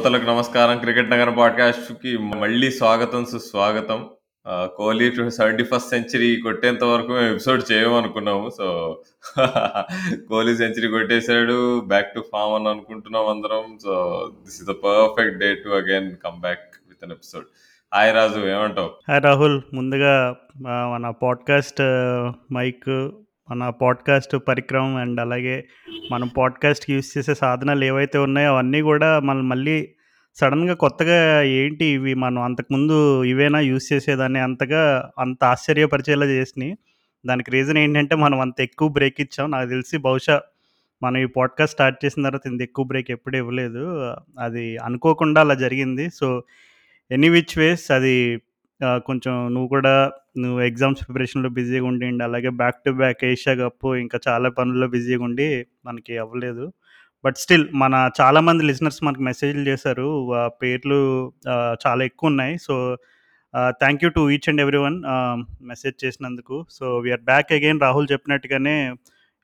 [0.00, 0.78] శ్రోతలకు నమస్కారం.
[0.78, 4.08] క్రికెట్ నగరం పాడ్కాస్ట్కి మళ్ళీ స్వాగతం సుస్వాగతం.
[4.48, 8.50] ఆ, కోహ్లీ సెవెంటీ ఫస్ట్ సెంచరీ కొట్టేంత వరకు మేము ఎపిసోడ్ చేయమనుకున్నాము.
[8.58, 9.00] సో
[10.28, 11.80] కోహ్లీ సెంచరీ కొట్టేశాడు.
[11.80, 13.78] బ్యాక్ టు ఫామ్ అని అనుకుంటున్నాం అందరం.
[13.82, 17.44] So this is the perfect day to again come back with an episode
[17.94, 18.90] hi Raju ఏమంటావు?
[19.10, 20.36] హాయ్ రాహుల్ ముందుగా
[20.66, 21.82] మన పాడ్కాస్ట్
[22.52, 23.10] మైక్
[23.50, 25.64] మన పాడ్కాస్ట్ పరిక్రమం అండ్ అలాగే
[26.12, 29.88] మనం పాడ్కాస్ట్కి యూస్ చేసే సాధనాలు ఏవైతే ఉన్నాయో అవన్నీ కూడా మనం మళ్ళీ
[30.34, 36.78] సడన్గా కొత్తగా ఏంటి ఇవి మనం అంతకుముందు ఇవేనా యూస్ చేసేదాన్ని అంతగా అంత ఆశ్చర్యపరిచేలా చేసినాయి.
[37.26, 39.50] దానికి రీజన్ ఏంటంటే మనం అంత ఎక్కువ బ్రేక్ ఇచ్చాం.
[39.50, 40.40] నాకు తెలిసి బహుశా
[41.02, 44.12] మనం ఈ పాడ్కాస్ట్ స్టార్ట్ చేసిన తర్వాత ఇంత ఎక్కువ బ్రేక్ ఎప్పుడు ఇవ్వలేదు.
[44.38, 46.10] అది అనుకోకుండా అలా జరిగింది.
[46.10, 46.42] సో
[47.10, 48.38] ఎనీ విచ్ వేస్ అది
[48.82, 54.20] కొంచెం నువ్వు కూడా నువ్వు ఎగ్జామ్స్ ప్రిపరేషన్లో బిజీగా ఉండి అలాగే back to back Asia cup ఇంకా
[54.28, 56.72] చాలా పనుల్లో బిజీగా ఉండి మనకి అవ్వలేదు.
[57.24, 61.32] బట్ స్టిల్ మన చాలామంది లిజనర్స్ మనకు మెసేజ్లు చేశారు ఆ పేర్లు
[61.86, 62.58] చాలా ఎక్కువ ఉన్నాయి.
[62.58, 62.96] So
[63.70, 65.02] thank you to each and every one
[65.62, 66.66] message చేసినందుకు.
[66.70, 68.94] So we're back again Rahul చెప్పినట్టుగానే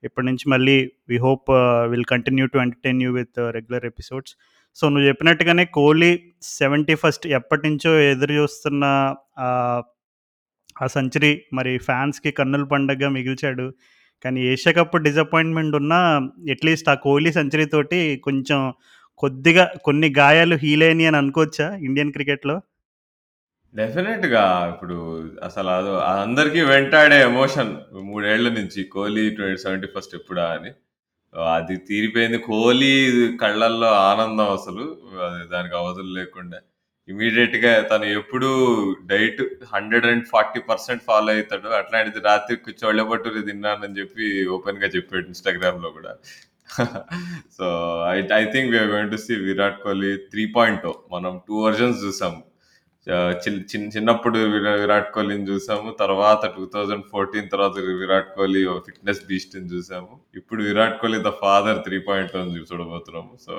[0.04, 1.50] ఇప్పటి నుంచి మళ్ళీ we hope
[1.90, 4.36] will continue to entertain you with regular episodes
[4.78, 6.10] so నువ్వు చెప్పినట్టుగానే కోహ్లీ
[6.42, 8.84] సెవెంటీ ఫస్ట్ ఎప్పటి నుంచో ఎదురు చూస్తున్న
[9.38, 9.48] ఆ,
[10.86, 13.66] సెంచరీ మరి ఫ్యాన్స్కి కన్నుల పండగగా మిగిల్చాడు.
[14.24, 15.98] కానీ ఏషియా కప్ డిసప్పాయింట్మెంట్ ఉన్నా
[16.50, 18.60] అట్లీస్ట్ ఆ కోహ్లీ సెంచరీ తోటి కొంచెం
[19.18, 22.56] కొద్దిగా కొన్ని గాయాలు హీల్ అయినాయి అని అనుకోవచ్చా ఇండియన్ క్రికెట్లో?
[23.74, 24.44] డెఫినెట్గా.
[24.74, 24.96] ఇప్పుడు
[25.42, 29.24] అసలు అది అందరికీ వెంటాడే ఎమోషన్ మూడేళ్ళ నుంచి కోహ్లీ
[29.56, 30.70] సెవెంటీ ఫస్ట్ ఎప్పుడా అని.
[31.36, 32.38] అది తీరిపోయింది.
[32.38, 32.92] కోహ్లీ
[33.36, 34.96] కళ్ళల్లో ఆనందం అసలు.
[35.22, 36.58] అది దానికి అవధులు లేకుండా.
[37.08, 38.48] ఇమీడియట్గా తను ఎప్పుడు
[39.06, 39.42] diet
[39.74, 41.68] hundred and forty percent follow అవుతాడు.
[41.68, 46.16] అట్లాంటిది రాత్రి చోళ్ళబట్టురు తిన్నానని చెప్పి ఓపెన్గా చెప్పాడు ఇన్స్టాగ్రామ్లో కూడా.
[47.58, 47.64] So
[48.10, 52.42] I I think we're going to see Virat Kohli three point మనం టూ వర్జన్స్ చూసాము
[53.12, 55.96] ఆ, చిన్- చిన్నప్పుడు విరాట్ కోహ్లీని చూసాము.
[56.00, 60.20] తర్వాత టూ థౌజండ్ ఫోర్టీన్ తర్వాత విరాట్ కోహ్లీ ఫిట్నెస్ బీస్ట్ని చూసాము.
[60.36, 63.36] ఇప్పుడు Virat Kohli the father three point one చూడబోతున్నాము.
[63.46, 63.52] So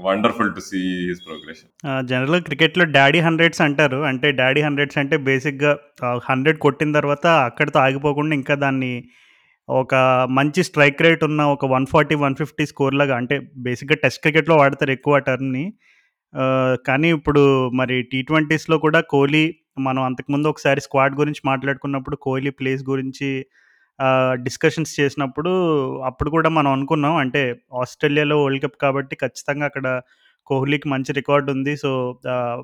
[0.00, 3.96] wonderful to see his progression జనరల్గా క్రికెట్లో డాడీ హండ్రెడ్స్ అంటారు.
[3.96, 5.78] అంటే డాడీ హండ్రెడ్స్ అంటే బేసిక్గా
[6.30, 9.04] హండ్రెడ్ కొట్టిన తర్వాత అక్కడితో ఆగిపోకుండా ఇంకా దాన్ని
[9.68, 9.94] ఒక
[10.30, 14.56] మంచి స్ట్రైక్ రేట్ ఉన్న ఒక one forty one fifty score లాగా అంటే బేసిక్గా టెస్ట్ క్రికెట్లో
[14.56, 15.72] వాడతారు ఎక్కువ టర్న్ని.
[16.86, 19.44] కానీ ఇప్పుడు మరి టీ ట్వంటీస్లో కూడా కోహ్లీ
[19.78, 23.28] మనం అంతకుముందు ఒకసారి స్క్వాడ్ గురించి మాట్లాడుకున్నప్పుడు కోహ్లీ ప్లేస్ గురించి
[24.46, 25.50] డిస్కషన్స్ చేసినప్పుడు
[26.04, 27.14] అప్పుడు కూడా మనం అనుకున్నాం.
[27.16, 27.42] అంటే
[27.82, 29.86] ఆస్ట్రేలియాలో వరల్డ్ కప్ కాబట్టి ఖచ్చితంగా అక్కడ
[30.46, 31.76] కోహ్లీకి మంచి రికార్డ్ ఉంది.
[31.76, 31.90] సో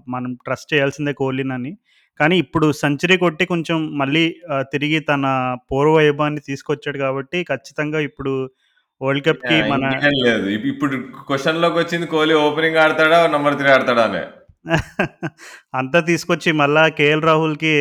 [0.09, 1.73] మనం ట్రస్ట్ చేయాల్సిందే కోహ్లీనని.
[2.21, 4.25] కానీ ఇప్పుడు సెంచరీ కొట్టి కొంచెం మళ్ళీ
[4.73, 5.25] తిరిగి తన
[5.71, 8.33] పూర్వ వైభవాన్ని తీసుకొచ్చాడు కాబట్టి ఖచ్చితంగా ఇప్పుడు
[9.00, 10.47] వరల్డ్ కప్కి మన ఇంకేం లేదు.
[10.49, 10.97] ఇప్- ఇప్పుడు
[11.27, 14.22] క్వశ్చన్లోకి వచ్చింది కోహ్లీ ఓపెనింగ్ ఆడతాడా నంబర్ త్రీ ఆడతాడా అనే.
[15.75, 17.72] అంతా తీసుకొచ్చి మళ్ళా కేఎల్ రాహుల్కి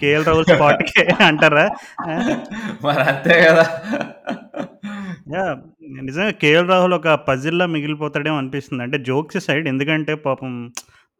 [0.00, 1.64] కేఎల్ రాహుల్ స్పాట్కి అంటారా?
[2.84, 3.64] మరి అంతే కదా.
[6.02, 8.82] నిజంగా కేఎల్ రాహుల్ ఒక పజిల్లా మిగిలిపోతాడేమో అనిపిస్తుంది.
[8.82, 10.52] అంటే జోక్స్ సైడ్ ఎందుకంటే పాపం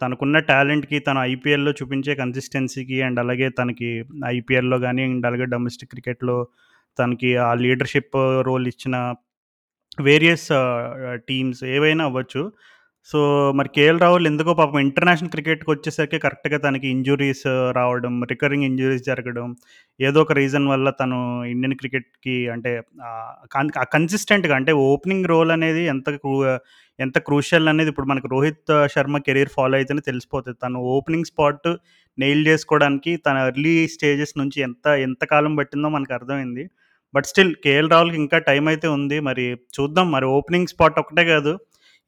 [0.01, 3.89] తనకున్న టాలెంట్కి తన ఐపీఎల్లో చూపించే కన్సిస్టెన్సీకి అండ్ అలాగే తనకి
[4.31, 6.37] ఐపీఎల్లో కానీ అండ్ అలాగే డొమెస్టిక్ క్రికెట్లో
[6.99, 8.97] తనకి ఆ లీడర్షిప్ రోల్ ఇచ్చిన
[9.99, 10.49] వేరియస్
[11.29, 12.43] టీమ్స్ ఏవైనా అవ్వచ్చు.
[13.11, 13.19] సో
[13.59, 17.47] మరి కేఎల్ రాహుల్ ఎందుకో పాపం ఇంటర్నేషనల్ క్రికెట్కి వచ్చేసరికి కరెక్ట్గా తనకి ఇంజురీస్
[17.79, 19.47] రావడం రికరింగ్ ఇంజురీస్ జరగడం
[20.01, 21.19] ఏదో ఒక రీజన్ వల్ల తను
[21.53, 22.73] ఇండియన్ క్రికెట్కి అంటే
[23.95, 26.35] కన్సిస్టెంట్గా అంటే ఓపెనింగ్ రోల్ అనేది ఎంత క్రూ
[26.99, 30.59] ఎంత క్రూషియల్ అనేది ఇప్పుడు మనకు రోహిత్ శర్మ కెరీర్ ఫాలో అయితేనే తెలిసిపోతుంది.
[30.65, 31.69] తను ఓపెనింగ్ స్పాట్
[32.19, 36.65] నెయిల్ చేసుకోవడానికి తన ఎర్లీ స్టేజెస్ నుంచి ఎంత ఎంత కాలం పట్టిందో మనకు అర్థమైంది.
[37.15, 39.21] బట్ స్టిల్ కేఎల్ రాహుల్కి ఇంకా టైం అయితే ఉంది.
[39.21, 40.11] మరి చూద్దాం.
[40.11, 41.59] మరి ఓపెనింగ్ స్పాట్ ఒకటే కాదు.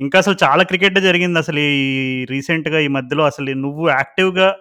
[0.00, 3.24] ఇంకా అసలు చాలా క్రికెట్ జరిగింది అసలు ఈ రీసెంట్గా ఈ మధ్యలో.
[3.24, 4.56] అసలు నువ్వు యాక్టివ్గా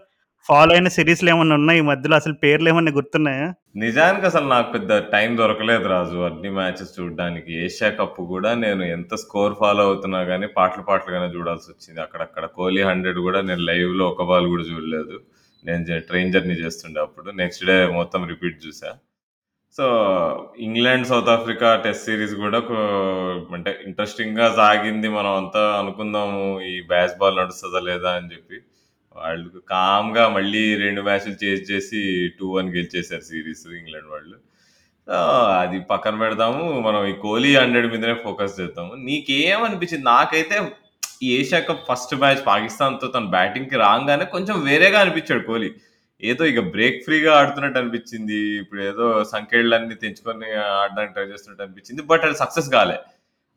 [0.46, 1.80] ఫాలో అయిన సిరీస్లు ఏమన్నా ఉన్నాయి?
[1.80, 3.54] ఈ మధ్యలో అసలు పేర్లు ఏమన్నా గుర్తున్నాయా?
[3.76, 6.18] నిజానికి అసలు నాకు పెద్ద టైం దొరకలేదు రాజు.
[6.18, 7.66] అన్ని మ్యాచెస్ చూడడానికి.
[7.66, 12.02] ఏషియా కప్ కూడా నేను ఎంత స్కోర్ ఫాలో అవుతున్నా కానీ పాటలు పాటలుగానే చూడాల్సి వచ్చింది.
[12.02, 15.20] అక్కడక్కడ కోహ్లీ హండ్రెడ్ కూడా నేను లైవ్లో ఒక బాల్ కూడా చూడలేదు.
[15.66, 17.32] నేను ట్రైన్ జర్నీ చేస్తుండే అప్పుడు.
[17.32, 18.94] నెక్స్ట్ డే మొత్తం రిపీట్ చూసా.
[19.78, 26.82] So England South Africa test series కూడా కో- అంటే ఇంట్రెస్టింగ్గా సాగింది మనం అంతా అనుకుందాము ఈ
[26.82, 28.56] బ్యాస్ బాల్ నడుస్తుందా లేదా అని చెప్పి.
[29.16, 34.36] వాళ్ళు కామ్గా మళ్ళీ రెండు మ్యాచ్లు చేసి చేసి టూ వన్ గెలిచేశారు సిరీస్ ఇంగ్లాండ్ వాళ్ళు.
[35.08, 35.14] సో
[35.44, 38.94] అది పక్కన పెడదాము మనం ఈ కోహ్లీ హండ్రెడ్ మీదనే ఫోకస్ చేద్దాము.
[38.96, 40.06] నీకేమనిపించింది?
[40.06, 40.72] నాకైతే
[41.24, 45.72] ఈ ఏషియా కప్ ఫస్ట్ మ్యాచ్ పాకిస్తాన్తో తన బ్యాటింగ్కి రాగానే కొంచెం వేరేగా అనిపించాడు కోహ్లీ.
[46.24, 48.40] ఏదో ఇక బ్రేక్ ఫ్రీగా ఆడుతున్నట్టు అనిపించింది.
[48.60, 52.02] ఇప్పుడు ఏదో సంఖ్యలన్నీ తెంచుకొని ఆడడానికి ట్రై చేస్తున్నట్టు అనిపించింది.
[52.02, 52.98] బట్ అది సక్సెస్ కాలే.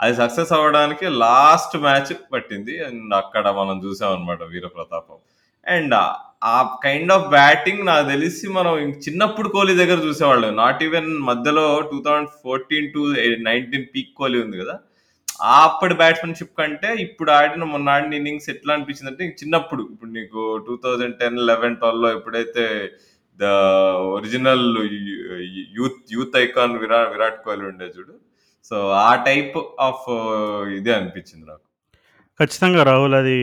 [0.01, 2.85] అది సక్సెస్ అవ్వడానికి లాస్ట్ మ్యాచ్ పట్టింది.
[2.85, 5.17] అండ్ అక్కడ మనం చూసాం అనమాట వీరప్రతాపం.
[5.67, 5.95] అండ్
[6.45, 10.57] ఆ కైండ్ ఆఫ్ బ్యాటింగ్ నాకు తెలిసి మనం చిన్నప్పుడు కోహ్లీ దగ్గర చూసేవాళ్ళం.
[10.57, 14.79] నాట్ ఈవెన్ మధ్యలో two thousand fourteen to nineteen peak Kohli ఉంది కదా.
[15.61, 20.75] అప్పటి బ్యాట్స్మెన్షిప్ కంటే ఇప్పుడు ఆడిన మొన్న ఆడిన ఇన్నింగ్స్ ఎట్లా అనిపించింది అంటే చిన్నప్పుడు ఇప్పుడు నీకు టూ
[20.85, 22.65] థౌజండ్ టెన్ లెవెన్ ట్వెల్వ్లో ఎప్పుడైతే
[23.39, 23.47] the
[24.13, 24.67] original
[25.75, 28.15] youth youth icon Virat Virat Kohli ఉండే చూడు
[28.71, 31.65] సో ఆ టైప్ ఆఫ్ uh, ఇదే అనిపించింది నాకు.
[32.41, 33.39] ఖచ్చితంగా రాహుల్ అది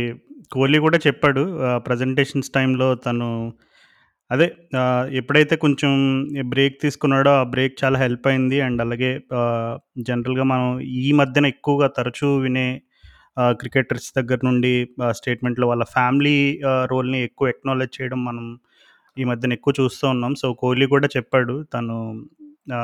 [0.52, 1.44] కోహ్లీ కూడా చెప్పాడు
[1.86, 3.28] ప్రజెంటేషన్స్ టైంలో తను
[4.32, 4.48] అదే
[5.20, 5.92] ఎప్పుడైతే కొంచెం
[6.52, 8.58] బ్రేక్ తీసుకున్నాడో ఆ బ్రేక్ చాలా హెల్ప్ అయింది.
[8.62, 9.12] అండ్ అలాగే
[10.10, 10.68] జనరల్గా మనం
[11.00, 12.68] ఈ మధ్యన ఎక్కువగా తరచూ వినే
[13.60, 14.72] క్రికెటర్స్ దగ్గర నుండి
[15.18, 16.38] స్టేట్మెంట్లో వాళ్ళ ఫ్యామిలీ
[16.92, 18.46] రోల్ని ఎక్కువ ఎక్నాలెడ్జ్ చేయడం మనం
[19.18, 20.34] ఈ మధ్యన ఎక్కువ చూస్తూ ఉన్నాం.
[20.36, 21.96] సో కోహ్లీ కూడా చెప్పాడు తను
[22.74, 22.80] ఆ,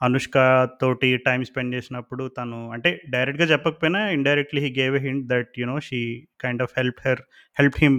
[0.00, 0.36] అనుష్క
[0.80, 5.76] తోటి టైం స్పెండ్ చేసినప్పుడు తను అంటే డైరెక్ట్గా చెప్పకపోయినా indirectly he gave a hint that you know
[5.80, 6.00] she
[6.40, 7.22] kind of help her
[7.56, 7.96] help him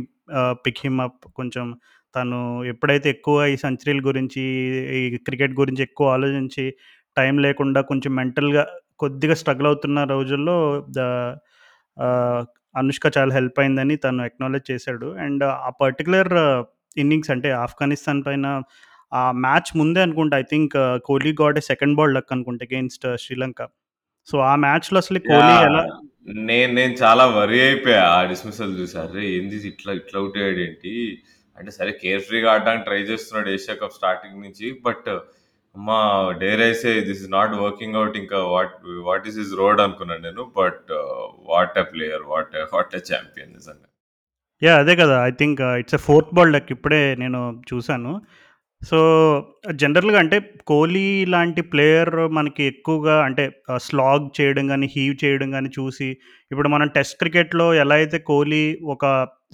[0.65, 1.65] pick him up కొంచెం
[2.15, 4.43] తను ఎప్పుడైతే ఎక్కువ ఈ సెంచరీల గురించి
[4.99, 6.65] ఈ క్రికెట్ గురించి ఎక్కువ ఆలోచించి
[7.17, 8.63] టైం లేకుండా కొంచెం మెంటల్గా
[8.99, 10.57] కొద్దిగా స్ట్రగుల్ అవుతున్న రోజుల్లో
[10.97, 10.99] ద
[12.75, 15.07] అనుష్క చాలా హెల్ప్ అయిందని తను ఎక్నాలెడ్జ్ చేశాడు.
[15.17, 16.33] అండ్ ఆ పర్టికులర్
[16.97, 18.47] ఇన్నింగ్స్ అంటే ఆఫ్ఘనిస్తాన్ పైన
[19.13, 20.75] ఆ మ్యాచ్ ముందే అనుకుంటా I think
[21.05, 23.61] Kohli got second ball luck అనుకుంటా అగేన్స్ట్ శ్రీలంక.
[24.27, 25.81] సో ఆ మ్యాచ్లో అసలు కోహ్లీ ఎలా
[26.47, 28.97] నేను నేను చాలా వరి అయిపోయా ఆ డిస్మిసల్ చూసి.
[28.97, 30.19] అరే ఏంది ఇట్లా ఇట్లా
[30.65, 30.93] ఏంటి
[31.57, 35.09] అంటే సరే కేర్ ఫ్రీగా ఆడడానికి ట్రై చేస్తున్నాడు ఏషియా కప్ స్టార్టింగ్ నుంచి బట్
[35.75, 35.97] అమ్మా
[36.41, 38.75] there ఐసే this is not working out ఇంకా what
[39.09, 40.91] what is is road అనుకున్నాను నేను but
[41.51, 43.87] what a player what what a champion నిజంగా.
[44.61, 47.39] యా అదే కదా I think it's a fourth ball leg ఇప్పుడే నేను
[47.71, 48.13] చూశాను.
[48.81, 48.97] సో
[49.81, 50.37] జనరల్గా అంటే
[50.71, 56.09] కోహ్లీ లాంటి ప్లేయర్ మనకి ఎక్కువగా అంటే uh, స్లాగ్ చేయడం కానీ హీవ్ చేయడం కానీ చూసి
[56.51, 58.63] ఇప్పుడు మనం టెస్ట్ క్రికెట్లో ఎలా అయితే కోహ్లీ
[58.95, 59.05] ఒక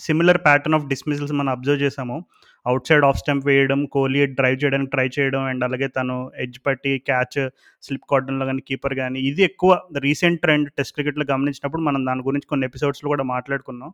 [0.01, 2.17] సిమిలర్ ప్యాటర్న్ ఆఫ్ డిస్మిసల్స్ మనం అబ్జర్వ్ చేసాము
[2.65, 6.91] అవుట్ సైడ్ ఆఫ్ స్టంప్ వేయడం కోహ్లీ డ్రైవ్ చేయడానికి ట్రై చేయడం అండ్ అలాగే తను ఎడ్జ్ పట్టి
[6.99, 7.37] క్యాచ్
[7.83, 12.47] స్లిప్ కొట్టడంలో కానీ కీపర్ కానీ ఇది ఎక్కువ రీసెంట్ ట్రెండ్ టెస్ట్ క్రికెట్లో గమనించినప్పుడు మనం దాని గురించి
[12.49, 13.91] కొన్ని ఎపిసోడ్స్లో కూడా మాట్లాడుకున్నాం.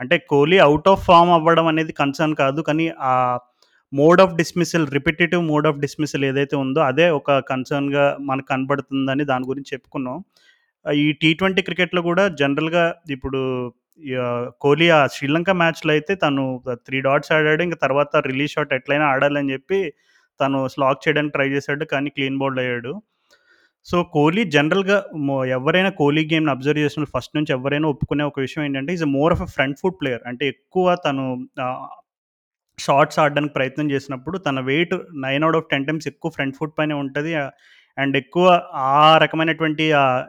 [0.00, 3.12] అంటే కోహ్లీ అవుట్ ఆఫ్ ఫామ్ అవ్వడం అనేది కన్సర్న్ కాదు కానీ ఆ
[3.92, 9.44] mode of dismissal repetitive mode of dismissal ఏదైతే ఉందో అదే ఒక కన్సర్న్గా మనకు కనబడుతుందని దాని
[9.44, 10.16] గురించి చెప్పుకున్నాం.
[10.94, 13.40] ఈ టీ ట్వంటీ క్రికెట్లో కూడా జనరల్గా ఇప్పుడు
[14.62, 16.44] కోహ్లీ ఆ శ్రీలంక మ్యాచ్లో అయితే తను
[16.86, 17.62] త్రీ డాట్స్ ఆడాడు.
[17.66, 19.78] ఇంకా తర్వాత రిలీజ్ షాట్ ఎట్లయినా ఆడాలని చెప్పి
[20.40, 21.84] తను స్లాక్ చేయడానికి ట్రై చేశాడు.
[21.92, 22.92] కానీ క్లీన్ బౌల్డ్ అయ్యాడు.
[23.86, 24.98] సో కోహ్లీ జనరల్గా
[25.56, 29.42] ఎవరైనా కోహ్లీ గేమ్ని అబ్జర్వ్ చేసిన ఫస్ట్ నుంచి ఎవరైనా ఒప్పుకునే ఒక విషయం ఏంటంటే is more of
[29.42, 30.22] a front foot player.
[30.26, 31.24] అంటే ఎక్కువ తను
[32.78, 34.94] షార్ట్స్ ఆడడానికి ప్రయత్నం చేసినప్పుడు తన weight
[35.26, 37.34] nine out of ten times ఎక్కువ ఫ్రంట్ ఫుట్ పైనే ఉంటుంది.
[37.98, 39.84] అండ్ ఎక్కువ ఆ రకమైనటువంటి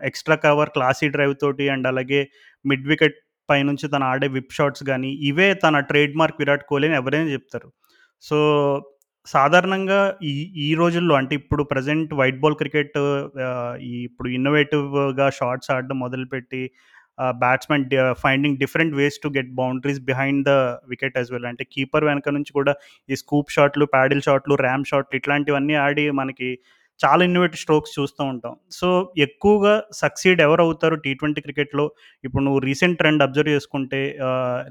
[0.10, 2.20] ఎక్స్ట్రా కవర్ క్లాసీ డ్రైవ్ తోటి అండ్ అలాగే
[2.66, 3.18] మిడ్ వికెట్
[3.50, 7.70] పైనుంచి తను ఆడే విప్ షాట్స్ కానీ ఇవే తన ట్రేడ్ మార్క్ విరాట్ కోహ్లీ అని ఎవరైనా చెప్తారు.
[8.24, 8.38] సో
[9.28, 10.00] సాధారణంగా
[10.32, 10.34] ఈ
[10.66, 12.98] ఈ రోజుల్లో అంటే ఇప్పుడు ప్రజెంట్ వైట్ బాల్ క్రికెట్
[13.92, 16.62] ఈ ఇప్పుడు ఇన్నోవేటివ్గా షార్ట్స్ ఆడడం మొదలుపెట్టి
[17.44, 17.86] batsmen
[18.24, 20.54] finding different ways to get boundaries behind the
[20.94, 21.48] wicket as well.
[21.52, 22.74] అంటే కీపర్ వెనక నుంచి కూడా
[23.10, 26.50] ఈ స్కూప్ షాట్లు ప్యాడిల్ షాట్లు ర్యామ్ షాట్లు ఇట్లాంటివన్నీ ఆడి మనకి
[27.00, 28.54] చాలా ఇన్నోవేటివ్ స్ట్రోక్స్ చూస్తూ ఉంటాం.
[28.80, 28.88] సో
[29.26, 31.86] ఎక్కువగా సక్సీడ్ ఎవరు అవుతారు టీ ట్వంటీ క్రికెట్లో
[32.24, 34.02] ఇప్పుడు నువ్వు రీసెంట్ ట్రెండ్ అబ్జర్వ్ చేసుకుంటే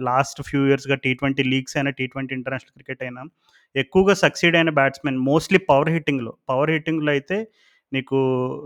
[0.08, 3.24] లాస్ట్ ఫ్యూ ఇయర్స్గా టీ ట్వంటీ లీగ్స్ అయినా టీ ట్వంటీ ఇంటర్నేషనల్ క్రికెట్ అయినా
[3.74, 7.38] ఎక్కువగా సక్సీడ్ అయిన బ్యాట్స్మెన్ మోస్ట్లీ పవర్ హిట్టింగ్లో పవర్ హిట్టింగ్లో అయితే
[7.92, 8.18] నీకు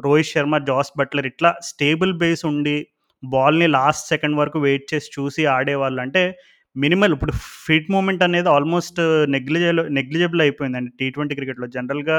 [0.04, 2.76] రోహిత్ శర్మ జాస్ బట్లర్ ఇట్లా స్టేబుల్ బేస్ ఉండి
[3.22, 6.00] బాల్ని లాస్ట్ సెకండ్ వరకు వెయిట్ చేసి చూసి ఆడేవాళ్ళు.
[6.04, 6.22] అంటే
[6.76, 7.32] మినిమల్ ఇప్పుడు
[7.66, 9.00] ఫిట్ మూమెంట్ అనేది ఆల్మోస్ట్
[9.34, 12.18] నెగ్లిజబుల్ నెగ్లిజబుల్ అయిపోయిందండి టీ ట్వంటీ క్రికెట్లో జనరల్గా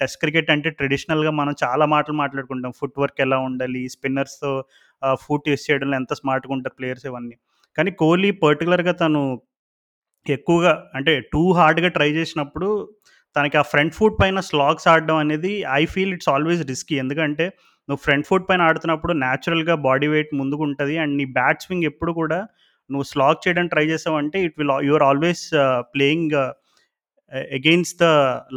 [0.00, 2.72] టెస్ట్ క్రికెట్ అంటే ట్రెడిషనల్గా మనం చాలా మాటలు మాట్లాడుకుంటాం.
[2.80, 3.82] ఫుట్ వర్క్ ఎలా ఉండాలి?
[3.94, 4.52] స్పిన్నర్స్తో
[5.24, 7.36] ఫుట్ యూస్ చేయడంలో ఎంత స్మార్ట్గా ఉంటారు ప్లేయర్స్ ఇవన్నీ.
[7.78, 9.22] కానీ కోహ్లీ పర్టికులర్గా తను
[10.26, 12.68] ఎక్కువగా అంటే టూ హార్డ్గా ట్రై చేసినప్పుడు
[13.36, 16.94] తనకి ఆ ఫ్రంట్ ఫుట్ పైన స్లాగ్స్ ఆడడం అనేది I feel it's always risky.
[17.02, 17.44] ఎందుకంటే
[17.88, 20.94] నువ్వు ఫ్రంట్ ఫుట్ పైన ఆడుతున్నప్పుడు న్యాచురల్గా బాడీ వెయిట్ ముందుకు ఉంటుంది.
[21.02, 22.38] అండ్ నీ బ్యాట్ స్వింగ్ ఎప్పుడు కూడా
[22.90, 25.44] నువ్వు స్లాగ్ చేయడానికి ట్రై చేసావంటే it will you're always
[25.94, 26.34] playing
[27.32, 28.06] against the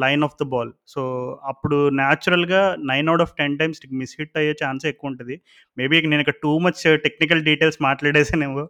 [0.04, 1.02] line of the ball so
[1.44, 5.36] అప్పుడు న్యాచురల్గా nine out of ten times miss hit అయ్యే ఛాన్స్ ఎక్కువ ఉంటుంది.
[5.78, 8.66] మేబీ నేను ఇక్కడ టూ మచ్ టెక్నికల్ డీటెయిల్స్ మాట్లాడేసానేమో.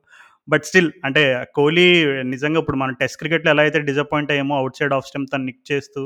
[0.49, 1.23] బట్ స్టిల్ అంటే
[1.55, 1.87] కోహ్లీ
[2.23, 5.71] నిజంగా ఇప్పుడు మనం టెస్ట్ క్రికెట్లో ఎలా అయితే డిసప్పాయింట్ అయ్యామో అవుట్ సైడ్ ఆఫ్ స్టెమ్ తను నిక్
[5.71, 6.03] చేస్తూ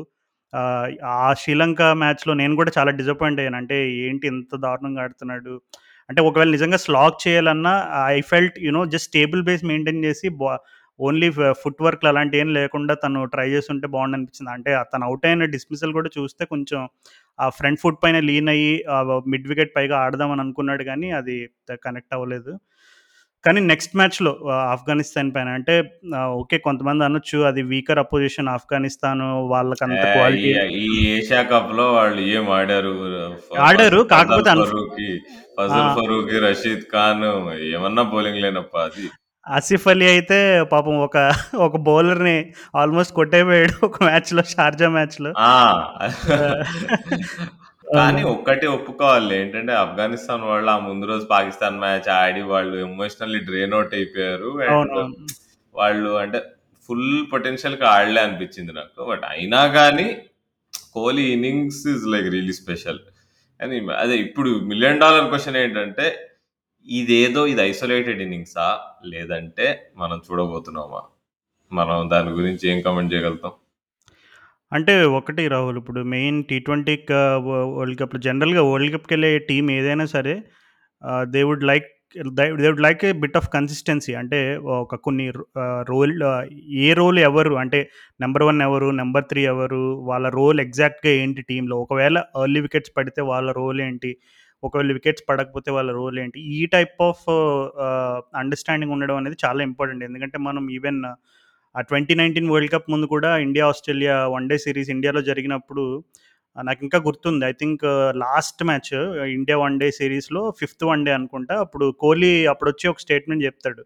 [1.04, 3.58] ఆ, శ్రీలంక మ్యాచ్లో నేను కూడా చాలా డిసప్పాయింట్ అయ్యాను.
[3.58, 5.54] అంటే ఏంటి ఇంత దారుణంగా ఆడుతున్నాడు?
[6.10, 7.74] అంటే ఒకవేళ నిజంగా స్లాగ్ చేయాలన్నా
[8.08, 10.52] I felt you know just stable base maintain చేసి బా
[11.00, 15.46] ఓన్లీ ఫుట్ వర్క్లు అలాంటి ఏం లేకుండా తను ట్రై చేస్తుంటే బాగుండు అనిపించింది అంటే తను అవుట్ అయిన
[15.46, 16.88] డిస్మిసల్ కూడా చూస్తే కొంచెం
[17.40, 18.86] ఆ ఫ్రంట్ ఫుట్ పైన లీన్ అయ్యి
[19.28, 21.50] మిడ్ వికెట్ పైగా ఆడదామని అనుకున్నాడు కానీ అది
[21.86, 22.60] కనెక్ట్ అవ్వలేదు.
[23.46, 30.50] కానీ నెక్స్ట్ మ్యాచ్లో ఆఫ్ఘనిస్తాన్ పైన అంటే ఓకే కొంతమంది అనొచ్చు అది వీకర్ అపోజిషన్ ఆఫ్ఘనిస్తాన్ వాళ్ళకంత క్వాలిటీ
[30.78, 32.94] ఈ- ఏషియా కప్లో వాళ్ళు ఏం ఆడారు?
[33.60, 34.50] ఆడారు, కాకపోతే.
[35.96, 37.24] ఫరూకి రషీద్ ఖాన్
[37.74, 39.06] ఏమన్నా బౌలింగ్ లేనప్ప అది.
[39.48, 40.38] ఆసిఫ్ అలీ అయితే
[40.72, 41.18] పాపం ఒక
[41.58, 42.38] ఒక బౌలర్ని
[42.76, 45.52] ఆల్మోస్ట్ కొట్టేపోయాడు ఒక మ్యాచ్లో షార్జా మ్యాచ్లో ఆ.
[47.96, 49.34] కానీ ఒక్కటి ఒప్పుకోవాలి.
[49.36, 54.50] ఏంటంటే ఆఫ్ఘనిస్తాన్ వాళ్ళు ఆ ముందు రోజు పాకిస్తాన్ మ్యాచ్ ఆడి వాళ్ళు ఎమోషనల్లీ డ్రైన్ అవుట్ అయిపోయారు.
[55.76, 56.40] వాళ్ళు అంటే
[56.90, 59.00] ఫుల్ పొటెన్షియల్గా ఆడలే అనిపించింది నాకు.
[59.12, 60.08] బట్ అయినా కానీ
[60.94, 63.00] Kohli innings is like really special
[63.60, 66.08] కానీ అదే ఇప్పుడు మిలియన్ డాలర్ క్వశ్చన్ ఏంటంటే
[66.86, 68.66] ఇదేదో ఇది ఐసోలేటెడ్ ఇన్నింగ్సా?
[69.06, 69.66] లేదంటే
[69.98, 71.02] మనం చూడబోతున్నామా?
[71.72, 73.54] మనం దాని గురించి ఏం కమెంట్ చేయగలుగుతాం?
[74.72, 76.96] అంటే ఒకటి రాహుల్ ఇప్పుడు మెయిన్ టీ ట్వంటీ
[77.78, 80.36] వరల్డ్ కప్లో జనరల్గా వరల్డ్ కప్కి వెళ్ళే టీం ఏదైనా సరే
[81.26, 81.88] they would like
[82.38, 85.26] they would like a bit of consistency అంటే ఒక కొన్ని
[85.82, 86.14] రోల్
[86.86, 87.80] ఏ రోల్ ఎవరు అంటే
[88.20, 93.22] నెంబర్ వన్ ఎవరు నెంబర్ త్రీ ఎవరు వాళ్ళ రోల్ ఎగ్జాక్ట్గా ఏంటి టీంలో ఒకవేళ ఎర్లీ వికెట్స్ పడితే
[93.22, 94.12] వాళ్ళ రోల్ ఏంటి?
[94.68, 96.40] ఒకవేళ వికెట్స్ పడకపోతే వాళ్ళ రోల్ ఏంటి?
[96.58, 97.26] ఈ టైప్ ఆఫ్
[98.42, 101.16] అండర్స్టాండింగ్ ఉండడం అనేది చాలా ఇంపార్టెంట్ ఎందుకంటే మనం ఈవెన్ uh,
[101.76, 105.84] ఆ ట్వంటీ నైన్టీన్ వరల్డ్ కప్ ముందు కూడా India Australia one day series ఇండియాలో జరిగినప్పుడు
[106.56, 107.44] నాకు ఇంకా గుర్తుంది.
[107.52, 107.84] I think
[108.24, 108.92] last match
[109.38, 111.56] India one day సిరీస్లో ఫిఫ్త్ వన్ డే అనుకుంటా.
[111.66, 113.84] అప్పుడు కోహ్లీ అప్పుడు వచ్చి ఒక స్టేట్మెంట్ చెప్తాడు.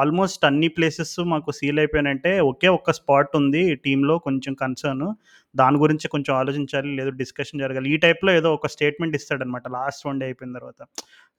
[0.00, 5.06] ఆల్మోస్ట్ అన్ని ప్లేసెస్ మాకు సీల్ అయిపోయినంటే ఒకే ఒక్క స్పాట్ ఉంది టీంలో కొంచెం కన్సర్న్
[5.54, 7.88] దాని గురించి కొంచెం ఆలోచించాలి లేదు డిస్కషన్ జరగాలి.
[7.94, 10.80] ఈ టైప్లో ఏదో ఒక స్టేట్మెంట్ ఇస్తాడనమాట లాస్ట్ వన్ డే అయిపోయిన తర్వాత.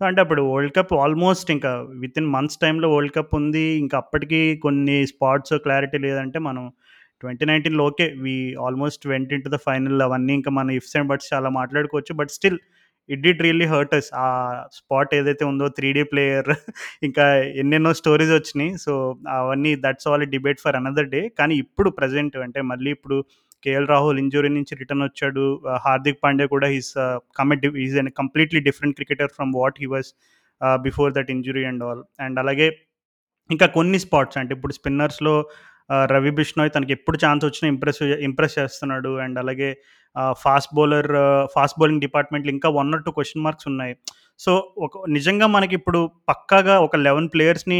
[0.02, 1.72] అంటే అప్పుడు వరల్డ్ కప్ ఆల్మోస్ట్ ఇంకా
[2.04, 3.66] విత్ ఇన్ మంత్స్ టైంలో వరల్డ్ కప్ ఉంది.
[3.84, 6.66] ఇంకా అప్పటికి కొన్ని స్పాట్స్ క్లారిటీ లేదంటే మనం
[7.24, 8.36] ట్వంటీ నైన్టీన్లో okay we
[8.66, 12.14] almost went into the final అవన్నీ ఇంకా మన ఇఫ్స్ అండ్ బట్స్ చాలా మాట్లాడుకోవచ్చు.
[12.14, 12.60] But still
[13.14, 14.28] it did really hurt us ఆ
[14.78, 16.50] స్పాట్ ఏదైతే ఉందో త్రీ డీ ప్లేయర్
[17.08, 17.26] ఇంకా
[17.62, 18.72] ఎన్నెన్నో స్టోరీస్ వచ్చినాయి.
[18.86, 18.92] సో
[19.38, 23.18] అవన్నీ that's all debate for another day కానీ ఇప్పుడు ప్రజెంట్ అంటే మళ్ళీ ఇప్పుడు
[23.66, 25.46] కేఎల్ రాహుల్ ఇంజురీ నుంచి రిటర్న్ వచ్చాడు.
[25.86, 26.94] హార్దిక్ పాండే కూడా he's
[27.40, 30.12] commit is an completely different cricketer from what he was
[30.86, 32.68] before that injury and all and అలాగే
[33.50, 35.34] ఇంకా కొన్ని స్పాట్స్ అంటే ఇప్పుడు స్పిన్నర్స్లో
[36.14, 39.12] రవి బిష్ణోయ్ తనకి ఎప్పుడు ఛాన్స్ వచ్చినా ఇంప్రెస్ ఇంప్రెస్ చేస్తున్నాడు.
[39.24, 39.70] అండ్ అలాగే
[40.44, 41.10] ఫాస్ట్ బౌలర్
[41.56, 43.96] ఫాస్ట్ బౌలింగ్ డిపార్ట్మెంట్లు ఇంకా one or two question marks ఉన్నాయి.
[44.40, 46.00] సో ఒక నిజంగా మనకి ఇప్పుడు
[46.30, 47.80] పక్కాగా ఒక లెవెన్ ప్లేయర్స్ని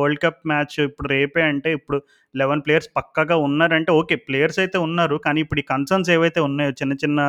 [0.00, 1.98] వరల్డ్ కప్ మ్యాచ్ ఇప్పుడు రేపే అంటే ఇప్పుడు
[2.34, 6.94] లెవెన్ ప్లేయర్స్ పక్కాగా ఉన్నారంటే ఓకే ప్లేయర్స్ అయితే ఉన్నారు కానీ ఇప్పుడు ఈ కన్సర్న్స్ ఏవైతే ఉన్నాయో చిన్న
[7.04, 7.20] చిన్న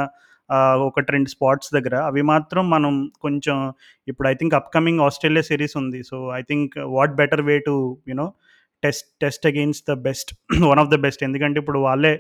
[0.87, 3.57] ఒకటి రెండు స్పాట్స్ దగ్గర అవి మాత్రం మనం కొంచెం
[4.07, 6.03] ఇప్పుడు I think upcoming Australia series ఉంది.
[6.03, 7.73] So I think what better way to
[8.07, 8.27] you know
[8.83, 10.31] test test against the best
[10.69, 12.13] one of the best ఎందుకంటే ఇప్పుడు వాళ్ళే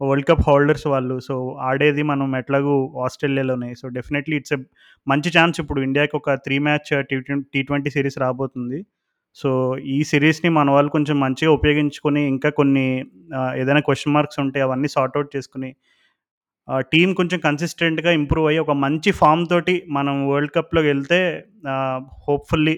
[0.00, 1.16] వరల్డ్ కప్ హోల్డర్స్ వాళ్ళు.
[1.20, 2.74] సో ఆడేది మనం ఎట్లాగూ
[3.04, 3.70] ఆస్ట్రేలియాలోనే.
[3.74, 4.58] సో డెఫినెట్లీ ఇట్స్ ఎ
[5.06, 7.16] మంచి ఛాన్స్ ఇప్పుడు ఇండియాకి ఒక three match T
[7.54, 8.80] T twenty series రాబోతుంది.
[9.36, 9.50] సో
[9.94, 12.86] ఈ సిరీస్ని మన వాళ్ళు కొంచెం మంచిగా ఉపయోగించుకొని ఇంకా కొన్ని
[13.60, 15.70] ఏదైనా క్వశ్చన్ మార్క్స్ ఉంటే అవన్నీ సార్ట్అవుట్ చేసుకుని
[16.92, 21.18] టీం కొంచెం కన్సిస్టెంట్గా ఇంప్రూవ్ అయ్యి ఒక మంచి ఫామ్ తోటి మనం వరల్డ్ కప్లోకి వెళ్తే
[22.26, 22.74] హోప్ఫుల్లీ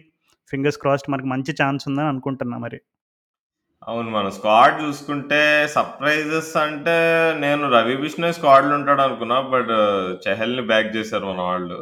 [0.50, 2.78] ఫింగర్స్ క్రాస్డ్ మనకి మంచి ఛాన్స్ ఉందని అనుకుంటున్నా మరి.
[3.86, 5.40] అవును మన స్క్వాడ్ చూసుకుంటే
[5.74, 6.94] సర్ప్రైజెస్ అంటే
[7.44, 11.78] నేను రవి బిష్ణోయ్ స్క్వాడ్లో ఉంటాడు అనుకున్నా బట్ uh, చెహల్ని బ్యాక్ చేశారు మన వాళ్ళు.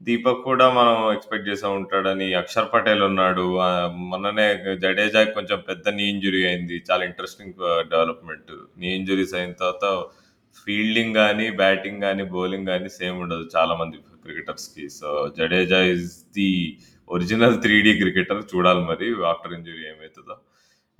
[0.00, 3.44] దీపక్ కూడా మనం ఎక్స్పెక్ట్ చేసా ఉంటాడని అక్షర్ పటేల్ ఉన్నాడు.
[3.66, 3.68] ఆ,
[4.10, 4.46] మొన్ననే
[4.84, 6.76] జడేజా కొంచెం పెద్ద నీ ఇంజురీ అయింది.
[6.90, 7.58] చాలా ఇంట్రెస్టింగ్
[7.92, 9.88] డెవలప్మెంట్ నీ ఇంజురీస్ అయిన తర్వాత
[10.60, 14.86] ఫీల్డింగ్ కానీ బ్యాటింగ్ కానీ బౌలింగ్ కానీ సేమ్ ఉండదు చాలా మంది క్రికెటర్స్కి.
[15.00, 15.08] So
[15.38, 16.08] Jadeja is
[16.38, 16.50] the
[17.08, 20.36] original three D cricketer చూడాలి మరి ఆఫ్టర్ ఇంజురీ ఏమవుతుందో.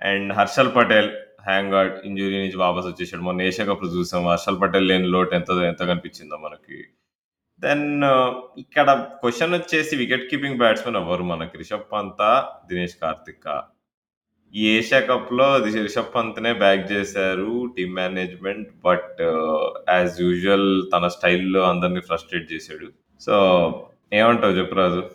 [0.01, 1.11] అండ్ హర్షల్ పటేల్
[1.43, 3.23] హ్యాంగ్ ఇంజురీ నుంచి వాపస్ వచ్చేసాడు.
[3.23, 4.27] మొన్న ఏషియా కప్ చూసాం.
[4.27, 6.85] హర్షల్ పటేల్ లేని లోటు ఎంత ఎంత కనిపించిందో మనకి.
[7.61, 11.59] దెన్ uh, ఇక్కడ క్వశ్చన్ వచ్చేసి వికెట్ కీపింగ్ బ్యాట్స్మెన్ ఎవరు మనకి?
[11.59, 13.61] రిషబ్ పంత దినేష్ కార్తిక్.
[14.55, 19.23] ఈ ఏషియా కప్లో రిషబ్ పంత్నే బ్యాక్ చేశారు team management but
[19.89, 22.93] as usual తన స్టైల్లో అందరినీ ఫ్రస్ట్రేట్ చేశాడు.
[23.21, 23.35] సో
[24.13, 25.11] ఏమంటావు చెప్పరాజు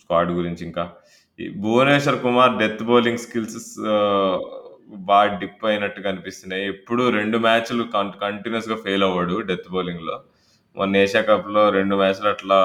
[0.00, 0.92] స్క్వాడ్ గురించి ఇంకా?
[1.38, 3.58] ఈ Bhuvneshwar Kumar death bowling skills
[5.08, 6.64] బాగా డిప్ అయినట్టు కనిపిస్తున్నాయి.
[6.72, 7.84] ఎప్పుడు రెండు మ్యాచ్లు
[8.22, 10.16] కంటిన్యూస్గా ఫెయిల్ అవ్వడు డెత్ బౌలింగ్లో
[10.76, 12.58] మొన్న ఏషియా కప్లో రెండు మ్యాచ్లు అట్లా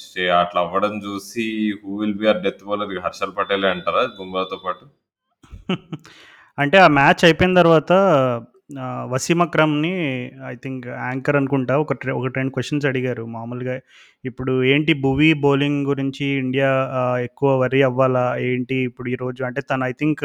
[0.00, 1.44] చే- అట్లా అవ్వడం చూసి
[1.80, 4.84] who will be our death bowler Harshal పటేలే అంటారా బుమ్రాతో పాటు?
[6.58, 7.92] అంటే ఆ మ్యాచ్ అయిపోయిన తర్వాత
[9.04, 11.78] వసీం అక్రమ్ని ఐ థింక్ యాంకర్ అనుకుంటా.
[11.78, 13.24] ఒక ట్రె- ఒక రెండు క్వశ్చన్స్ అడిగారు.
[13.24, 13.80] మామూలుగా
[14.24, 18.36] ఇప్పుడు ఏంటి భువి బౌలింగ్ గురించి ఇండియా ఎక్కువ వరి అవ్వాలా?
[18.38, 20.24] ఏంటి ఇప్పుడు ఈరోజు అంటే తను ఐ థింక్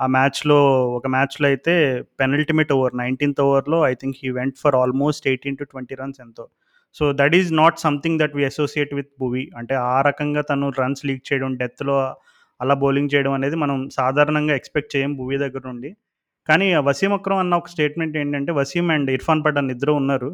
[0.00, 5.28] ఆ మ్యాచ్లో ఒక మ్యాచ్లో అయితే పెనల్టిమేట్ ఓవర్ నైన్టీన్త్ ఓవర్లో I think he went for almost
[5.28, 6.48] eighteen to twenty runs ఎంతో.
[6.94, 9.50] So that is not something that we associate with Bhuvi.
[9.56, 12.14] అంటే ఆ రకంగా తను రన్స్ లీక్ చేయడం డెత్లో
[12.60, 15.96] అలా బౌలింగ్ చేయడం అనేది మనం సాధారణంగా ఎక్స్పెక్ట్ చేయం భువి దగ్గర నుండి.
[16.48, 20.30] కానీ వసీం అక్రమ్ అన్న ఒక స్టేట్మెంట్ ఏంటంటే వసీం అండ్ ఇర్ఫాన్ పఠాన్ ఇద్దరు ఉన్నారు.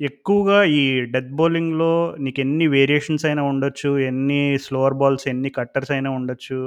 [0.00, 0.82] ఎక్కువగా ఈ
[1.14, 6.58] డెత్ బౌలింగ్లో నీకు ఎన్ని వేరియేషన్స్ అయినా ఉండొచ్చు ఎన్ని స్లోవర్ బాల్స్ ఎన్ని కట్టర్స్ అయినా ఉండొచ్చు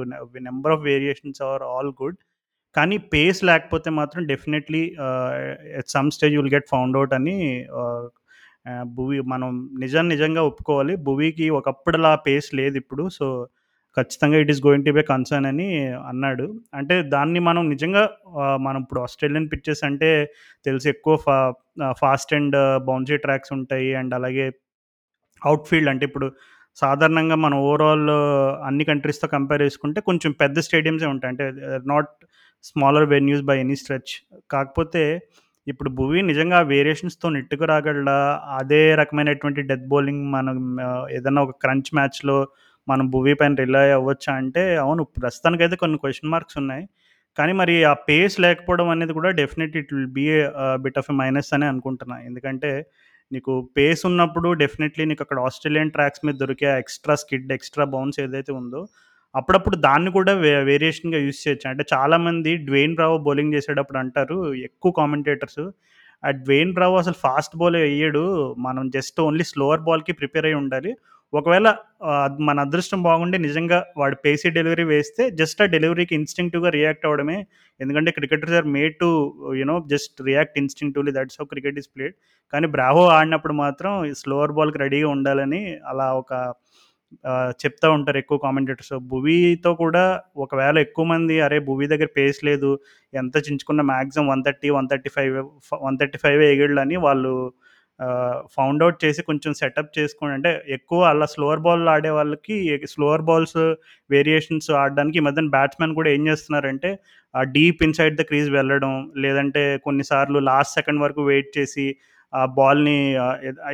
[0.50, 2.17] number of variations are all good
[2.75, 4.83] కానీ పేస్ లేకపోతే మాత్రం definitely
[5.79, 7.38] at some stage will get found out అని
[8.95, 10.95] భువి మనం నిజం నిజంగా ఒప్పుకోవాలి.
[10.95, 13.10] భువికి ఒకప్పుడులా పేస్ లేదు ఇప్పుడు.
[13.10, 13.27] సో
[13.98, 15.67] ఖచ్చితంగా it is going to be concern అని
[16.12, 16.45] అన్నాడు.
[16.79, 18.03] అంటే దాన్ని మనం నిజంగా
[18.67, 20.10] మనం ఇప్పుడు ఆస్ట్రేలియన్ పిచ్చెస్ అంటే
[20.65, 21.38] తెలిసి ఎక్కువ ఫా
[22.01, 22.57] ఫాస్ట్ అండ్
[22.88, 23.89] బౌన్సీ ట్రాక్స్ ఉంటాయి.
[24.01, 24.45] అండ్ అలాగే
[25.41, 26.27] అవుట్ఫీల్డ్ అంటే ఇప్పుడు
[26.77, 28.10] సాధారణంగా మనం ఓవరాల్
[28.67, 31.31] అన్ని కంట్రీస్తో కంపేర్ చేసుకుంటే కొంచెం పెద్ద స్టేడియంసే ఉంటాయి.
[31.33, 31.45] అంటే
[31.93, 32.12] not
[32.63, 34.13] smaller venues by any stretch
[34.51, 35.03] కాకపోతే
[35.67, 38.19] ఇప్పుడు భువి నిజంగా వేరియేషన్స్తో నెట్టుకు రాగలడా?
[38.60, 40.57] అదే రకమైనటువంటి డెత్ బౌలింగ్ మనం
[41.17, 42.38] ఏదైనా ఒక క్రంచ్ మ్యాచ్లో
[42.88, 46.83] మనం భువి పైన రిలై అవ్వచ్చా అంటే అవును ప్రస్తుతానికైతే కొన్ని క్వశ్చన్ మార్క్స్ ఉన్నాయి.
[47.38, 50.25] కానీ మరి ఆ పేస్ లేకపోవడం అనేది కూడా definite it will be
[50.85, 52.17] bit of a minus అని అనుకుంటున్నా.
[52.29, 52.71] ఎందుకంటే
[53.31, 58.51] నీకు పేస్ ఉన్నప్పుడు డెఫినెట్లీ నీకు అక్కడ ఆస్ట్రేలియన్ ట్రాక్స్ మీద దొరికే ఎక్స్ట్రా స్కిడ్ ఎక్స్ట్రా బౌన్స్ ఏదైతే
[58.61, 58.81] ఉందో
[59.35, 61.67] అప్పుడప్పుడు దాన్ని కూడా వే వేరియేషన్గా యూస్ చేయొచ్చు.
[61.71, 65.61] అంటే చాలామంది డ్వేన్ రావు బౌలింగ్ చేసేటప్పుడు అంటారు ఎక్కువ కామెంటేటర్స్
[66.23, 68.23] ఆ డ్వేన్ రావు అసలు ఫాస్ట్ బాల్ వేయడు
[68.67, 70.91] మనం జస్ట్ ఓన్లీ స్లోవర్ బాల్కి ప్రిపేర్ అయి ఉండాలి.
[71.33, 71.67] ఒకవేళ
[72.47, 77.38] మన అదృష్టం బాగుండి నిజంగా వాడు పేసీ డెలివరీ వేస్తే జస్ట్ ఆ డెలివరీకి ఇన్స్టింక్టివ్గా రియాక్ట్ అవ్వడమే.
[77.79, 79.09] ఎందుకంటే cricketers are made to
[79.59, 82.15] you know just react instinctively that's how cricket is played.
[82.53, 85.61] కానీ బ్రావో ఆడినప్పుడు మాత్రం స్లోవర్ బాల్కి రెడీగా ఉండాలని
[85.91, 86.33] అలా ఒక
[87.23, 88.93] చెప్తూ చెప్తా ఉంటారు ఎక్కువ కామెంటేటర్స్.
[89.11, 90.03] భువీతో కూడా
[90.43, 92.69] ఒకవేళ ఎక్కువ మంది అరే భువీ దగ్గర పేస్ లేదు
[93.13, 95.33] ఎంత చించుకున్న maximum one thirty one thirty five
[95.87, 97.33] one thirty five వేయగలని వాళ్ళు
[98.55, 103.57] ఫౌండ్ అవుట్ చేసి కొంచెం సెటప్ చేసుకుని అంటే ఎక్కువ అలా స్లోవర్ బాల్ ఆడే వాళ్ళకి స్లోవర్ బాల్స్
[104.09, 107.00] వేరియేషన్స్ ఆడడానికి ఈ మధ్యన బ్యాట్స్మెన్ కూడా ఏం చేస్తున్నారంటే
[107.35, 111.96] ఆ డీప్ ఇన్సైడ్ ద క్రీజ్ వెళ్ళడం లేదంటే కొన్నిసార్లు లాస్ట్ సెకండ్ వరకు వెయిట్ చేసి
[112.33, 112.98] ఆ బాల్ని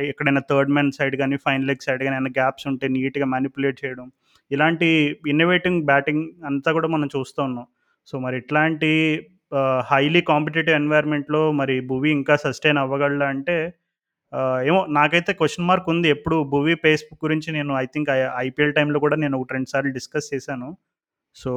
[0.08, 4.06] ఎక్కడైనా థర్డ్ మ్యాన్ సైడ్ కానీ ఫైన్ లెగ్ సైడ్ కానీ ఏమైనా గ్యాప్స్ ఉంటే నీట్గా మ్యానిపులేట్ చేయడం.
[4.50, 4.86] ఇలాంటి
[5.28, 7.66] ఇన్నోవేటింగ్ బ్యాటింగ్ అంతా కూడా మనం చూస్తూ ఉన్నాం.
[8.06, 8.90] సో మరి ఇట్లాంటి
[9.90, 13.56] హైలీ కాంపిటేటివ్ ఎన్వైర్న్మెంట్లో మరి భువి ఇంకా సస్టైన్ అవ్వగలడా అంటే
[14.68, 16.08] ఏమో నాకైతే క్వశ్చన్ మార్క్ ఉంది.
[16.08, 18.10] ఎప్పుడు భువి పేస్ గురించి నేను ఐ థింక్
[18.46, 20.68] ఐపీఎల్ టైంలో కూడా నేను ఒకటి రెండు సార్లు డిస్కస్ చేశాను.
[21.36, 21.50] So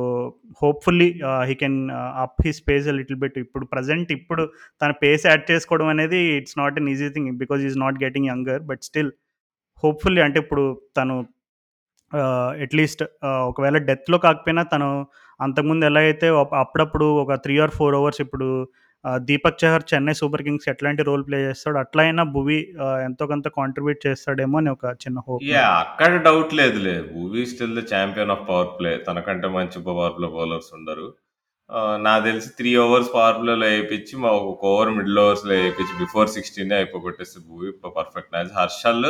[0.62, 1.08] hopefully
[1.48, 1.78] he can
[2.24, 4.44] up he space little bit ఇప్పుడు ప్రజెంట్ ఇప్పుడు
[4.82, 8.62] తన పేస్ యాడ్ చేసుకోవడం అనేది it's not an easy thing because is not getting younger
[8.62, 9.12] but still
[9.84, 10.66] hopefully అంటే ఇప్పుడు
[10.98, 11.16] తను
[12.62, 13.04] అట్లీస్ట్
[13.48, 14.90] ఒకవేళ డెత్లో కాకపోయినా తను
[15.40, 16.28] అంతకుముందు ఎలా అయితే
[16.64, 18.48] అప్పుడప్పుడు ఒక త్రీ ఆర్ ఫోర్ అవర్స్ ఇప్పుడు
[19.28, 21.78] దీపక్ చహర్ చెన్నై సూపర్ కింగ్స్ ఎట్లాంటి రోల్ ప్లే చేస్తాడు?
[21.84, 22.60] అట్లా అయినా భువి
[23.08, 25.44] ఎంతో కొంత కాంట్రిబ్యూట్ చేస్తాడేమో అని ఒక చిన్న హోప్
[25.82, 26.96] అక్కడ డౌట్ లేదులే.
[27.14, 31.08] Bhuvi still the champion of power play తనకంటే మంచి పవర్ ప్లే బౌలర్స్ ఉండరు.
[32.06, 36.74] నాకు తెలిసి త్రీ ఓవర్స్ పవర్ ప్లేలో వేయించి మా ఒక ఓవర్ మిడిల్ ఓవర్స్లో వేయించి బిఫోర్ సిక్స్టీన్
[36.80, 39.08] అయిపోగొట్టేస్తే భూవీ పర్ఫెక్ట్ మ్యాచ్ హర్షల్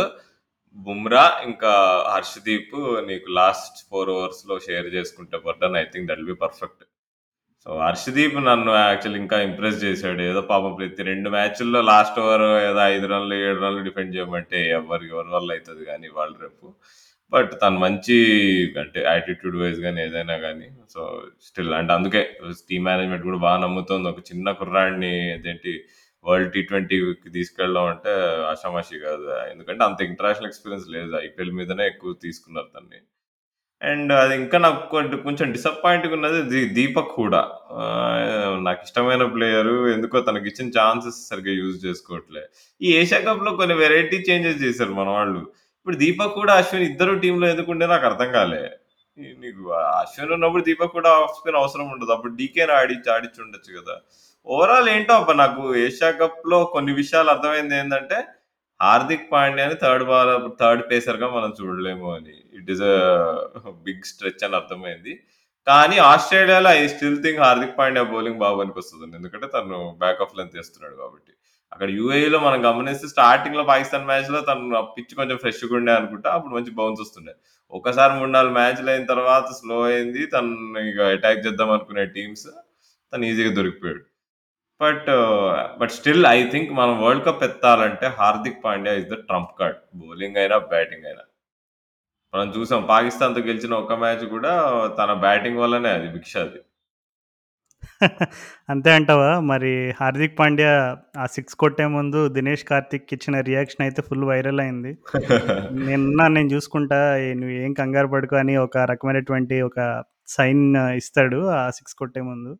[0.77, 1.71] బుమ్రా ఇంకా
[2.13, 2.75] హర్షదీప్
[3.07, 6.83] నీకు లాస్ట్ ఫోర్ ఓవర్స్లో షేర్ చేసుకుంటే burden I think that be perfect
[7.63, 10.21] so Harshdeep నన్ను యాక్చువల్ ఇంకా ఇంప్రెస్ చేశాడు.
[10.21, 15.13] ఏదో పాపం ప్రతి రెండు మ్యాచ్ల్లో లాస్ట్ ఓవర్ ఏదో ఐదు రన్లు ఏడు రన్లు డిఫెండ్ చేయమంటే ఎవరికి
[15.13, 16.73] ఎవరి వల్ల అవుతుంది కానీ వాళ్ళు రేపు.
[17.33, 18.15] బట్ తను మంచి
[18.79, 22.37] అంటే యాటిట్యూడ్ వైజ్ కానీ ఏదైనా కానీ సో స్టిల్ అంటే అందుకే
[22.69, 24.09] టీమ్ మేనేజ్మెంట్ కూడా బాగా నమ్ముతుంది.
[24.09, 25.83] ఒక చిన్న కుర్రాడిని అదేంటి
[26.23, 28.09] వరల్డ్ టీ ట్వంటీకి తీసుకెళ్ళడం అంటే
[28.41, 29.51] ఆషామాషి కాదు.
[29.51, 31.15] ఎందుకంటే అంత ఇంటర్నేషనల్ ఎక్స్పీరియన్స్ లేదు.
[31.25, 32.99] ఐపీఎల్ మీదనే ఎక్కువ తీసుకున్నారు తన్ని.
[33.83, 37.51] అండ్ అది ఇంకా నాకు కొంచెం కొంచెం డిసప్పాయింట్గా ఉన్నది దీ- దీపక్ కూడా.
[38.61, 42.41] నాకు ఇష్టమైన ప్లేయర్ ఎందుకో తనకి ఇచ్చిన ఛాన్సెస్ సరిగ్గా యూజ్ చేసుకోవట్లే.
[42.81, 45.39] ఈ ఏషియా కప్లో కొన్ని వెరైటీ చేంజెస్ చేశారు మన వాళ్ళు.
[45.79, 48.71] ఇప్పుడు దీపక్ కూడా అశ్విన్ ఇద్దరు టీంలో ఎందుకుంటే నాకు అర్థం కాలే.
[49.19, 52.11] ఈ నీకు అశ్విన్ ఉన్నప్పుడు దీపక్ కూడా ఆఫ్ స్పిన్ అవసరం ఉండదు.
[52.11, 53.95] అప్పుడు డీకేని ఆడిచ్చి ఆడిచ్చి ఉండొచ్చు కదా.
[54.47, 58.23] ఓవరాల్ ఏంటో అబ్బా నాకు ఏషియా కప్లో కొన్ని విషయాలు అర్థమైంది ఏంటంటే
[58.81, 62.35] హార్దిక్ పాండ్యాని థర్డ్ బాల్ థర్డ్ పేసర్గా మనం చూడలేము అని.
[62.53, 62.83] ఇట్ ఈస్
[63.69, 65.19] బిగ్ స్ట్రెచ్ అని అర్థమైంది.
[65.67, 70.57] కానీ ఆస్ట్రేలియాలో I still think Hardik Pandya bowling బాగా వస్తుంది ఎందుకంటే తను బ్యాక్ ఆఫ్ లెంత్
[70.57, 71.31] చేస్తున్నాడు కాబట్టి.
[71.73, 76.71] అక్కడ యూఏఈలో మనం గమనిస్తే స్టార్టింగ్లో పాకిస్తాన్ మ్యాచ్లో తను పిచ్ కొంచెం ఫ్రెష్గా ఉండే అనుకుంటా అప్పుడు మంచి
[76.71, 77.33] బౌన్స్ వస్తుండే.
[77.71, 80.25] ఒకసారి మూడు నాలుగు మ్యాచ్లు అయిన తర్వాత స్లో అయింది.
[80.25, 82.47] తను ఇక అటాక్ చేద్దాం అనుకునే టీమ్స్
[83.13, 84.10] తను ఈజీగా దొరికిపోయాడు.
[84.81, 85.09] But
[85.79, 90.39] but still I think మనం world cup ఎత్తాలంటే Hardik Pandya is the trump card bowling
[90.43, 91.23] అయినా బ్యాటింగ్ అయినా
[92.33, 94.51] మనం చూసాం పాకిస్తాన్తో గెలిచిన ఒక మ్యాచ్ కూడా
[94.99, 96.59] తన బ్యాటింగ్ వల్లనే అది భిక్ష అది
[98.71, 99.29] అంతే అంటావా?
[99.49, 100.73] మరి 'హార్దిక్ పాండ్యా'
[101.17, 104.91] ఆ 6 కొట్టే ముందు 'దినేష్ కార్తీక్' ఇచ్చిన రియాక్షన్ అయితే ఫుల్ వైరల్ అయింది.
[105.87, 109.79] నేనున్నాను నేను చూసుకుంటా ఏ నువ్వేం కంగారు పడకు అని ఒక రకమైనటువంటి ఒక
[110.35, 110.63] సైన్
[111.01, 112.51] ఇస్తాడు ఆ 6 కొట్టే ముందు.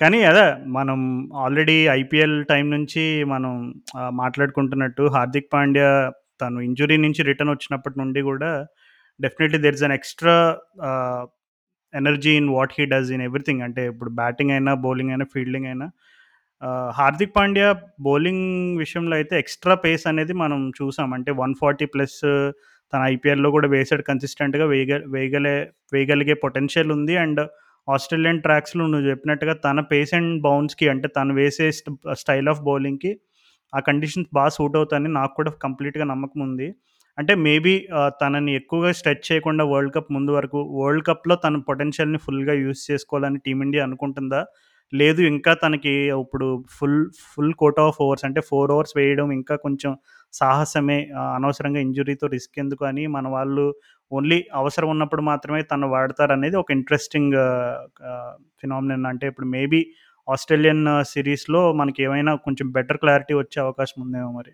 [0.00, 0.44] కానీ అదే
[0.76, 0.98] మనం
[1.42, 3.52] ఆల్రెడీ ఐపీఎల్ టైం నుంచి మనం
[3.98, 5.92] ఆహ్, మాట్లాడుకుంటున్నట్టు 'హార్దిక్ పాండ్యా'
[6.40, 8.50] తను ఇంజ్యూరీ నుంచి రిటర్న్ వచ్చినప్పటి నుండి గూడా
[9.20, 10.34] definitely there is an extra
[10.88, 11.24] ah,
[11.94, 13.62] energy in what he does in everything.
[13.66, 15.86] అంటే ఇప్పుడు బ్యాటింగ్ అయినా, బౌలింగ్ అయినా, ఫీల్డింగ్ అయినా
[16.62, 17.72] ఆహ్, 'హార్దిక్ పాండ్యా'
[18.06, 18.44] బౌలింగ్
[18.82, 21.10] విషయంలో అయితే ఎక్స్‌ట్రా పేస్ అనేది మనం చూసాం.
[21.18, 21.62] అంటే 140
[21.94, 22.18] ప్లస్
[22.92, 25.56] తన ఐపీఎల్‌లో కూడా వేసాడు కన్సిస్టెంట్‌గా వేయగ వేయగలే
[25.92, 27.14] వేయగలిగే పొటెన్షియల్ ఉంది.
[27.24, 27.40] అండ్
[27.88, 31.66] ఆస్ట్రేలియన్ ట్రాక్స్‌లో నువ్వు చెప్పినట్టుగా తన పేస్ అండ్ బౌన్స్‌కి అంటే తను వేసే
[32.20, 33.12] స్టైల్ ఆఫ్ బౌలింగ్‌కి
[33.72, 36.68] ఆ కండిషన్స్ బాగా సూట్ అవుతాయని నాకు కూడా కంప్లీట్‌గా నమ్మకం ఉంది.
[37.18, 37.74] అంటే మేబీ
[38.20, 43.38] తనని ఎక్కువగా స్ట్రెచ్ చేయకుండా వరల్డ్ కప్ ముందు వరకు వరల్డ్ కప్‌లో తన పొటెన్షియల్‌ని ఫుల్‌గా యూజ్ చేసుకోవాలని
[43.46, 44.40] టీమిండియా అనుకుంటుందా?
[44.92, 46.46] లేదు ఇంకా తనకి ఇప్పుడు
[46.76, 46.98] full
[47.30, 49.92] full quota of overs అంటే ఫోర్ ఓవర్స్ వేయడం ఇంకా కొంచెం
[50.34, 50.98] సాహసమే
[51.36, 53.64] అనవసరంగా ఇంజురీతో రిస్క్ ఎందుకు అని మన వాళ్ళు
[54.12, 57.36] ఓన్లీ అవసరం ఉన్నప్పుడు మాత్రమే తను వాడతారనేది ఒక ఇంట్రెస్టింగ్
[58.62, 59.06] ఫినామినన్.
[59.12, 59.80] అంటే ఇప్పుడు మేబీ
[60.28, 64.52] ఆస్ట్రేలియన్ సీరీస్‌లో మనకేమైనా కొంచెం బెటర్ క్లారిటీ వచ్చే అవకాశం ఉందేమో మరి.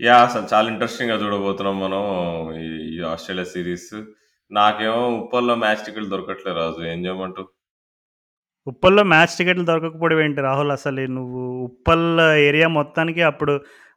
[0.00, 0.24] యాహ్!
[0.26, 2.02] అసలు చాలా ఇంట్రెస్టింగ్‌గా చూడబోతున్నాం మనం
[2.62, 2.68] ఈ
[3.08, 3.92] ఆస్ట్రేలియా సీరీస్.
[4.50, 6.80] నాకేమో ఉప్పల్లో మ్యాచ్ టికెట్లు దొరకట్లే రాజు.
[6.92, 7.48] ఏం చేయమంటావు?
[8.66, 10.72] ఉప్పల్లో మ్యాచ్ టికెట్లు దొరకకపోవడం ఏంటి రాహుల్?
[10.76, 12.06] అసలు నువ్వు ఉప్పల్
[12.48, 13.54] ఏరియా మొత్తానికి అప్పుడు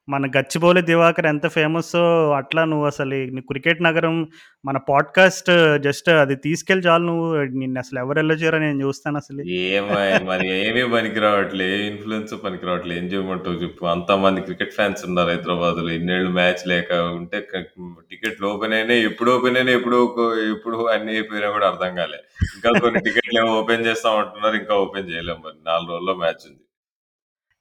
[0.10, 4.28] మన గచ్చిబౌలి దివాకర్ ఎంత ఫేమస్సో అట్లా నువ్వు అసలు నీ క్రికెట్ నగరం
[4.66, 9.18] మన పాడ్‌కాస్ట్ జస్ట్ అది తీసుకెళ్ళి చాలు నువ్వు నిన్ను అసలు ఎవరు ఎల్లచేయరో నేను చూస్తాను
[9.50, 11.88] ఏమై మరి ఏమీ పనికి రావట్లే.
[11.88, 11.90] ఏ
[12.44, 12.98] పనికి రావట్లే.
[12.98, 13.86] ఏం చేయమంటావు చెప్పు?
[13.86, 15.90] అంతమంది క్రికెట్ ఫ్యాన్స్ ఉన్నారు హైదరాబాద్‌లో.
[15.90, 17.48] ఇన్నేళ్ళు మ్యాచ్ లేక ఉంటే
[18.10, 20.16] టికెట్లు ఓపెన్ అయినా ఎప్పుడు ఓపెన్ అయినా ఎప్పుడు
[20.52, 22.18] ఎప్పుడు అన్ని అయిపోయినా కూడా అర్థం కాలే.
[22.56, 24.56] ఇంకా కొన్ని టికెట్లేమో ఓపెన్ చేస్తామంటున్నారు.
[24.56, 25.56] ఇంకా ఓపెన్ చేయలేము మరి.
[25.66, 26.62] నాలుగు రోజుల్లో మ్యాచ్ ఉంది.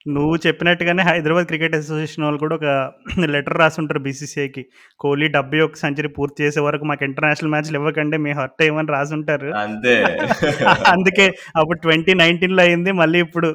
[0.06, 2.66] నువ్వు చెప్పినట్టుగానే హైదరాబాద్ క్రికెట్ అసోసియేషన్ వాళ్ళు కూడా ఒక
[3.34, 4.62] లెటర్ రాసుంటారు బీసీసీఐకి.
[5.00, 8.18] కోహ్లీ 71 సెంచరీ పూర్తి చేసే వరకు మాకు ఇంటర్నేషనల్ మ్యాచ్‌లు ఇవ్వకండి.
[8.18, 9.50] మేము హర్ట్ అయ్యామని రాసుంటారు.
[9.62, 9.94] అంతే.
[10.94, 12.92] అందుకే అప్పుడు 2019లో అయింది.
[12.92, 13.50] మళ్ళీ ఇప్పుడు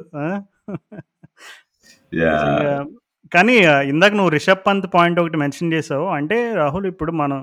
[3.32, 3.54] కానీ
[3.90, 6.06] ఇందాక నువ్వు రిషబ్ పంత్ పాయింట్ ఒకటి మెన్షన్ చేసావు.
[6.18, 7.40] అంటే రాహుల్ ఇప్పుడు మనం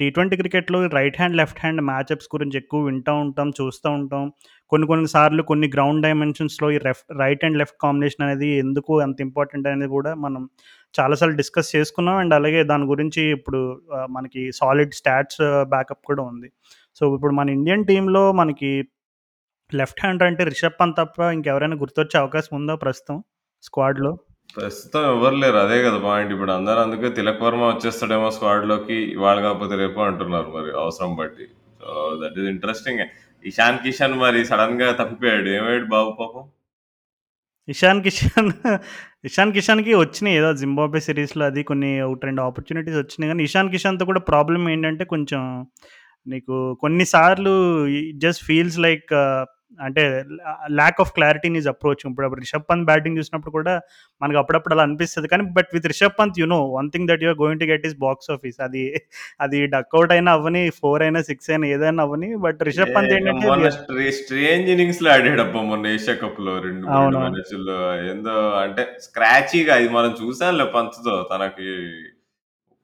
[0.00, 4.24] టీ20 క్రికెట్‌లో right hand, left hand matchups గురించి ఎక్కువ వింటా ఉంటాం, చూస్తా ఉంటాం.
[4.72, 9.18] కొన్ని కొన్ని సార్లు కొన్ని గ్రౌండ్ డైమెన్షన్స్‌లో ఈ రెఫ్ రైట్ అండ్ లెఫ్ట్ కాంబినేషన్ అనేది ఎందుకు అంత
[9.26, 10.42] ఇంపార్టెంట్ అనేది కూడా మనం
[10.94, 12.16] చాలా సార్లు డిస్కస్ చేసుకున్నాం.
[12.22, 13.60] అండ్ అలాగే దాని గురించి ఇప్పుడు
[13.96, 15.42] ఆహ్, మనకి సాలిడ్ స్టాట్స్
[15.74, 16.50] బ్యాకప్ కూడా ఉంది.
[17.00, 18.70] సో, ఇప్పుడు మన ఇండియన్ టీమ్‌లో మనకి
[19.70, 23.18] లెఫ్ట్ హ్యాండర్ అంటే రిషబ్ పంత్ తప్ప ఇంకెవరైనా గుర్తొచ్చే అవకాశం ఉందా ప్రస్తుతం
[23.62, 24.12] స్క్వాడ్‌లో?
[24.54, 25.58] ప్రస్తుతం ఎవరు లేరు.
[25.58, 26.32] అదే కదా పాయింట్.
[26.34, 31.46] ఇప్పుడు అందరూ అందుకే తిలక్ వర్మ వచ్చేస్తాడేమో స్క్వాడ్‌లోకి ఇవాళ కాకపోతే రేపు అంటున్నారు మరి అవసరం బట్టి.
[31.80, 31.88] So,
[32.22, 33.02] that is interesting.
[33.44, 35.48] Ishan Kishan మరి సడెన్‌గా తప్పిపోయాడు.
[35.58, 36.46] ఏమయ్యాడు బాబు పాపం?
[37.68, 38.48] ఇషాన్ కిషన్
[39.24, 44.04] ఇషాన్ కిషన్‌కి వచ్చినాయి ఏదో జింబాబ్వే సీరీస్‌లో అది కొన్ని 1, 2 ఆపర్చునిటీస్ వచ్చినాయి కానీ ఇషాన్ కిషన్‌తో
[44.10, 45.40] కూడా ప్రాబ్లమ్ ఏంటంటే కొంచెం
[46.26, 47.54] నీకు కొన్ని సార్లు
[47.98, 49.42] it just feels like uh,
[49.78, 50.02] అంటే
[50.72, 52.02] lack of clarity his approach.
[52.06, 53.74] ఇప్పుడు రిషబ్ పంత్ బ్యాటింగ్ చూసినప్పుడు కూడా
[54.20, 55.28] మనకు అప్పుడప్పుడు అలా అనిపిస్తది.
[55.28, 57.84] కానీ but with Rishabh Pant you know one thing that you are going to get
[57.86, 58.58] his box office.
[58.60, 58.84] అది
[59.40, 62.30] అది డకౌట్ అయినా అవ్వని, 4 అయినా, 6 అయినా ఏదైనా అవ్వని.
[62.46, 63.48] బట్ రిషబ్ పంత్ ఏంటంటే
[64.20, 67.32] స్ట్రేంజ్ ఇన్నింగ్స్‌లో ఆడాడబ్బా మొన్న ఏషియా కప్‌లో 2, 2 అవునవును.
[67.36, 67.78] మ్యాచుల్లో.
[68.10, 71.16] ఏందో అంటే స్క్రాచీగా అది మనం చూసాంలే పంత్‌తో.
[71.32, 71.70] తనకి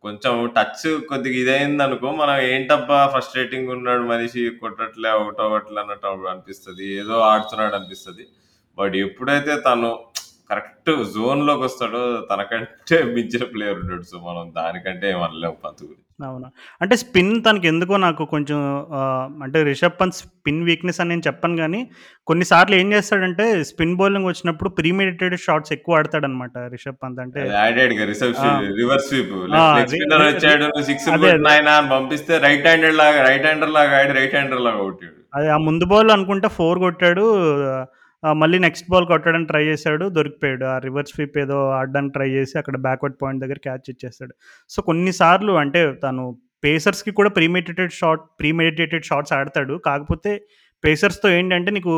[0.05, 6.87] కొంచెం టచ్ కొద్దిగా ఇదయిందనుకో, మనం ఏంటబ్బా ఫ్రస్ట్రేటింగ్ ఉన్నాడు మనిషి కొట్టట్లే, అవుట్ అవ్వట్లే అన్నట్టు అనిపిస్తది.
[7.01, 8.25] ఏదో ఆడుతున్నాడు అనిపిస్తది.
[8.79, 9.91] బట్ ఎప్పుడైతే తను
[10.51, 12.69] కరెక్ట్ జోన్‌లోకి వస్తాడో తనకంటే
[13.15, 14.05] మించిన ప్లేయర్ ఉండడు.
[14.05, 16.02] సో, మనం దానికంటే ఏం అనలేము గురించి.
[16.19, 16.47] అవును.
[16.81, 18.59] అంటే స్పిన్ తనకెందుకో నాకు కొంచెం
[18.99, 21.81] ఆహ్, అంటే రిషబ్ పంత్ స్పిన్ వీక్‌నెస్ అని నేను చెప్పను గానీ,
[22.29, 27.21] కొన్ని సార్లు ఏం చేస్తాడంటే స్పిన్ బౌలింగ్ వచ్చినప్పుడు ప్రీమెడిటేటెడ్ షాట్స్ ఎక్కువ ఆడతాడనమాట రిషబ్ పంత్.
[27.25, 28.43] అంటే అది ఆడాడుగా రిసర్వ్ ఆ!
[28.43, 29.33] స్వి రివర్స్ స్వీప్.
[29.35, 29.65] ఆ!
[29.71, 30.65] లెగ్ లెగ్ రి స్పిన్నర్ రి రి వచ్చాడు.
[30.69, 31.45] నువ్వు సిక్స్‌లు అదే కొట్టు అదే.
[31.49, 35.19] నాయనా అని పంపిస్తే రైట్ హ్యాండెడ్ లాగా రైట్ హ్యాండర్ లాగా ఆడి రైట్ హ్యాండర్ లాగా కొట్టాడు.
[35.35, 37.27] అది ఆ ముందు బాల్ అనుకుంటా 4 కొట్టాడు.
[38.23, 40.65] మళ్ళీ నెక్స్ట్ బాల్ కొట్టడానికి ట్రై చేశాడు దొరికిపోయాడు.
[40.67, 44.35] ఆ రివర్స్ స్వీప్ ఏదో ఆడడానికి ట్రై చేసి అక్కడ బ్యాక్వర్డ్ పాయింట్ దగ్గర క్యాచ్ ఇచ్చేస్తాడు
[44.71, 46.25] సో, కొన్నిసార్లు అంటే తను
[46.65, 49.77] పేసర్స్‌కి కూడా ప్రీమెడిటేటెడ్ షాట్ ప్రీమెడిటేటెడ్ షాట్స్ ఆడతాడు.
[49.87, 50.33] కాకపోతే
[50.85, 51.93] పేసర్స్‌తో ఏంటంటే నీకు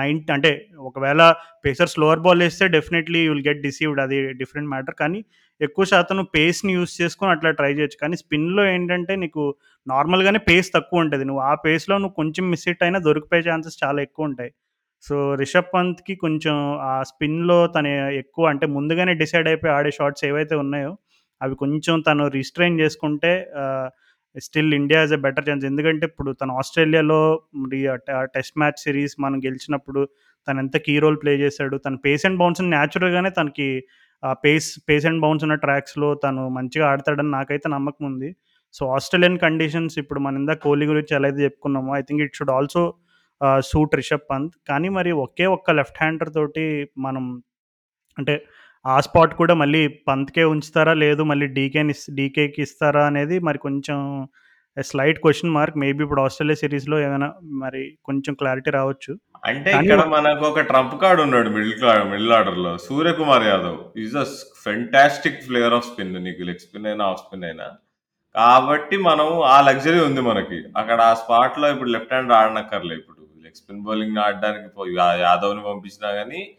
[0.00, 0.50] నైన్ అంటే
[0.88, 1.22] ఒకవేళ
[1.64, 4.96] పేసర్స్ లోవర్ బాల్ వేస్తే డెఫినెట్‌లీ విల్ గెట్ డిసీవ్డ్ అది డిఫరెంట్ మ్యాటర్.
[5.00, 5.20] కానీ
[5.60, 7.98] ఎక్కువ శాతం నువ్వు పేస్‌ని యూజ్ చేసుకొని అట్లా ట్రై చేయొచ్చు.
[8.02, 9.42] కానీ స్పిన్‌లో ఏంటంటే నీకు
[9.86, 14.00] నార్మల్‌గానే పేస్ తక్కువ ఉంటుంది నువ్వు ఆ పేస్‌లో నువ్వు కొంచెం మిస్ హిట్ అయినా దొరికిపోయే ఛాన్సెస్ చాలా
[14.06, 14.52] ఎక్కువ ఉంటాయి
[15.04, 20.54] సో, రిషబ్ పంత్‌కి కొంచెం ఆ స్పిన్‌లో తను ఎక్కువ అంటే ముందుగానే డిసైడ్ అయిపోయి ఆడే షాట్స్ ఏవైతే
[20.56, 20.90] ఉన్నాయో,
[21.40, 23.30] అవి కొంచెం తను రిస్ట్రైన్ చేసుకుంటే
[24.36, 25.64] still India is a better chance.
[25.64, 27.20] ఎందుకంటే ఇప్పుడు తను ఆస్ట్రేలియాలో
[28.34, 30.02] టెస్ట్ మ్యాచ్ సిరీస్ మనం గెలిచినప్పుడు
[30.48, 33.68] తను ఎంత కీ రోల్ ప్లే చేశాడు తన పేస్ అండ్ బౌన్స్ న్యాచురల్గానే తనకి
[34.22, 38.30] ఆ పేస్ పేస్ అండ్ బౌన్స్ ఉన్న ట్రాక్స్లో తను మంచిగా ఆడతాడని నాకైతే నమ్మకం ఉంది
[38.74, 42.50] సో ఆస్ట్రేలియన్ కండిషన్స్ ఇప్పుడు మన ఇందా కోహ్లీ గురించి ఎలా అయితే చెప్పుకున్నామో I think it should
[42.50, 42.82] also
[43.70, 44.54] suit Rishabh Pant.
[44.68, 46.66] కానీ మరి ఒకే ఒక్క లెఫ్ట్ హ్యాండర్ తోటి
[47.06, 47.24] మనం
[48.18, 48.34] అంటే
[48.84, 50.92] ఆ స్పాట్ కూడా మళ్ళీ పంత్కే ఉంచుతారా?
[51.04, 53.98] లేదు మళ్ళీ డీకేని డీకేకి ఇస్తారా అనేది మరి కొంచెం
[54.76, 55.76] స్లైట్ క్వశ్చన్ మార్క్.
[55.82, 57.28] మేబీ ఇప్పుడు ఆస్ట్రేలియా సిరీస్లో ఏమైనా
[57.62, 59.12] మరి కొంచెం క్లారిటీ రావచ్చు.
[59.50, 64.26] అంటే ఇక్కడ మనకు ఒక ట్రంప్ కార్డ్ ఉన్నాడు మిడిల్ మిడిల్ ఆర్డర్లో Suryakumar Yadav is a
[64.64, 66.12] fantastic player of spin.
[66.26, 67.68] నీకు లెగ్ స్పిన్ అయినా ఆఫ్ స్పిన్ అయినా.
[68.34, 70.58] కాబట్టి మనం ఆ లగ్జరీ ఉంది మనకి.
[70.80, 72.94] అక్కడ ఆ స్పాట్లో ఇప్పుడు లెఫ్ట్ హ్యాండ్ ఆడనక్కర్లే.
[73.00, 73.19] ఇప్పుడు
[73.50, 76.50] లెగ్ స్పిన్ బౌలింగ్ ఆడడానికి పో- యా- యాదవ్ని పంపించినా కానీ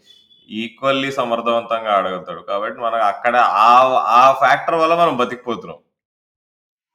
[0.49, 2.39] ఈక్వల్లీ సమర్థవంతంగా ఆడగలుగుతాడు.
[2.39, 5.77] కాబట్టి మనకు అక్కడ ఆ ఆ ఫ్యాక్టర్ వల్ల మనం బతికిపోతున్నాం.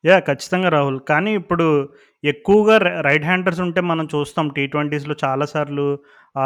[0.04, 1.00] యా ఖచ్చితంగా రాహుల్.
[1.00, 1.88] కానీ ఇప్పుడు
[2.24, 4.48] ఎక్కువగా రైట్ హ్యాండర్స్ ఉంటే మనం చూస్తాం.
[4.48, 5.98] టీ ట్వంటీస్లో చాలాసార్లు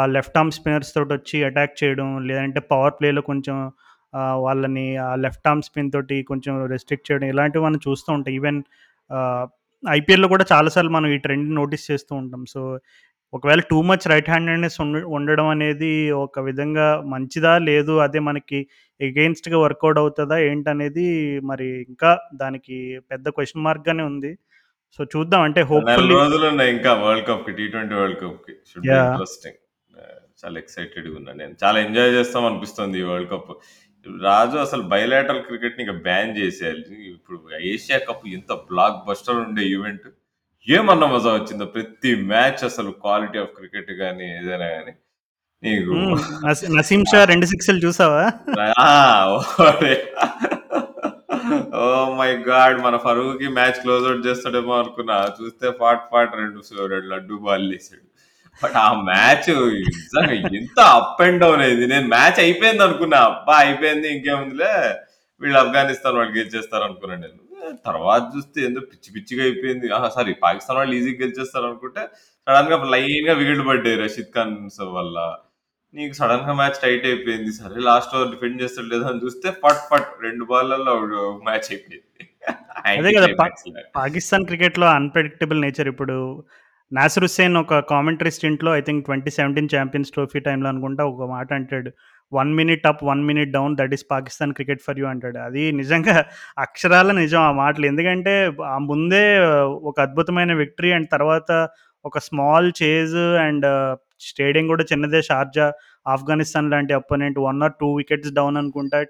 [0.05, 3.71] లెఫ్ట్ ఆర్మ్ స్పిన్నర్స్ తోటి వచ్చి అటాక్ చేయడం లేదంటే పవర్ ప్లేలో కొంచెం
[4.15, 8.33] వాళ్ళని ఆ లెఫ్ట్ ఆర్మ్ స్పిన్ తోటి కొంచెం రెస్ట్రిక్ట్ చేయడం ఇలాంటివి మనం చూస్తూ ఉంటాం.
[8.33, 8.63] ఈవెన్
[9.89, 12.45] ఐపీఎల్లో కూడా చాలాసార్లు మనం ఈ ట్రెండ్ నోటీస్ చేస్తూ ఉంటాం.
[12.45, 12.79] సో
[13.33, 14.77] ఒకవేళ టూ మచ్ రైట్ హ్యాండెడ్నెస్
[15.17, 15.91] ఉండడం అనేది
[16.23, 17.93] ఒక విధంగా మంచిదా లేదు?
[18.05, 18.59] అదే మనకి
[18.99, 21.05] ఎగెయిన్స్ట్గా వర్కౌట్ అవుతుందా ఏంటనేది
[21.49, 22.77] మరి ఇంకా దానికి
[23.11, 24.31] పెద్ద క్వశ్చన్ మార్క్గానే ఉంది.
[24.95, 25.41] సో చూద్దాం.
[25.47, 28.53] అంటే హోప్ఫుల్లీ రోజులు ఉన్నాయి ఇంకా వరల్డ్ కప్కి టీ ట్వంటీ వరల్డ్ కప్కి.
[28.77, 29.59] ఇంట్రెస్టింగ్
[30.41, 31.53] చాలా ఎక్సైటెడ్గా ఉన్నా నేను.
[31.63, 33.51] చాలా ఎంజాయ్ చేస్తాం అనిపిస్తుంది ఈ వరల్డ్ కప్
[34.23, 36.83] రాజు అసలు బయలాటల్ క్రికెట్ని ఇక బ్యాన్ చేసేయాలి.
[37.15, 37.39] ఇప్పుడు
[37.71, 40.07] ఏషియా కప్ ఎంత బ్లాక్ బస్టర్ ఉండే ఈవెంట్
[40.69, 41.65] ఏమన్నా మజా వచ్చిందో?
[41.65, 44.93] ప్రతి మ్యాచ్ అసలు క్వాలిటీ ఆఫ్ క్రికెట్ కానీ ఏదైనా కానీ
[45.63, 45.91] నీకు
[46.75, 48.31] నసీం షా రెండు సిక్స్లు చూసావా?
[51.75, 55.29] ఓ మై గాడ్ మన ఫరూక్ మ్యాచ్ క్లోజ్ అవుట్ చేస్తాడేమో అనుకున్నా.
[55.41, 58.05] చూస్తే ఫాట్ ఫాట్ రెండు రెండు లడ్డు బాల్ వేసాడు.
[58.63, 61.87] బట్ ఆ మ్యాచ్ నిజంగా ఎంత అప్ అండ్ డౌన్ అయింది.
[61.87, 63.17] నేను మ్యాచ్ అయిపోయింది అనుకున్నా.
[63.17, 64.95] అబ్బా అయిపోయింది ఇంకేముందిలే.
[65.41, 67.50] వీళ్ళు ఆఫ్ఘనిస్తాన్ వాళ్ళు గెలిచేస్తారు అనుకున్నాను నేను.
[67.87, 69.87] తర్వాత చూస్తే ఎందుకు పిచ్చి పిచ్చిగా అయిపోయింది.
[70.17, 72.03] సారీ పాకిస్తాన్ వాళ్ళు ఈజీగా గెలిచేస్తారు అనుకుంటే
[72.47, 74.55] సడన్గా లైన్గా వికెట్లు పడ్డాయి రషీద్ ఖాన్
[74.99, 75.17] వల్ల.
[75.93, 77.51] నీకు సడన్గా మ్యాచ్ టైట్ అయిపోయింది.
[77.59, 80.95] సరే లాస్ట్ ఓవర్ డిఫెండ్ చేస్తాడు లేదా అని చూస్తే ఫట్ ఫట్ రెండు బాల్లలో
[81.47, 82.07] మ్యాచ్ అయిపోయింది.
[82.91, 83.27] అదే కదా
[83.99, 86.17] పాకిస్తాన్ క్రికెట్లో అన్ప్రెడిక్టబుల్ నేచర్ ఇప్పుడు.
[86.91, 91.49] నాసిర్ హుస్సేన్ ఒక commentary స్టింట్లో I think twenty seventeen Champions Trophy టైంలో అనుకుంటా ఒక మాట
[91.59, 91.91] అంటాడు.
[92.33, 95.37] One minute up one minute down that is Pakistan cricket for you అంటాడు.
[95.37, 96.15] అది నిజంగా
[96.57, 97.85] అక్షరాల నిజం ఆ మాటలు.
[97.85, 98.33] ఎందుకంటే
[98.73, 99.23] ఆ ముందే
[99.91, 101.51] ఒక అద్భుతమైన విక్టరీ అండ్ తర్వాత
[102.05, 103.17] ఒక స్మాల్ చేజ్
[103.47, 103.67] అండ్
[104.19, 105.21] స్టేడియం కూడా చిన్నదే.
[105.21, 105.67] షార్జా
[106.07, 109.03] ఆఫ్ఘనిస్తాన్ లాంటి opponent one or two wickets down అనుకుంటా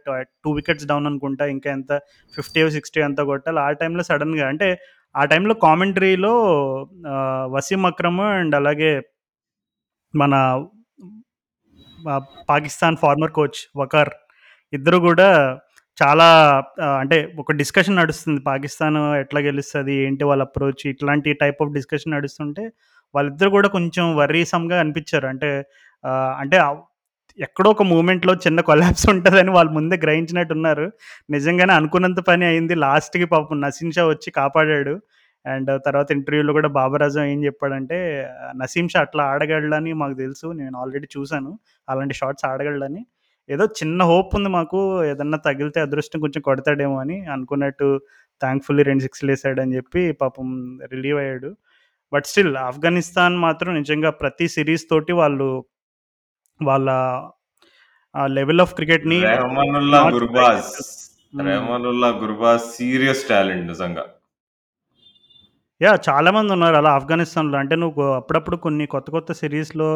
[0.43, 1.91] టూ వికెట్స్ డౌన్ అనుకుంటా ఇంకా ఎంత
[2.35, 4.69] ఫిఫ్టీ సిక్స్టీ ఎంత కొట్టాలి ఆ టైంలో సడన్గా అంటే
[5.15, 6.33] ఆ టైంలో కామెంటరీలో
[7.53, 8.91] వసీం అక్రమ్ అండ్ అలాగే
[10.13, 10.33] మన
[12.49, 14.11] పాకిస్తాన్ ఫార్మర్ కోచ్ వకార్
[14.73, 15.29] ఇద్దరు కూడా
[15.97, 16.27] చాలా
[16.99, 18.41] అంటే ఒక డిస్కషన్ నడుస్తుంది.
[18.41, 22.63] పాకిస్తాన్ ఎట్లా గెలుస్తుంది ఏంటి వాళ్ళ అప్రోచ్ ఇట్లాంటి టైప్ ఆఫ్ డిస్కషన్ నడుస్తుంటే
[23.15, 25.27] వాళ్ళిద్దరు కూడా కొంచెం వర్రీసమ్గా అనిపించారు.
[25.27, 25.49] అంటే
[26.41, 26.57] అంటే
[27.39, 30.85] ఎక్కడో ఒక మూమెంట్లో చిన్న కొలాబ్స్ ఉంటుందని వాళ్ళు ముందే గ్రహించినట్టు ఉన్నారు
[31.29, 32.75] నిజంగానే అనుకున్నంత పని అయింది.
[32.75, 34.95] లాస్ట్కి పాపం నసీం షా వచ్చి కాపాడాడు.
[35.45, 37.97] అండ్ తర్వాత ఇంటర్వ్యూలో కూడా బాబర్ అజం ఏం చెప్పాడంటే
[38.55, 41.51] నసీం షా అట్లా ఆడగలడని మాకు తెలుసు నేను ఆల్రెడీ చూశాను
[41.87, 43.01] అలాంటి షాట్స్ ఆడగలడని
[43.49, 47.87] ఏదో చిన్న హోప్ ఉంది మాకు ఏదన్నా తగిలితే అదృష్టం కొంచెం కొడతాడేమో అని అనుకున్నట్టు
[48.41, 50.47] థ్యాంక్ఫుల్లీ రెండు సిక్స్లు వేసాడని చెప్పి పాపం
[50.91, 51.49] రిలీవ్ అయ్యాడు
[52.11, 55.49] బట్ స్టిల్ ఆఫ్ఘనిస్తాన్ మాత్రం నిజంగా ప్రతి సిరీస్ తోటి వాళ్ళు
[56.59, 56.89] వాళ్ళ
[58.33, 60.71] level of క్రికెట్ని Rahmanullah not Gurbaz.
[61.43, 64.03] Rahmanullah Gurbaz serious talent నిజంగా
[65.81, 67.55] యా చాలామంది ఉన్నారు అలా ఆఫ్ఘనిస్తాన్లో.
[67.57, 69.87] అంటే నువ్వు అప్పుడప్పుడు కొన్ని కొత్త కొత్త సిరీస్లో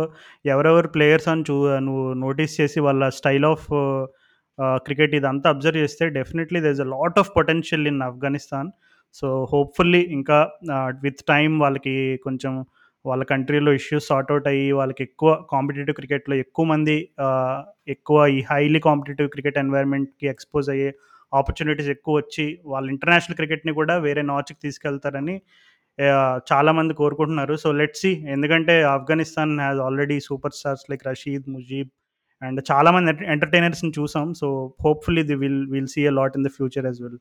[0.45, 1.55] ఎవరెవరు ప్లేయర్స్ అని చూ
[1.87, 3.67] నువ్వు నోటీస్ చేసి వాళ్ళ స్టైల్ ఆఫ్
[4.85, 8.69] క్రికెట్ ఇదంతా అబ్జర్వ్ చేస్తే definitely there is a lot of potential in Afghanistan.
[9.13, 10.37] So hopefully ఇంకా
[11.03, 12.53] విత్ టైం వాళ్ళకి కొంచెం
[13.05, 16.95] వాళ్ళ కంట్రీలో ఇష్యూస్ సార్ట్అవుట్ అయ్యి వాళ్ళకి ఎక్కువ కాంపిటేటివ్ క్రికెట్లో ఎక్కువ మంది
[17.87, 20.89] ఎక్కువ ఈ హైలీ కాంపిటేటివ్ క్రికెట్ ఎన్వైర్న్మెంట్కి ఎక్స్పోజ్ అయ్యే
[21.33, 25.35] ఆపర్చునిటీస్ ఎక్కువ వచ్చి వాళ్ళ ఇంటర్నేషనల్ క్రికెట్ని కూడా వేరే నాచ్కి తీసుకెళ్తారని
[26.51, 27.55] చాలామంది కోరుకుంటున్నారు.
[27.63, 30.17] సో లెట్ సి ఎందుకంటే Afghanistan has already
[30.59, 31.91] superstars like Rashid Mujeeb
[32.41, 34.27] and చాలామంది ఎంటర్టైనర్స్ని చూసాం.
[34.41, 34.49] So
[34.85, 37.19] hopefully they will will see a lot in the future as well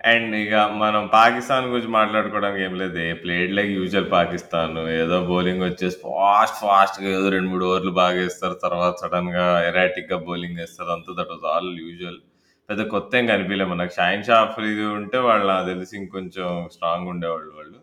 [0.00, 2.98] and ఇక మనం పాకిస్తాన్ గురించి మాట్లాడుకోవడానికి ఏం లేదు.
[3.22, 4.76] Played like usual Pakistan.
[5.00, 8.56] ఏదో బౌలింగ్ వచ్చేసి ఫాస్ట్ ఫాస్ట్గా ఏదో రెండు మూడు ఓవర్లు బాగా వేస్తారు.
[8.66, 10.90] తర్వాత సడన్గా ఎరాటిక్గా బౌలింగ్ వేస్తారు.
[10.96, 12.20] అంతా దట్ వాజ్ ఆల్ యూజువల్
[12.68, 17.50] పెద్ద కొత్త ఏం కనిపించలేదు మనకు షాయిన్ షా అఫ్రీది ఉంటే వాళ్ళు నాకు తెలిసి ఇంకొంచెం స్ట్రాంగ్ ఉండేవాళ్ళు
[17.58, 17.78] వాళ్ళు.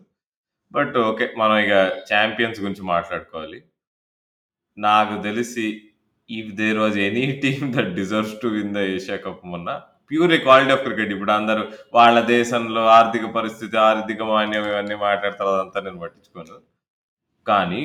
[0.72, 1.72] బట్ ఓకే మనం ఇక
[2.12, 3.58] ఛాంపియన్స్ గురించి మాట్లాడుకోవాలి.
[4.78, 5.66] నాకు తెలిసి
[6.30, 9.70] if there was any team that deserves to win the Asia Cup మొన్న
[10.10, 11.62] ప్యూర్ క్వాలిటీ ఆఫ్ క్రికెట్ ఇప్పుడు అందరూ
[11.94, 16.56] వాళ్ళ దేశంలో ఆర్థిక పరిస్థితి ఆర్థిక మాన్యం ఇవన్నీ మాట్లాడతారు అదంతా నేను పట్టించుకోను.
[17.46, 17.82] కానీ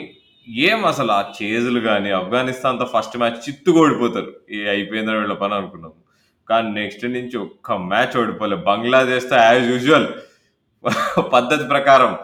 [0.47, 5.93] ఏం అసలు ఆ చేజులు కానీ ఆఫ్ఘనిస్తాన్తో ఫస్ట్ మ్యాచ్ చిత్తుకోడిపోతారు ఏ అయిపోయిందో వీళ్ళ పని అనుకున్నాం.
[6.49, 8.55] కానీ నెక్స్ట్ నుంచి ఒక్క మ్యాచ్ ఓడిపోలే.
[8.55, 10.07] బంగ్లాదేశ్తో యాజ్ యూజువల్.
[11.33, 12.17] పద్ధతి ప్రకారం.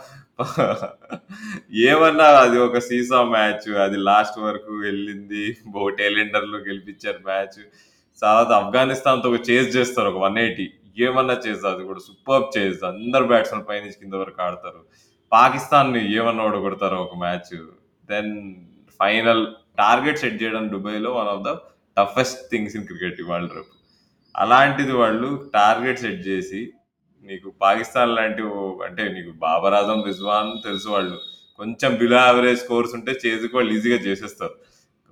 [1.89, 5.43] ఏమన్నా అది ఒక సీసా మ్యాచ్ అది లాస్ట్ వరకు వెళ్ళింది
[5.99, 7.59] టైలెండర్లో గెలిపించారు మ్యాచ్.
[8.21, 10.67] తర్వాత ఆఫ్ఘనిస్తాన్తో ఒక చేజ్ చేస్తారు ఒక వన్ ఎయిటీ.
[10.99, 12.83] ఏమన్నా చేస్తారు అది కూడా సూపర్ చేజ్.
[12.83, 14.81] అందరు బ్యాట్స్మెన్ పైనుంచి కింద వరకు ఆడతారు.
[15.31, 17.55] పాకిస్తాన్ ఏమన్నా ఓడగొడతారు ఒక match?
[18.11, 18.55] Then
[18.99, 19.47] final
[19.79, 21.51] target set చేయడం దుబాయ్లో one of the
[21.97, 23.76] toughest things in cricket world రేపు.
[24.37, 26.71] అలాంటిది వాళ్ళు టార్గెట్ సెట్ చేసి
[27.23, 31.19] నీకు పాకిస్తాన్ లాంటి ఓ- అంటే నీకు బాబర్ ఆజం రిజ్వాన్ తెలుసు వాళ్ళు.
[31.57, 34.53] కొంచెం బిలో యావరేజ్ స్కోర్స్ ఉంటే చేతికి వాళ్ళు ఈజీగా చేసేస్తారు.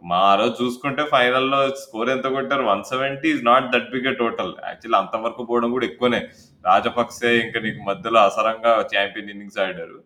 [0.03, 2.63] మా ఆ రోజు చూసుకుంటే ఫైనల్లో స్కోర్ ఎంత కొట్టారు?
[2.63, 6.27] One seventy is not that big total actually అంతవరకు పోవడం కూడా ఎక్కువనే.
[6.65, 10.03] రాజపక్సే ఇంకా నీకు మధ్యలో అసరంగా ఛాంపియన్ ఇన్నింగ్స్ ఆడారు.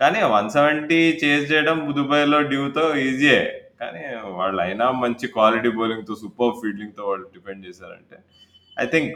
[0.00, 6.54] కానీ వన్ సెవెంటీ చేజ్ చేయడం దుబాయ్లో డ్యూతో ఈజీయే కానీ వాళ్ళు అయినా మంచి క్వాలిటీ బౌలింగ్తో సూపర్
[6.62, 8.18] ఫీల్డింగ్తో వాళ్ళు డిపెండ్ చేశారంటే
[8.80, 9.12] ఐ థింక్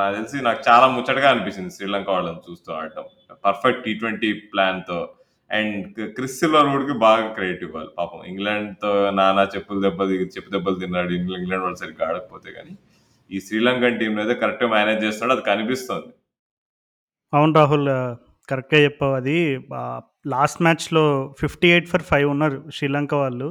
[0.00, 3.04] నాకు తెలిసి నాకు చాలా ముచ్చటగా అనిపించింది శ్రీలంక వాళ్ళని చూస్తూ ఆడటం.
[3.46, 4.98] పర్ఫెక్ట్ టీ ట్వంటీ ప్లాన్తో
[5.50, 7.90] అండ్ క్రిస్ సిల్వర్ వుడ్కి బాగా క్రెడిట్ ఇవ్వాలి.
[7.98, 10.02] పాపం ఇంగ్లాండ్తో నానా చెప్పులు దెబ్బ
[10.36, 12.74] చెప్పు దెబ్బలు తిన్నాడు ఇంగ్లాండ్ వాళ్ళు సరిగ్గా ఆడకపోతే కానీ
[13.30, 15.40] ఈ శ్రీలంకన్ టీంలో అయితే కరెక్ట్గా మేనేజ్ చేస్తున్నాడు.
[15.40, 16.10] అది కనిపిస్తుంది.
[17.32, 17.90] అవును రాహుల్
[18.50, 19.14] కరెక్ట్గా చెప్పావు.
[19.14, 19.36] అది
[20.26, 21.04] లాస్ట్ మ్యాచ్లో
[21.40, 23.48] ఫిఫ్టీ ఎయిట్ ఫర్ ఫైవ్ ఉన్నారు శ్రీలంక వాళ్ళు.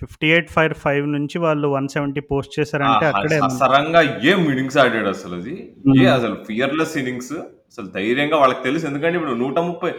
[0.00, 5.10] ఫిఫ్టీ ఎయిట్ ఫైవ్ ఫైవ్ నుంచి వాళ్ళు వన్ సెవెంటీ పోస్ట్ చేశారంటే అక్కడే అసరంగా ఏం ఇన్నింగ్స్ ఆడాడు
[5.16, 5.54] అసలు అది?
[6.02, 7.34] ఏ అసలు ఫియర్లెస్ ఇన్నింగ్స్?
[7.70, 8.84] అసలు ధైర్యంగా వాళ్ళకి తెలుసు.
[8.90, 9.92] ఎందుకంటే ఇప్పుడు నూట ముప్పై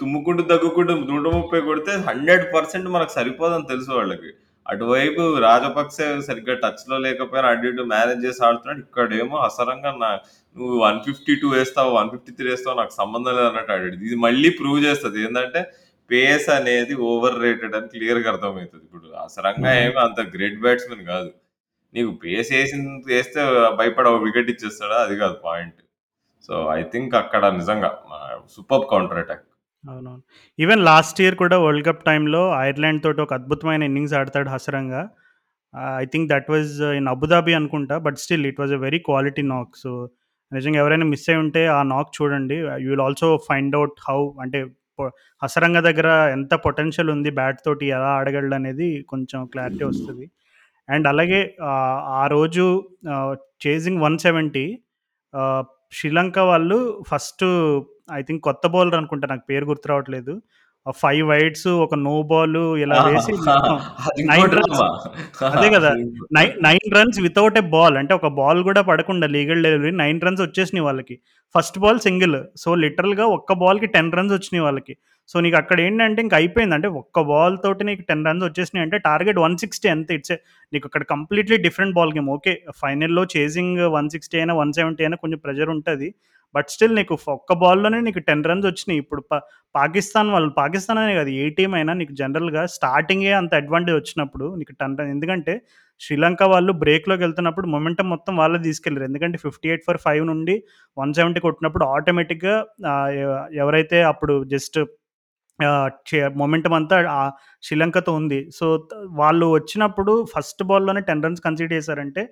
[0.00, 4.30] తుమ్ముకుంటూ దగ్గుకుంటూ నూట ముప్పై కొడితే హండ్రెడ్ పర్సెంట్ మనకు సరిపోదని తెలుసు వాళ్ళకి.
[4.66, 8.80] అటువైపు రాజపక్సే సరిగ్గా టచ్లో లేకపోయినా అటు ఇటు మేనేజ్ చేసి ఆడుతున్నాడు.
[8.86, 10.10] ఇక్కడేమో అసరంగా నా
[10.56, 13.96] నువ్వు వన్ ఫిఫ్టీ టూ వేస్తావు వన్ ఫిఫ్టీ త్రీ వేస్తావు నాకు సంబంధం లేదు అన్నట్టు ఆడాడు.
[14.08, 15.18] ఇది మళ్ళీ ప్రూవ్ చేస్తుంది.
[15.26, 15.62] ఏంటంటే
[16.10, 18.84] పేస్ అనేది ఓవర్ రేటెడ్ అని క్లియర్గా అర్థమవుతుంది.
[18.86, 21.30] ఇప్పుడు అసరంగా ఏమో అంత గ్రేట్ బ్యాట్స్మెన్ కాదు.
[21.94, 22.76] నీకు పేస్ వేసి
[23.12, 23.40] వేస్తే
[23.80, 24.96] భయపడ వికెట్ ఇచ్చేస్తాడా?
[25.04, 25.78] అది కాదు పాయింట్
[26.48, 27.90] సో ఐ థింక్ అక్కడ నిజంగా
[28.56, 29.44] సూపర్ కౌంటర్ అటాక్
[29.84, 30.22] అవునవును.
[30.58, 35.02] ఈవెన్ లాస్ట్ ఇయర్ కూడా వరల్డ్ కప్ టైంలో ఐర్లాండ్ తోటి ఒక అద్భుతమైన ఇన్నింగ్స్ ఆడతాడు Hasaranga.
[36.02, 39.72] I think that was in Abu Dhabi అనుకుంటా but still it was a very quality knock
[39.82, 39.90] so
[40.52, 42.56] నిజంగా ఎవరైనా మిస్ అయి ఉంటే ఆ నాక్ చూడండి.
[42.82, 44.60] You will also find out how అంటే
[45.42, 50.30] హసరంగ దగ్గర ఎంత పొటెన్షియల్ ఉంది బ్యాట్ తోటి ఎలా ఆడగలడు అనేది కొంచెం క్లారిటీ వస్తుంది.
[50.88, 51.72] అండ్ అలాగే ఆ,
[52.08, 52.90] ఆ రోజు
[53.66, 54.78] చేజింగ్ వన్ సెవెంటీ
[55.92, 57.44] శ్రీలంక వాళ్ళు ఫస్ట్
[58.12, 60.42] ఐ థింక్ కొత్త బౌలర్ అనుకుంటా నాకు పేరు గుర్తు రావట్లేదు.
[60.90, 64.54] ఫైవ్ వైడ్స్ ఒక నో బాల్ ఇలా వేసి runs.
[64.54, 64.86] drama.
[65.56, 65.90] అదే కదా.
[66.32, 70.40] Nine nine runs without a ball అంటే ఒక బాల్ కూడా పడకుండా లీగల్ డెలివరీ నైన్ రన్స్
[70.40, 71.18] వచ్చేసినాయి వాళ్ళకి.
[71.54, 74.96] ఫస్ట్ బాల్ సింగిల్ సో లిటరల్గా ఒక్క బాల్కి టెన్ రన్స్ వచ్చినాయి వాళ్ళకి.
[75.28, 76.74] సో నీకు అక్కడ ఏంటంటే ఇంక అయిపోయింది.
[76.74, 80.32] అంటే ఒక్క బాల్ తోటి నీకు టెన్ రన్స్ వచ్చేసినాయి అంటే టార్గెట్ వన్ సిక్స్టీ అంతే ఇట్స్
[80.72, 85.16] నీకు అక్కడ completely different ball game okay ఫైనల్లో చేసింగ్ వన్ సిక్స్టీ అయినా వన్ సెవెంటీ అయినా
[85.16, 86.14] కొంచెం ప్రెజర్ ఉంటుంది.
[86.54, 88.98] బట్ స్టిల్ నీకు ఒక్క బాల్లోనే నీకు టెన్ రన్స్ వచ్చినాయి.
[88.98, 89.40] ఇప్పుడు పా-
[89.74, 94.72] పాకిస్తాన్ వాళ్ళు పాకిస్తాన్ అనే కాదు ఏ టీం అయినా నీకు జనరల్గా స్టార్టింగే అంత అడ్వాంటేజ్ వచ్చినప్పుడు నీకు
[94.72, 95.54] టెన్ రన్ ఎందుకంటే
[96.00, 100.62] శ్రీలంక వాళ్ళు బ్రేక్లోకి వెళ్తున్నప్పుడు మొమెంటం మొత్తం వాళ్ళే తీసుకెళ్ళారు ఎందుకంటే ఫిఫ్టీ ఎయిట్ ఫర్ ఫైవ్ నుండి
[100.98, 102.66] వన్ సెవెంటీ కొట్టినప్పుడు ఆటోమేటిక్గా
[103.52, 104.78] ఎవరైతే అప్పుడు జస్ట్
[106.34, 106.96] మొమెంటం అంతా
[107.62, 108.50] శ్రీలంకతో ఉంది.
[108.54, 112.22] సో వాళ్ళు వచ్చినప్పుడు ఫస్ట్ బాల్లోనే టెన్ రన్స్ కన్సిడర్ చేశారంటే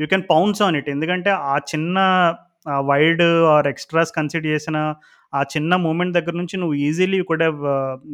[0.00, 1.98] you can pounce on it ఎందుకంటే ఆ చిన్న
[2.88, 4.78] వైడ్ ఆర్ ఎక్స్ట్రాస్ కన్సిడర్ చేసిన
[5.32, 7.46] ఆ చిన్న మూమెంట్ దగ్గర నుంచి నువ్వు ఈజీలీ కూడా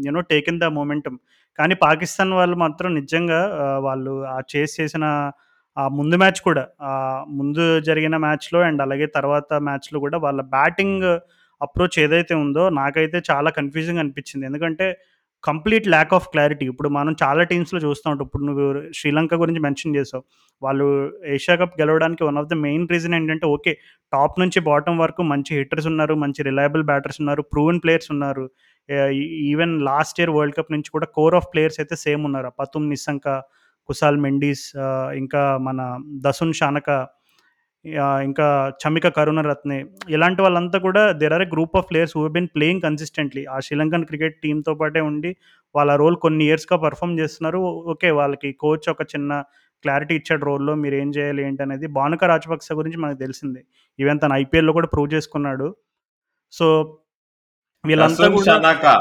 [0.04, 1.14] యూనో టేకెన్ ద మూమెంటం
[1.58, 5.04] కానీ పాకిస్తాన్ వాళ్ళు మాత్రం నిజంగా ఆ, వాళ్ళు ఆ చేస్ చేసిన
[5.76, 6.92] ఆ ముందు మ్యాచ్ కూడా ఆ
[7.36, 11.06] ముందు జరిగిన మ్యాచ్లో అండ్ అలాగే తర్వాత మ్యాచ్లో కూడా వాళ్ళ బ్యాటింగ్
[11.60, 14.44] అప్రోచ్ ఏదైతే ఉందో నాకైతే చాలా కన్ఫ్యూజింగ్ అనిపించింది.
[14.48, 14.86] ఎందుకంటే
[15.44, 18.26] కంప్లీట్ ల్యాక్ ఆఫ్ క్లారిటీ ఇప్పుడు మనం చాలా టీమ్స్లో చూస్తూ ఉంటాం.
[18.28, 18.64] ఇప్పుడు నువ్వు
[18.98, 20.24] శ్రీలంక గురించి మెన్షన్ చేసావు.
[20.62, 20.86] వాళ్ళు
[21.36, 23.72] ఏషియా కప్ గెలవడానికి one of the main reason ఏంటంటే ఓకే
[24.12, 28.44] టాప్ నుంచి బాటమ్ వరకు మంచి హిట్టర్స్ ఉన్నారు మంచి రిలయబుల్ బ్యాటర్స్ ఉన్నారు ప్రూవెన్ ప్లేయర్స్ ఉన్నారు.
[29.50, 32.50] Even last year World Cup నుంచి కూడా కోర్ ఆఫ్ ప్లేయర్స్ అయితే సేమ్ ఉన్నారు.
[32.60, 33.28] పతుమ్ నిస్సంక
[33.88, 34.64] కుసాల్ మెండీస్
[35.22, 35.80] ఇంకా మన
[36.26, 36.90] దసున్ షానక
[38.24, 38.46] ఇంకా
[38.82, 39.84] చమిక కరుణరత్నే.
[40.14, 44.04] ఇలాంటి వాళ్ళంతా కూడా there are a group of players who been playing consistently ఆ శ్రీలంకన్
[44.10, 45.36] క్రికెట్ టీంతో పాటే ఉండి
[45.76, 47.58] వాళ్ళ రోల్ కొన్ని ఇయర్స్గా పర్ఫామ్ చేస్తున్నారు.
[47.94, 49.42] ఓకే వాళ్ళకి కోచ్ ఒక చిన్న
[49.84, 53.62] క్లారిటీ ఇచ్చాడు రోల్లో మీరు ఏం చేయాలి ఏంటి అనేది భానుక రాజపక్స గురించి మనకు తెలిసిందే.
[53.98, 55.68] ఈవెన్ తన ఐపీఎల్లో కూడా ప్రూవ్ చేసుకున్నాడు.
[56.52, 56.66] సో
[57.84, 58.94] వీళ్ళంతా షనాకా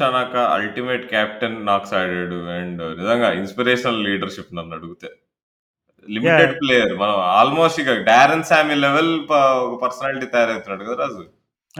[0.00, 5.10] షనాకా అల్టిమేట్ కెప్టెన్ నాకు ఆడాడు అండ్ నిజంగా ఇన్స్పిరేషనల్ లీడర్షిప్ నన్ను అడిగితే.
[6.08, 6.54] లిమిటెడ్.
[6.60, 11.24] ప్లేయర్ మనం ఆల్మోస్ట్ ఇక డారెన్ శామీ లెవెల్ ఒక పర్సనాలిటీ తయారవుతున్నాడు కదా రాజు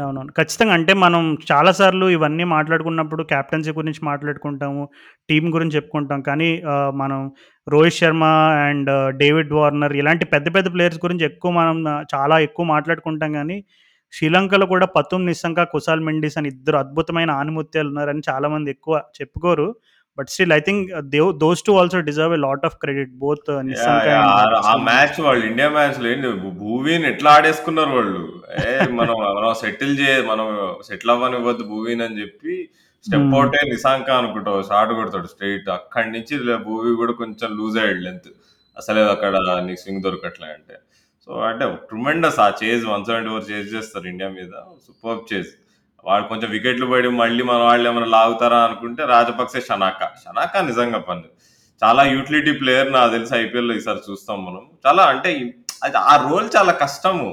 [0.03, 0.33] అవునవును.
[0.33, 0.73] ఖచ్చితంగా.
[0.73, 4.89] అంటే మనం చాలా సార్లు ఇవన్నీ మాట్లాడుకున్నప్పుడు క్యాప్టెన్సీ గురించి మాట్లాడుకుంటాము.
[5.29, 6.21] టీమ్ గురించి చెప్పుకుంటాం.
[6.23, 6.63] కానీ
[6.95, 7.33] మనం
[7.69, 8.25] Rohit Sharma
[8.65, 13.65] and David Warner ఇలాంటి పెద్ద పెద్ద ప్లేయర్స్ గురించి ఎక్కువ మనం చాలా ఎక్కువ మాట్లాడుకుంటాం గానీ,
[14.13, 19.75] శ్రీలంకలో కూడా పతుమ్ నిస్సంక, కుశాల్ మెండిస్ అని ఇద్దరు అద్భుతమైన ఆణిముత్యాలు ఉన్నారని చాలామంది ఎక్కువ చెప్పుకోరు.
[20.19, 20.85] But still I think
[21.41, 23.61] those two also deserve a lot of credit both ఆ-.
[24.87, 28.23] మ్యాచ్ వాళ్ళు ఇండియా మ్యాచ్లో భూవీని ఎట్లా ఆడేసుకున్నారు వాళ్ళు?
[28.63, 30.47] ఏ మనం మనం సెటిల్ చే మనం
[30.89, 32.55] సెటిల్ అవ్వనివ్వద్దు భూవీని అని చెప్పి
[33.05, 33.29] స్టెప్.
[33.35, 36.35] అవుటే నిశాంక అనుకుంటావు షార్ట్ కొడతాడు స్ట్రైట్ అక్కడి నుంచి
[36.67, 38.29] భూవీ కూడా కొంచెం లూజ్ అయ్యాడు లెంత్
[38.77, 39.35] అసలే అక్కడ
[39.67, 40.75] నీకు స్వింగ్ దొరకట్లే అంటే.
[41.29, 44.53] సో అంటే ట్రుమెండస్ ఆ chase one seventy four chase చేస్తారు ఇండియా మీద.
[44.87, 45.51] సూపర్ చేజ్
[46.07, 50.01] వాళ్ళు కొంచెం వికెట్లు పడి మళ్ళీ మన వాళ్ళు ఏమైనా లాగుతారా అనుకుంటే రాజపక్సే షనాక.
[50.23, 51.25] షనాక నిజంగా పని
[51.83, 54.63] చాలా యూటిలిటీ ప్లేయర్ నాకు తెలిసి ఐపీఎల్లో ఈసారి చూస్తాం మనం.
[54.87, 55.31] చాలా అంటే
[55.85, 57.29] అది ఆ రోల్ చాలా కష్టము.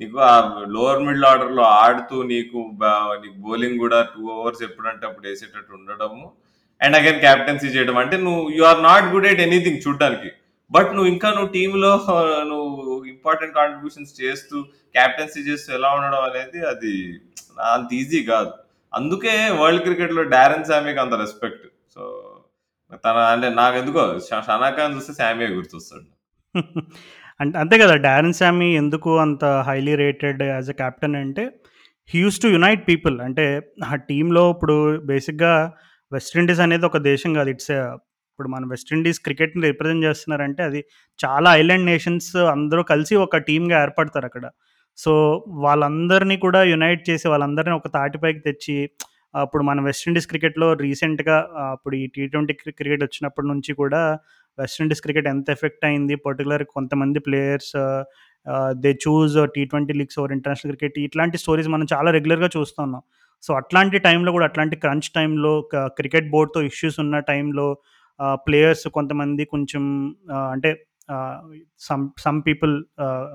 [0.00, 0.34] నీకు ఆ
[0.74, 2.58] లోవర్ మిడిల్ ఆర్డర్లో ఆడుతూ నీకు
[3.22, 6.26] నీకు బౌలింగ్ కూడా టూ అవర్స్ ఎప్పుడంటే అప్పుడు వేసేటట్టు ఉండడము.
[6.80, 7.96] అండ్ అగైన్ క్యాప్టెన్సీ చేయడం.
[8.02, 10.30] అంటే నువ్వు you are not good at anything చూడడానికి.
[10.70, 11.92] బట్ నువ్వు ఇంకా నువ్వు టీంలో
[12.50, 12.65] నువ్వు
[13.26, 14.56] ఇంపార్టెంట్ కాంట్రిబ్యూషన్స్ చేస్తూ
[14.94, 16.92] క్యాప్టెన్సీ చేస్తూ ఎలా ఉండడం అనేది అది
[17.72, 18.52] అంత ఈజీ కాదు.
[18.92, 21.64] అందుకే వరల్డ్ క్రికెట్లో డారెన్ శామీకి అంత రెస్పెక్ట్
[21.94, 22.02] సో
[23.04, 26.06] తన అంటే నాకు ఎందుకో షనాఖాన్ చూస్తే శామీ గుర్తొస్తాడు.
[27.40, 31.42] అంటే అంతే కదా డారెన్ శామీ ఎందుకు అంత highly rated as a captain అంటే
[32.10, 33.44] he used to unite people అంటే
[33.88, 34.76] ఆ టీంలో ఇప్పుడు
[35.10, 35.52] బేసిక్గా
[36.12, 37.72] వెస్టిండీస్ అనేది ఒక దేశం కాదు ఇట్స్
[38.36, 40.80] ఇప్పుడు మన వెస్టిండీస్ క్రికెట్ని రిప్రజెంట్ చేస్తున్నారంటే అది
[41.20, 44.44] చాలా ఐలాండ్ నేషన్స్ అందరూ కలిసి ఒక టీమ్గా ఏర్పడతారు అక్కడ.
[44.98, 45.12] సో
[45.46, 48.76] వాళ్ళందరినీ కూడా యునైట్ చేసి వాళ్ళందరినీ ఒక తాటిపైకి తెచ్చి
[49.34, 51.36] అప్పుడు మన వెస్టిండీస్ క్రికెట్లో రీసెంట్గా
[51.72, 54.02] అప్పుడు ఈ టీ ట్వంటీ క్రికెట్ వచ్చినప్పటి నుంచి కూడా
[54.58, 57.74] వెస్టిండీస్ క్రికెట్ ఎంత ఎఫెక్ట్ అయింది పర్టికులర్ కొంతమంది players
[58.76, 63.02] they choose T twenty leagues over international cricket ఇట్లాంటి స్టోరీస్ మనం చాలా రెగ్యులర్గా చూస్తున్నాం
[63.42, 67.66] సో అట్లాంటి టైంలో కూడా అట్లాంటి క్రంచ్ టైంలో క్రికెట్ బోర్డ్తో ఇష్యూస్ ఉన్న టైంలో
[68.32, 70.14] ప్లేయర్స్ కొంతమంది కొంచెం
[70.52, 70.86] అంటే
[71.78, 72.84] సమ్ సమ్ పీపుల్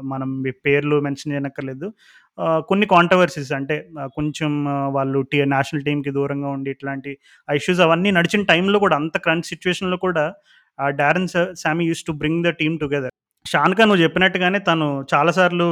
[0.04, 1.92] మనం పేర్లు మెన్షన్ చేయనక్కర్లేదు.
[2.40, 7.18] కొన్ని కాంట్రవర్సీస్ అంటే కొంచెం వాళ్ళు టీ నేషనల్ టీంకి దూరంగా ఉండి ఇట్లాంటి
[7.56, 10.34] ఇష్యూస్ అవన్నీ నడిచిన టైంలో కూడా అంత క్రంచ్ సిచ్యువేషన్లో కూడా
[10.80, 13.12] ఆ Darren Sammy used to bring the team together
[13.46, 15.68] Shanaka నువ్వు చెప్పినట్టుగానే తను చాలాసార్లు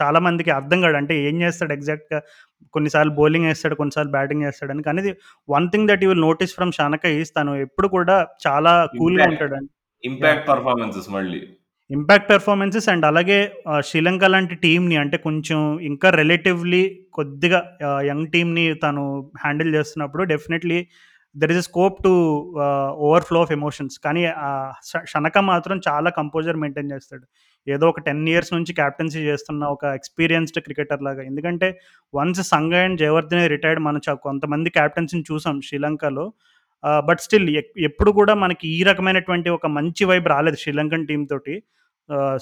[0.00, 0.96] చాలా మందికి అర్థం కాడు.
[0.96, 2.18] అంటే ఏం చేస్తాడు ఎగ్జాక్ట్గా?
[2.74, 4.82] కొన్నిసార్లు బౌలింగ్ వేస్తాడు కొన్నిసార్లు బ్యాటింగ్ వేస్తాడు అని.
[4.82, 5.12] కానీ
[5.48, 9.44] one thing that you will notice from Shanaka is తను ఎప్పుడు కూడా చాలా కూల్గా Impact.
[9.44, 9.68] ఉంటాడు
[10.04, 11.40] ఇంపాక్ట్ పర్ఫార్మెన్సెస్ మళ్ళీ.
[11.90, 13.38] ఇంపాక్ట్ పెర్ఫార్మెన్సెస్ అండ్ అలాగే
[13.80, 16.82] శ్రీలంక లాంటి టీంని అంటే కొంచెం ఇంకా రిలేటివ్లీ
[17.12, 17.60] కొద్దిగా
[18.06, 19.04] యంగ్ టీంని తను
[19.44, 20.78] హ్యాండిల్ చేస్తున్నప్పుడు definitely
[21.36, 22.12] there is scope to
[23.08, 23.98] overflow of emotions.
[23.98, 24.22] కానీ
[25.06, 27.24] షనక మాత్రం చాలా కంపోజర్ మెయింటైన్ చేస్తాడు.
[27.66, 31.22] ఏదో ఒక టెన్ ఇయర్స్ నుంచి క్యాప్టెన్సీ చేస్తున్న ఒక ఎక్స్పీరియన్స్డ్ క్రికెటర్ లాగా.
[31.22, 31.80] ఎందుకంటే
[32.14, 36.32] once Sanga and Jayavardhan retired మన కొంతమంది క్యాప్టెన్సీని చూసాం శ్రీలంకలో.
[37.08, 37.48] బట్ స్టిల్
[37.78, 41.62] ఎప్పుడు కూడా మనకి ఈ రకమైనటువంటి ఒక మంచి వైబ్ రాలేదు శ్రీలంకన్ టీం తోటి.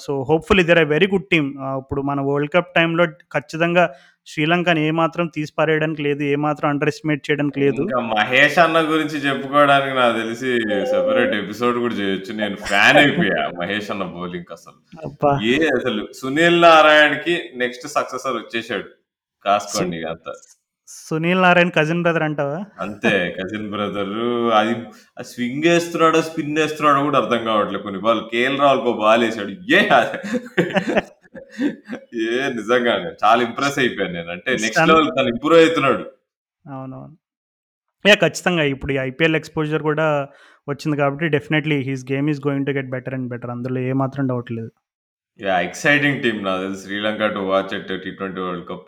[0.01, 1.47] So hopefully there I very good team.
[1.77, 3.93] ఇప్పుడు మన వరల్డ్ కప్ టైంలో ఖచ్చితంగా
[4.27, 7.87] శ్రీలంకని ఏమాత్రం తీసి పారేయడానికి లేదు ఏమాత్రం అండర్ ఎస్టిమేట్ చేయడానికి లేదు.
[7.99, 12.33] మహేష్ అన్న గురించి చెప్పుకోవడానికి నాకు తెలిసి సెపరేట్ ఎపిసోడ్ కూడా చేయొచ్చు.
[12.33, 14.77] నేను ఫ్యాన్ అయిపోయా మహేష్ అన్న బౌలింగ్ అసలు.
[15.43, 18.85] ఏ అసలు సునీల్ నారాయణకి నెక్స్ట్ సక్సెసర్ వచ్చేసాడు.
[19.45, 20.33] కాసుకోండి అంత.
[20.87, 22.65] సునీల్ నారాయణ కజిన్ బ్రదర్ అంటావా?
[22.79, 24.13] అంతే కజిన్ బ్రదర్
[24.53, 24.75] అది
[25.23, 28.21] స్వింగ్ వేస్తున్నాడో స్పిన్ వేస్తున్నాడో కూడా అర్థం కావట్లేదు కొన్ని బాల్.
[28.31, 29.49] కేఎల్ రావులకు బాల్ వేసాడు.
[29.49, 29.81] ఏ!
[32.27, 34.29] ఏ నిజంగానే చాలా ఇంప్రెస్ అయిపోయాను నేను.
[34.31, 36.03] అంటే నెక్స్ట్ లెవెల్ తను ఇంప్రూవ్ అవుతున్నాడు.
[36.65, 37.15] అవునవును.
[38.05, 40.07] యా ఖచ్చితంగా ఇప్పుడు ఈ ఐపీఎల్ ఎక్స్పోజర్ కూడా
[40.69, 44.51] వచ్చింది కాబట్టి definitely his game is going to get better and better అందులో ఏమాత్రం డౌట్
[44.51, 44.71] లేదు.
[45.39, 48.87] యా ఎక్సైటింగ్ టీమ్ నాకు తెలిసి Sri Lanka to watch T twenty world cup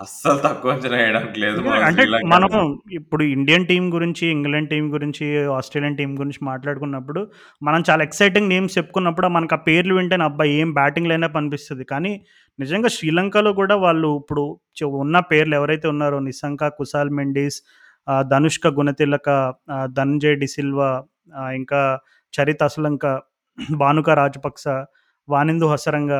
[0.00, 2.50] అస్సలు తక్కువ అంచనా వేయడానికి లేదు మనం అంటే మనం
[2.92, 7.20] ఇప్పుడు ఇండియన్ టీం గురించి ఇంగ్లాండ్ టీం గురించి ఆస్ట్రేలియన్ టీం గురించి మాట్లాడుకున్నప్పుడు
[7.62, 11.84] మనం చాలా ఎక్సైటింగ్ నేమ్స్ చెప్పుకున్నప్పుడు మనకు ఆ పేర్లు వింటేనే అబ్బాయి ఏం బ్యాటింగ్ లైనప్ అనిపిస్తుంది.
[11.84, 12.12] కానీ
[12.58, 14.44] నిజంగా శ్రీలంకలో కూడా వాళ్ళు ఇప్పుడు
[14.76, 17.58] చె- ఉన్న పేర్లు ఎవరైతే ఉన్నారో నిశంక కుసాల్ మెండిస్
[18.30, 19.28] ధనుష్క గుణతిలక
[19.92, 20.90] ధనంజయ్ డిసిల్వా
[21.54, 21.80] ఇంకా
[22.34, 23.06] చరిత్ అసలంక
[23.82, 24.64] భానుక రాజపక్స
[25.28, 26.12] వానిందు హసరంగ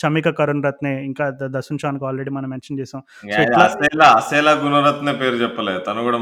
[0.00, 3.00] చమిక కరుణ్ రత్నే ఇంకా దసున్ చాన్కు ఆల్రెడీ మనం మెన్షన్ చేసాం.
[4.16, 5.78] అసేలా గుణరత్న పేరు చెప్పలేదు.
[5.78, 6.18] తను కూడా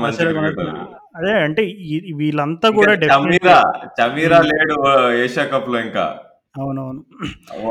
[1.16, 1.62] అదే అంటే
[2.16, 2.95] వీళ్ళంతా కూడా
[4.01, 4.76] చమీరా లేడు
[5.24, 6.07] ఏషియా కప్లో ఇంకా.
[6.57, 7.00] అవునవును.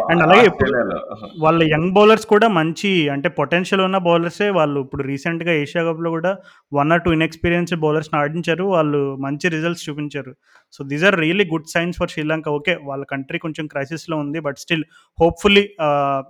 [0.10, 0.98] అండ్ అలాగే ఇప్పుడు ఆస్ట్రేలియాలో.
[1.44, 6.32] వాళ్ళ యంగ్ బౌలర్స్ కూడా మంచి అంటే పొటెన్షియల్ ఉన్న బౌలర్సే వాళ్ళు ఇప్పుడు రీసెంట్‌గా ఏషియా కప్‌లో కూడా
[6.72, 8.66] 1 ఆర్ 2 ఇన్‌ఎక్స్‌పీరియన్స్‌డ్ బౌలర్స్‌ని ఆడించారు.
[8.76, 10.34] వాళ్ళు మంచి రిజల్ట్స్ చూపించారు.
[10.74, 12.48] So, these are really good signs for Sri Lanka.
[12.60, 12.76] Okay.
[12.90, 14.42] వాళ్ళ కంట్రీ కొంచెం క్రైసిస్‌లో ఉంది.
[14.48, 14.86] But still
[15.18, 15.66] hopefully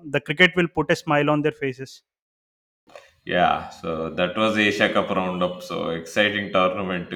[0.10, 1.96] the cricket will put a smile on their faces.
[3.30, 3.62] Yeah!
[3.78, 5.60] So, that was Asia cup round up.
[5.64, 7.16] So, exciting tournament.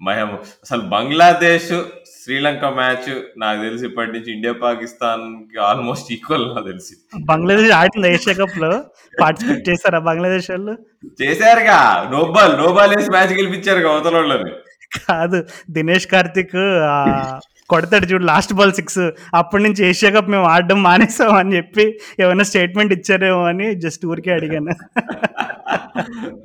[0.00, 0.30] మహం
[0.64, 1.72] అసలు Bangladesh,
[2.14, 6.94] Sri Lanka match నాకు తెలిసి ఇప్పటి నుంచి India, పాకిస్తాన్‌కి ఆల్మోస్ట్ ఈక్వల్ నాకు తెలిసి.
[7.24, 8.70] బంగ్లాదేశ్ ఆడిందా ఏషియా కప్‌లో?
[9.14, 10.74] పార్టిసిపేట్ చేసారా బంగ్లాదేశ్ వాళ్ళు?
[11.22, 11.78] చేశారుగా.
[12.12, 14.52] నో బాల్, నో బాల్ ఏసి మ్యాచ్ గెలిపించారుగా అవతలోళ్ళని.
[15.00, 15.38] కాదు.
[15.70, 16.56] దినేష్ కార్తీక్
[16.90, 17.34] ఆహ్,
[17.72, 19.06] కొడతాడు చూడు లాస్ట్ బాల్ 6
[19.40, 21.84] అప్పటి నుంచి ఏషియా కప్ మేము ఆడడం మానేసాం అని చెప్పి
[22.22, 24.74] ఏమైనా స్టేట్మెంట్ ఇచ్చారేమో అని జస్ట్ ఊరికే అడిగాను.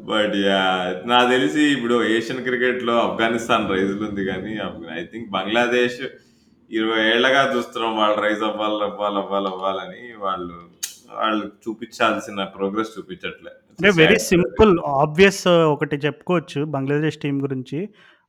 [0.09, 0.84] But yeah!
[1.05, 4.53] నాకు తెలిసి ఇప్పుడు ఏషియన్ క్రికెట్‌లో ఆఫ్ఘనిస్తాన్ రైజ్‌లుంది గానీ,
[4.95, 5.99] ఐ థింక్ బంగ్లాదేశ్
[6.71, 10.03] 20 ఏళ్ళగా చూస్తున్నాం వాళ్ళు రైజ్ అవ్వాలి, అవ్వాలి, అవ్వాలి, అవ్వాలని.
[10.23, 10.55] వాళ్ళు
[11.17, 13.51] వాళ్ళు చూపించాల్సిన ప్రోగ్రెస్ చూపించట్లే.
[13.97, 14.71] వెరీ సింపుల్
[15.01, 15.41] ఆబ్వియస్
[15.73, 17.80] ఒకటి చెప్పుకోవచ్చు బంగ్లాదేశ్ టీమ్ గురించి.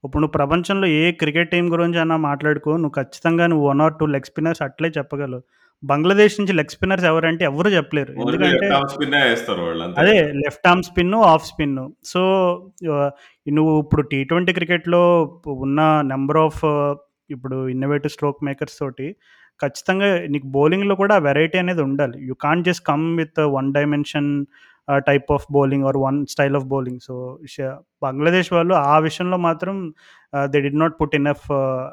[0.07, 4.29] ఇప్పుడు నువ్వు ప్రపంచంలో ఏ క్రికెట్ టీమ్ గురించైనా మాట్లాడుకో నువ్వు ఖచ్చితంగా నువ్వు 1 ఆర్ 2 లెగ్
[4.31, 5.43] స్పిన్నర్స్ అట్లే చెప్పగలవు.
[5.83, 8.13] బంగ్లాదేశ్ నుంచి లెగ్ స్పిన్నర్స్ ఎవరంటే ఎవ్వరు చెప్పలేరు.
[8.23, 8.67] ఎందుకంటే.
[10.03, 11.75] అదే left arm spin, off spin.
[12.05, 12.21] So,
[13.47, 15.03] నువ్వు ఇప్పుడు టీ ట్వెంటీ క్రికెట్‌లో
[15.67, 15.81] ఉన్న
[16.13, 16.63] నంబర్ ఆఫ్
[17.31, 19.09] ఇప్పుడు ఇన్నోవేటివ్ స్ట్రోక్ మేకర్స్ తోటి
[19.61, 22.17] ఖచ్చితంగా నీకు బౌలింగ్‌లో కూడా వెరైటీ అనేది ఉండాలి.
[22.29, 24.31] You can't just come with one dimension
[25.09, 27.01] type of bowling or one style of bowling.
[27.07, 27.15] So,
[27.47, 27.57] ష
[28.03, 29.77] బంగ్లాదేశ్ వాళ్ళు ఆ విషయంలో మాత్రం
[30.47, 31.47] they did not put enough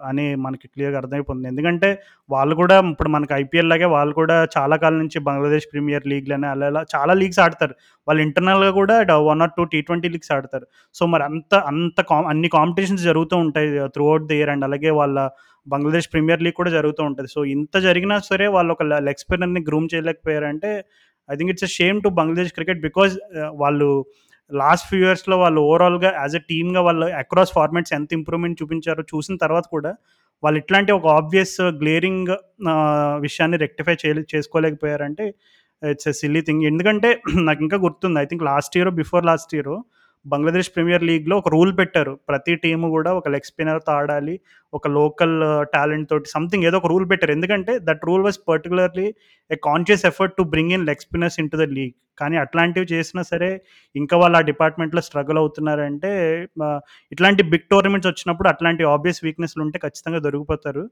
[0.10, 1.48] అని మనకి క్లియర్‌గా అర్థమైపోతుంది.
[1.52, 1.90] ఎందుకంటే
[2.30, 6.68] వాళ్ళు కూడా ఇప్పుడు మనకి ఐపీఎల్ లాగే వాళ్ళు కూడా చాలా కాలం నుంచి బంగ్లాదేశ్ ప్రీమియర్ లీగ్‌లని అలా
[6.68, 7.76] అలా చాలా లీగ్స్ ఆడతారు.
[8.08, 8.98] వాళ్ళు ఇంటర్నల్‌గా కూడా
[9.30, 10.68] one or two T twenty leagues ఆడతారు.
[10.96, 14.92] సో, మరి అంత అంత కా అన్ని కాంపిటీషన్స్ జరుగుతూ ఉంటాయి throughout the year and అలాగే
[15.02, 15.18] వాళ్ళ
[15.68, 19.64] బంగ్లాదేశ్ ప్రీమియర్ లీగ్ కూడా జరుగుతూ ఉంటుంది సో, ఇంత జరిగినా సరే వాళ్ళు ఒక లె లెగ్ స్పిన్నర్‌ని
[19.70, 20.72] groom చేయలేకపోయారంటే
[21.30, 23.14] I think it's a shame to Bangladesh cricket because
[23.64, 23.88] వాళ్ళు
[24.52, 29.36] లాస్ట్ ఫ్యూ ఇయర్స్‌లో వాళ్ళు ఓవరాల్‌గా యాజ్ ఎ టీమ్‌గా వాళ్ళు అక్రాస్ ఫార్మాట్స్ ఎంత ఇంప్రూవ్‌మెంట్ చూపించారో చూసిన
[29.44, 29.92] తర్వాత కూడా
[30.44, 32.32] వాళ్ళు ఇట్లాంటి ఒక ఆబ్వియస్ గ్లేరింగ్
[33.22, 35.26] విషయాన్ని రెక్టిఫై చేయలే చేసుకోలేకపోయారంటే
[35.82, 36.64] ఇట్స్ ఎ సిల్లీ థింగ్.
[36.72, 37.10] ఎందుకంటే
[37.50, 38.18] నాకు ఇంకా గుర్తుంది.
[38.24, 39.72] I think last year before last year
[40.26, 42.14] Bangladesh premier లీగ్‌లో ఒక రూల్ పెట్టారు.
[42.30, 44.36] ప్రతి టీము కూడా ఒక లెగ్ స్పిన్నర్‌తో ఆడాలి.
[44.74, 45.36] ఒక లోకల్
[45.74, 47.34] టాలెంట్ తోటి సంథింగ్ ఏదో ఒక రూల్ పెట్టారు.
[47.34, 49.08] ఎందుకంటే that rule was particularly
[49.52, 51.94] a conscious effort to bring in leg spinners into the league.
[52.18, 53.50] కానీ అట్లాంటివి చేసినా సరే
[53.96, 56.12] ఇంకా వాళ్ళు ఆ డిపార్ట్మెంట్‌లో స్ట్రగుల్ అవుతున్నారంటే
[57.12, 60.84] ఇట్లాంటి బిగ్ టోర్నమెంట్స్ వచ్చినప్పుడు అట్లాంటి ఆబ్వియస్ వీక్‌నెస్‌లు ఉంటే ఖచ్చితంగా దొరికిపోతారు.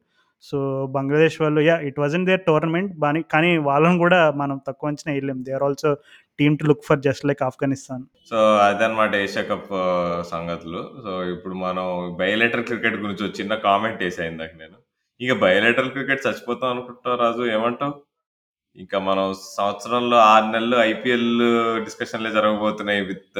[0.42, 5.14] సో, బంగ్లాదేశ్ వాళ్ళు yeah it wasn't their tournament బాని కానీ వాళ్ళని కూడా మనం తక్కువ అంచనా
[5.14, 5.98] వెళ్ళాం they are also
[6.39, 8.04] team to look for just like Afghanistan.
[8.30, 9.70] So, అదనమాట ఏషియా కప్
[10.28, 10.92] సంగతులు.
[11.04, 14.78] సో, ఇప్పుడు మనం బయోలెటర్ క్రికెట్ గురించి చిన్న కామెంట్ వేసాయి ఇందాక నేను.
[15.22, 17.94] ఇక బయోలెటర్ క్రికెట్ చచ్చిపోతాం అనుకుంటా రాజు ఏమంటావు?
[18.76, 21.26] ఇంకా మనం సంవత్సరంలో 6 నెలలు ఐపీఎల్
[21.86, 23.39] డిస్కషన్‌లే జరగబోతున్నాయి విత్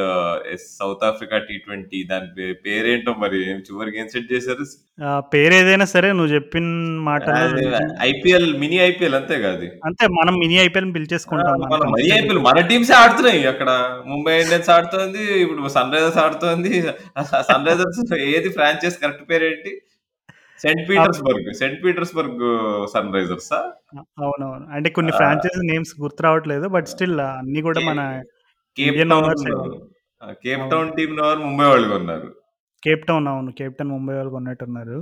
[0.70, 1.78] సౌత్ ఆఫ్రికా టీ20
[2.10, 4.66] దాని పే పేరేంటో మరి చివరికి ఏం సెట్ చేశారు?
[5.04, 6.66] ఆహ్, పేరేదైనా సరే నువ్వు చెప్పిన
[7.54, 9.70] నిజం ఐపీఎల్ మినీ ఐపీఎల్ అంతేగా అది.
[9.88, 10.98] అంతే మనం మినీ ఐపీఎల్‌ని ఆ!
[10.98, 11.56] పిలిచేసుకుంటాం.
[11.64, 13.70] మన అంతే ఐపీఎల్ మన టీమ్సే ఆడుతున్నాయి అక్కడ.
[14.12, 15.24] ముంబై ఇండియన్స్ ఆడుతోంది.
[15.44, 16.74] ఇప్పుడు సన్ రైజర్స్ ఆడుతోంది.
[17.50, 19.74] సన్ రైజర్స్ ఏది ఫ్రాంచైజ్ కరెక్ట్ పేరేంటి?
[20.62, 21.48] Saint Petersburg.
[21.60, 22.44] సెయింట్ పీటర్స్‌బర్గ్
[22.94, 23.60] సన్ రైజర్సా?
[24.20, 24.66] అవునవును.
[24.76, 25.12] అంటే కొన్ని!
[25.20, 26.66] ఫ్రాంచైజీ నేమ్స్ గుర్తు రావట్లేదు.
[26.76, 28.00] బట్ స్టిల్ అన్నీ కూడా మన
[28.78, 29.30] కేప్ టౌన్
[30.44, 30.64] కేప్.
[30.72, 30.92] టౌన్
[31.22, 32.28] ఎవరు ముంబై వాళ్ళు కొన్నారు.
[32.84, 33.52] కేప్ టౌన్ అవును.
[33.60, 34.98] కేప్ టౌన్ ముంబై వాళ్ళు కొన్నట్టున్నారు.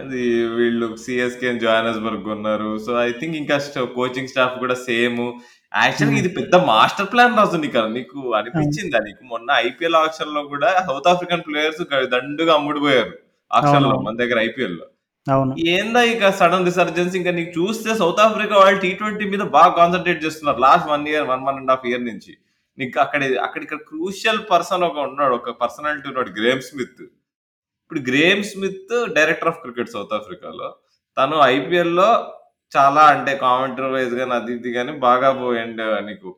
[0.00, 0.22] అది
[0.56, 2.70] వీళ్ళు సీఎస్‌కేని జోహానస్బర్గ్ కొన్నారు.
[2.78, 3.56] సో, ఐ థింక్ ఇంకా
[3.96, 5.20] కోచింగ్ స్టాఫ్ కూడా సేమ్.
[5.72, 6.22] యాక్చువల్‌గా హ్మ్.
[6.22, 8.18] ఇది పెద్ద మాస్టర్ ప్లాన్ రాజు నీకు నీకు
[8.54, 8.78] అవును.
[8.80, 9.22] అనిపించిందా నీకు?
[9.32, 11.82] మొన్న ఐపీఎల్ ఆక్షన్‌లో కూడా సౌత్ ఆఫ్రికన్ ప్లేయర్స్
[12.14, 13.12] దండుగా అమ్ముడుపోయారు.
[13.50, 13.96] ఆక్షన్‌లో.
[14.06, 14.86] మన దగ్గర ఐపీఎల్‌లో.
[15.26, 15.52] అవును.
[15.72, 20.60] ఏందా ఇక సడెన్ రిసర్జెన్స్ ఇంకా నీకు చూస్తే సౌత్ ఆఫ్రికా వాళ్ళు టీ20 మీద బాగా కాన్సంట్రేట్ చేస్తున్నారు.
[20.66, 22.32] లాస్ట్ 1 ఇయర్ 1, 1 ½ ఇయర్ నుంచి.
[22.78, 25.34] నీకు అక్కడ అక్కడ ఇక్కడ క్రూషియల్ పర్సన్ ఒక ఉన్నాడు.
[25.40, 27.02] ఒక పర్సనాలిటీ ఉన్నాడు గ్రేమ్ స్మిత్.
[27.82, 30.68] ఇప్పుడు Graeme Smith director of cricket South ఆఫ్రికాలో.
[31.16, 32.08] తను ఐపీఎల్‌లో
[32.72, 35.28] చాలా అంటే కామెంటరీ వైస్ గాని అది ఇది గాని బాగా
[35.62, 36.28] అండ్ నీకు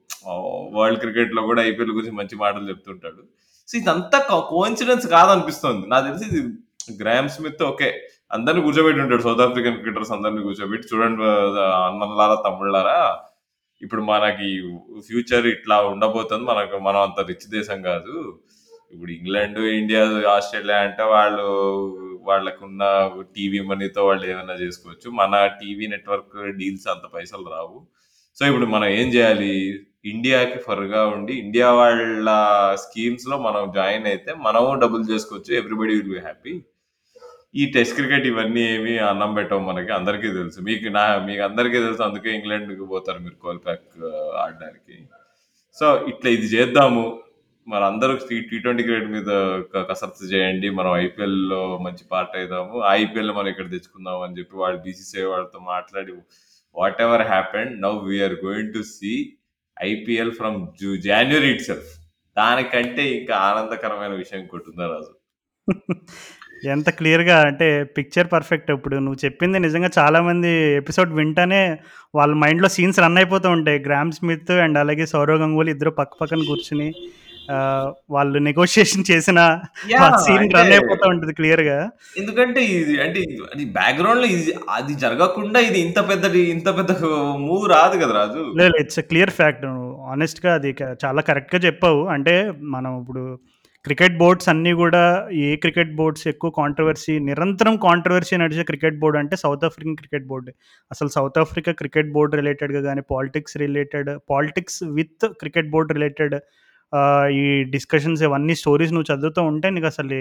[0.77, 3.23] వరల్డ్ క్రికెట్‌లో కూడా ఐపీఎల్ గురించి మంచి మాటలు చెప్తుంటాడు.
[3.69, 5.85] సో, ఇదంతా కో కోయిన్సిడెన్స్ కాదనిపిస్తుంది.
[5.93, 6.41] నాకు తెలిసి ఇది
[7.01, 7.89] గ్రామ్ స్మిత్ ఓకే.
[8.31, 11.25] అందరిని కూర్చోబెట్టి ఉంటాడు సౌత్ ఆఫ్రికన్ క్రికెటర్స్ అందరిని కూర్చోబెట్టి చూడండి
[11.89, 12.99] అన్నలారా, తమ్ముళ్ళారా
[13.83, 14.49] ఇప్పుడు మనకి
[15.09, 16.45] ఫ్యూచర్ ఇట్లా ఉండబోతుంది.
[16.53, 18.15] మనకు మనం అంత రిచ్ దేశం కాదు.
[18.93, 20.03] ఇప్పుడు ఇంగ్లాండ్, ఇండియా,
[20.35, 21.47] ఆస్ట్రేలియా అంటే వాళ్ళు
[22.25, 22.83] వాళ్ళకున్న
[23.37, 25.09] టీవీ మనీతో వాళ్ళు ఏమైనా చేసుకోవచ్చు.
[25.21, 27.79] మన టీవీ నెట్వర్క్ డీల్స్ అంత పైసలు రావు.
[28.37, 29.53] సో, ఇప్పుడు మనం ఏం చేయాలి?
[30.07, 32.29] ఇండియాకి ఫర్‌గా ఉండి ఇండియా వాళ్ళ
[32.85, 35.51] స్కీమ్స్‌లో మనం జాయిన్ అయితే మనము డబ్బులు చేసుకోవచ్చు.
[35.61, 36.55] Everybody will be happy.
[37.55, 40.61] ఈ టెస్ట్ క్రికెట్ ఇవన్నీ ఏమి అన్నం పెట్టవు మనకి అందరికీ తెలుసు.
[40.61, 43.87] మీకు నా మీకు అందరికీ తెలుసు అందుకే ఇంగ్లాండ్కి పోతారు మీరు కోల్పాక్
[44.37, 44.97] ఆడడానికి.
[45.77, 47.23] సో ఇట్లా ఇది చేద్దాము.
[47.69, 49.31] మరి అందరూ టీ టీ ట్వంటీ క్రికెట్ మీద
[49.75, 50.71] క- కసరత్తు చేయండి.
[50.71, 56.13] మనం ఐపీఎల్లో మంచి పార్ట్ అవుదాము ఐపీఎల్ మనం ఇక్కడ తెచ్చుకుందాం అని చెప్పి వాళ్ళు బీసీసీఐ వాళ్ళతో మాట్లాడి
[57.03, 59.13] whatever happened now we are going to see
[59.83, 61.91] IPL from zoo January itself
[62.37, 65.13] దానికంటే ఇంకా ఆనందకరమైన విషయం కొట్టుందా రాజు?
[66.75, 70.51] ఎంత క్లియర్గా అంటే పిక్చర్ పర్ఫెక్ట్ ఇప్పుడు నువ్వు చెప్పింది నిజంగా చాలామంది
[70.81, 71.63] ఎపిసోడ్ వింటానే
[72.15, 73.79] వాళ్ళ మైండ్లో సీన్స్ రన్ అయిపోతూ ఉంటాయి.
[73.87, 76.91] గ్రామ్ స్మిత్ అండ్ అలాగే సౌరవ్ గంగూలీ ఇద్దరు పక్క పక్కన కూర్చుని
[78.15, 79.39] వాళ్ళు నెగోషియేషన్ చేసిన
[80.25, 81.79] సీన్ రన్ అయిపోతూ ఉంటుంది క్లియర్గా.
[82.21, 83.21] ఎందుకంటే ఇది అంటే
[83.55, 86.91] అది బ్యాక్గ్రౌండ్లో ఇది అది జరగకుండా ఇది ఇంత పెద్ద ఇంత పెద్ద
[87.47, 88.43] మూవ్ రాదు కదా రాజు.
[88.61, 89.65] లేదు ఇట్స్ క్లియర్ ఫ్యాక్ట్
[90.13, 90.73] ఆనెస్ట్గా అది
[91.05, 92.03] చాలా కరెక్ట్గా చెప్పావు.
[92.17, 92.35] అంటే
[92.77, 93.25] మనం ఇప్పుడు
[93.85, 95.03] క్రికెట్ బోర్డ్స్ అన్నీ కూడా
[95.45, 100.51] ఏ క్రికెట్ బోర్డ్స్ ఎక్కువ కాంట్రవర్సీ నిరంతరం కాంట్రవర్సీ నడిచే క్రికెట్ బోర్డు అంటే సౌత్ ఆఫ్రికన్ క్రికెట్ బోర్డు.
[100.91, 106.37] అసలు సౌత్ ఆఫ్రికా క్రికెట్ బోర్డ్ రిలేటెడ్గా కానీ politics related politics with cricket board related
[107.41, 110.19] ఈ డిస్కషన్స్ ఇవన్నీ స్టోరీస్ నువ్వు చదువుతూ ఉంటే నీకు అసలు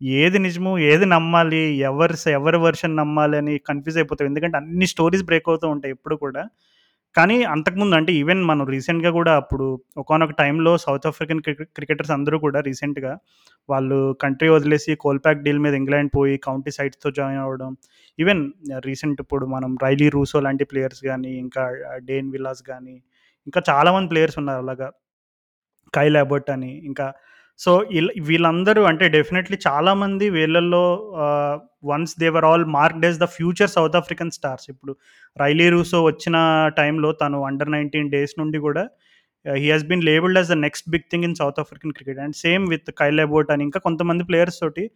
[0.00, 4.28] ఏది నిజము ఏది నమ్మాలి ఎవరి ఎవరి వర్షన్ నమ్మాలి అని కన్ఫ్యూజ్ అయిపోతావు.
[4.30, 6.42] ఎందుకంటే అన్ని స్టోరీస్ బ్రేక్ అవుతూ ఉంటాయి ఎప్పుడు కూడా.
[7.14, 11.42] కానీ అంతకుముందు అంటే ఈవెన్ మనం రీసెంట్గా కూడా అప్పుడు ఒకనొక టైంలో సౌత్ ఆఫ్రికన్
[11.76, 13.12] క్రికెటర్స్ అందరూ కూడా రీసెంట్గా
[13.68, 17.72] వాళ్ళు కంట్రీ వదిలేసి కోల్పాక్ డీల్ మీద ఇంగ్లాండ్ పోయి కౌంటీ సైట్స్తో జాయిన్ అవ్వడం
[18.18, 18.42] ఈవెన్
[18.84, 21.64] రీసెంట్ ఇప్పుడు మనం రైలీ రూసో లాంటి ప్లేయర్స్ కానీ ఇంకా
[22.04, 22.96] డేన్ విలాస్ కానీ
[23.46, 24.88] ఇంకా చాలామంది ప్లేయర్స్ ఉన్నారు అలాగా.
[25.94, 27.06] కైల్ అబర్ట్ అని ఇంకా
[27.58, 30.84] సో ఇల్- వీళ్ళందరూ అంటే డెఫినెట్లీ చాలామంది వీళ్ళల్లో
[31.84, 34.66] ones they're all marked as the future South African stars.
[34.68, 34.96] ఇప్పుడు
[35.36, 36.36] రైలీ రూసో వచ్చిన
[36.76, 38.88] టైంలో తను అండర్ నైన్టీన్ డేస్ నుండి కూడా
[39.56, 42.18] he has been labelled as the next big thing in South African cricket.
[42.18, 44.90] And same with Kyle అని ఇంకా కొంతమంది players తోటి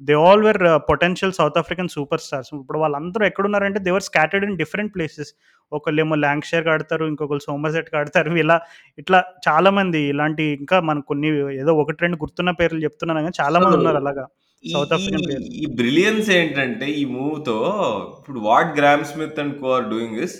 [0.00, 4.92] they all were potential South African super stars ఇప్పుడు వాళ్ళందరూ ఎక్కడున్నారంటే they were scattered in different
[4.94, 5.30] places
[5.72, 8.56] ఒకళ్ళేమో Lancashire ఆడతారు ఇంకొకరు Somerset ఆడతారు ఇలా
[8.98, 11.28] ఇట్లా చాలా మంది ఇలాంటి ఇంకా మనకు కొన్ని
[11.60, 14.24] ఏదో ఒకటి రెండు గుర్తున్న పేర్లు చెప్తున్నాను కానీ చాలా మంది ఉన్నారు అలాగా
[14.64, 15.24] సౌత్ ఆఫ్రికన్
[15.60, 17.56] ఈ- బ్రిలియన్స్ ఏంటంటే ఈ మూవ్తో
[18.16, 20.36] ఇప్పుడు what Graeme Smith and co are doing is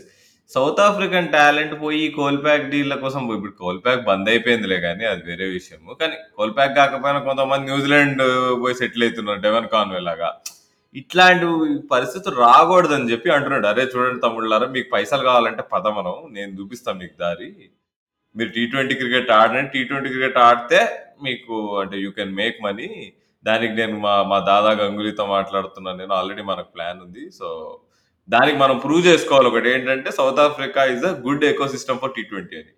[0.54, 5.44] South African talent పోయి కోల్పాక్ డీల్ల కోసం పోయి- ఇప్పుడు కోల్పాక్ బంద్ అయిపోయిందిలే కానీ అది వేరే
[5.44, 5.94] విషయము.
[5.94, 8.18] కానీ కోల్పాక్ కాకపోయినా కొంతమంది న్యూజిలాండ్
[8.62, 10.34] పోయి సెటిల్ అవుతున్నారు డెవన్ కాన్వే లాగా.
[10.94, 11.46] ఇట్లాంటి
[11.88, 13.66] పరిస్థితులు రాకూడదని చెప్పి అంటున్నాడు.
[13.66, 17.54] అరే చూడండి తమ్ముళ్ళారా మీకు పైసలు కావాలంటే పదమనం నేను చూపిస్తాను మీకు దారి.
[18.36, 20.88] మీరు టీ ట్వంటీ క్రికెట్ ఆడండి టీ ట్వంటీ క్రికెట్ ఆడితే
[21.22, 23.12] మీకు అంటే యూ కెన్ మేక్ మనీ
[23.44, 25.98] దానికి నేను మా మా దాదా గంగులీతో మాట్లాడుతున్నాను.
[25.98, 27.30] నేను ఆల్రెడీ మనకు ప్లాన్ ఉంది.
[27.30, 27.78] సో
[28.28, 31.44] దానికి మనం ప్రూవ్ చేసుకోవాలి ఒకటి ఏంటంటే South Africa is a good
[31.74, 32.72] ecosystem for T twenty అని.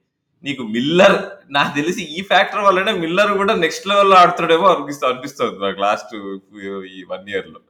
[0.44, 1.16] నీకు మిల్లర్
[1.56, 6.12] నాకు తెలిసి ఈ ఫ్యాక్టర్ వల్లనే మిల్లర్ కూడా నెక్స్ట్ లెవెల్లో ఆడుతాడేమో అనిపిస్తూ అనిపిస్తుంది నాకు లాస్ట్
[6.96, 7.60] ఈ వన్ ఇయర్లో.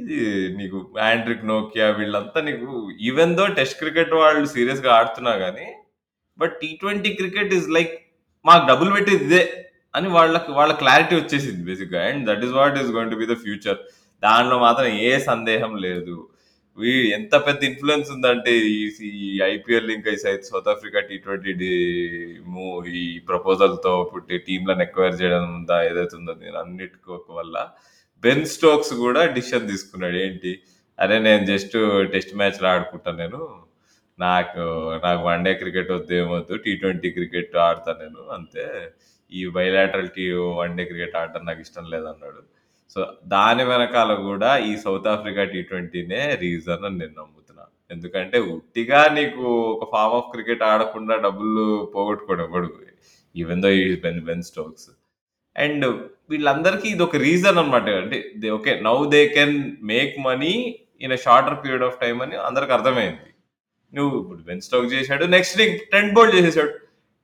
[0.00, 0.18] ఇది
[0.58, 0.78] నీకు
[1.10, 2.68] ఆండ్రిక్ నోకియా వీళ్ళంతా నీకు
[3.08, 5.66] ఈవెన్ దో టెస్ట్ క్రికెట్ వాళ్ళు సీరియస్గా ఆడుతున్నా కానీ
[6.38, 7.94] but T twenty cricket is like
[8.44, 9.42] మాకు డబ్బులు పెట్టేది ఇదే
[9.94, 13.36] అని వాళ్ళకి వాళ్ళ క్లారిటీ వచ్చేసింది బేసిక్గా and that is what is going to be the
[13.44, 13.78] future
[14.22, 16.16] దానిలో మాత్రం ఏ సందేహం లేదు.
[16.88, 21.52] ఎంత పెద్ద ఇన్ఫ్లుయెన్స్ ఉందంటే ఈ ఐపీఎల్ ఇంకా ఈ సౌత్ ఆఫ్రికా టీ ట్వంటీ
[22.46, 27.68] మూ ఈ ప్రపోజల్తో పుట్టి టీంలను ఎక్వైర్ చేయడం ఉందా ఏదైతే ఉందో నేను అన్నిటికీ ఒక వల్ల
[28.22, 30.16] బెన్ స్టోక్స్ కూడా డిసిషన్ తీసుకున్నాడు.
[30.16, 30.58] ఏంటి?
[31.00, 31.72] అరే నేను జస్ట్
[32.12, 33.50] టెస్ట్ మ్యాచ్లు ఆడుకుంటాను నేను.
[34.18, 34.58] నాకు
[35.04, 38.90] నాకు వన్ డే క్రికెట్ వద్దు ఏమొద్దు టీ ట్వంటీ క్రికెట్ ఆడతాను నేను అంతే.
[39.32, 42.59] ఈ bilateral T one day cricket ఆడటం నాకు ఇష్టం లేదన్నాడు.
[42.92, 43.00] సో
[43.34, 47.64] దాని వెనకాల కూడా ఈ సౌత్ ఆఫ్రికా టీ ట్వంటీనే రీజన్ అని నేను నమ్ముతున్నా.
[47.94, 51.64] ఎందుకంటే ఉట్టిగా నీకు ఒక ఫామ్ ఆఫ్ క్రికెట్ ఆడకుండా డబ్బులు
[51.94, 52.70] పోగొట్టుకోవడం ఎవడు.
[53.34, 54.88] ఈవెన్ దో ఈ బెన్ బెన్ స్టోక్స్
[55.56, 55.84] అండ్
[56.32, 59.56] వీళ్ళందరికీ ఇది ఒక రీజన్ అనమాట అంటే they okay now they can
[59.92, 60.54] make money
[61.04, 63.28] in a shorter period of time అని అందరికి అర్థమైంది.
[63.92, 66.72] నువ్వు ఇప్పుడు బెన్ స్టోక్ చేశాడు నెక్స్ట్ నీకు టెంట్ బోల్ట్ చేసేసాడు.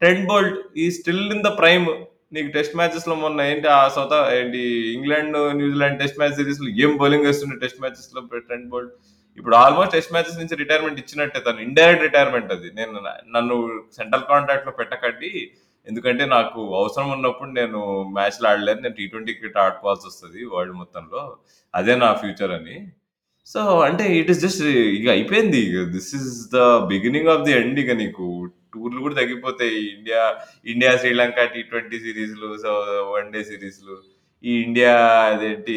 [0.02, 1.86] టెంట్ బోల్ట్ ఈ స్టిల్ ఇన్ ద ప్రైమ్
[2.32, 4.58] నీకు టెస్ట్ మ్యాచెస్లో మొన్న ఏంటి ఆ సౌత్ ఏంటి
[4.92, 8.92] ఇంగ్లాండ్ న్యూజిలాండ్ టెస్ట్ మ్యాచ్ సిరీస్లో ఏం బౌలింగ్ వేస్తుండే టెస్ట్ మ్యాచెస్లో టెన్ బోల్ట్
[9.38, 11.60] ఇప్పుడు ఆల్మోస్ట్ టెస్ట్ మ్యాచెస్ నుంచి రిటైర్మెంట్ ఇచ్చినట్టే తను.
[11.60, 12.70] ఇండైరెక్ట్ రిటైర్మెంట్ అది.
[12.74, 12.92] నేను
[13.34, 13.56] నన్ను
[13.96, 15.50] సెంట్రల్ కాంట్రాక్ట్లో పెట్టకండి.
[15.88, 17.80] ఎందుకంటే నాకు అవసరం ఉన్నప్పుడు నేను
[18.14, 18.80] మ్యాచ్లు ఆడలేను.
[18.80, 21.36] నేను టీ ట్వంటీ క్రికెట్ ఆడుకోవాల్సి వస్తుంది వరల్డ్ మొత్తంలో.
[21.74, 22.86] అదే నా ఫ్యూచర్ అని.
[23.46, 25.84] సో అంటే ఇట్ ఇస్ జస్ట్ ఇక అయిపోయింది.
[25.84, 28.52] This is the beginning of the end ఇక నీకు.
[28.72, 29.78] టూర్లు కూడా తగ్గిపోతాయి.
[29.94, 30.22] India
[30.66, 32.72] India Sri Lanka T twenty సిరీస్లు సో
[33.14, 33.96] వన్ డే సిరీస్లు.
[34.44, 34.92] ఈ ఇండియా
[35.30, 35.76] అదేంటి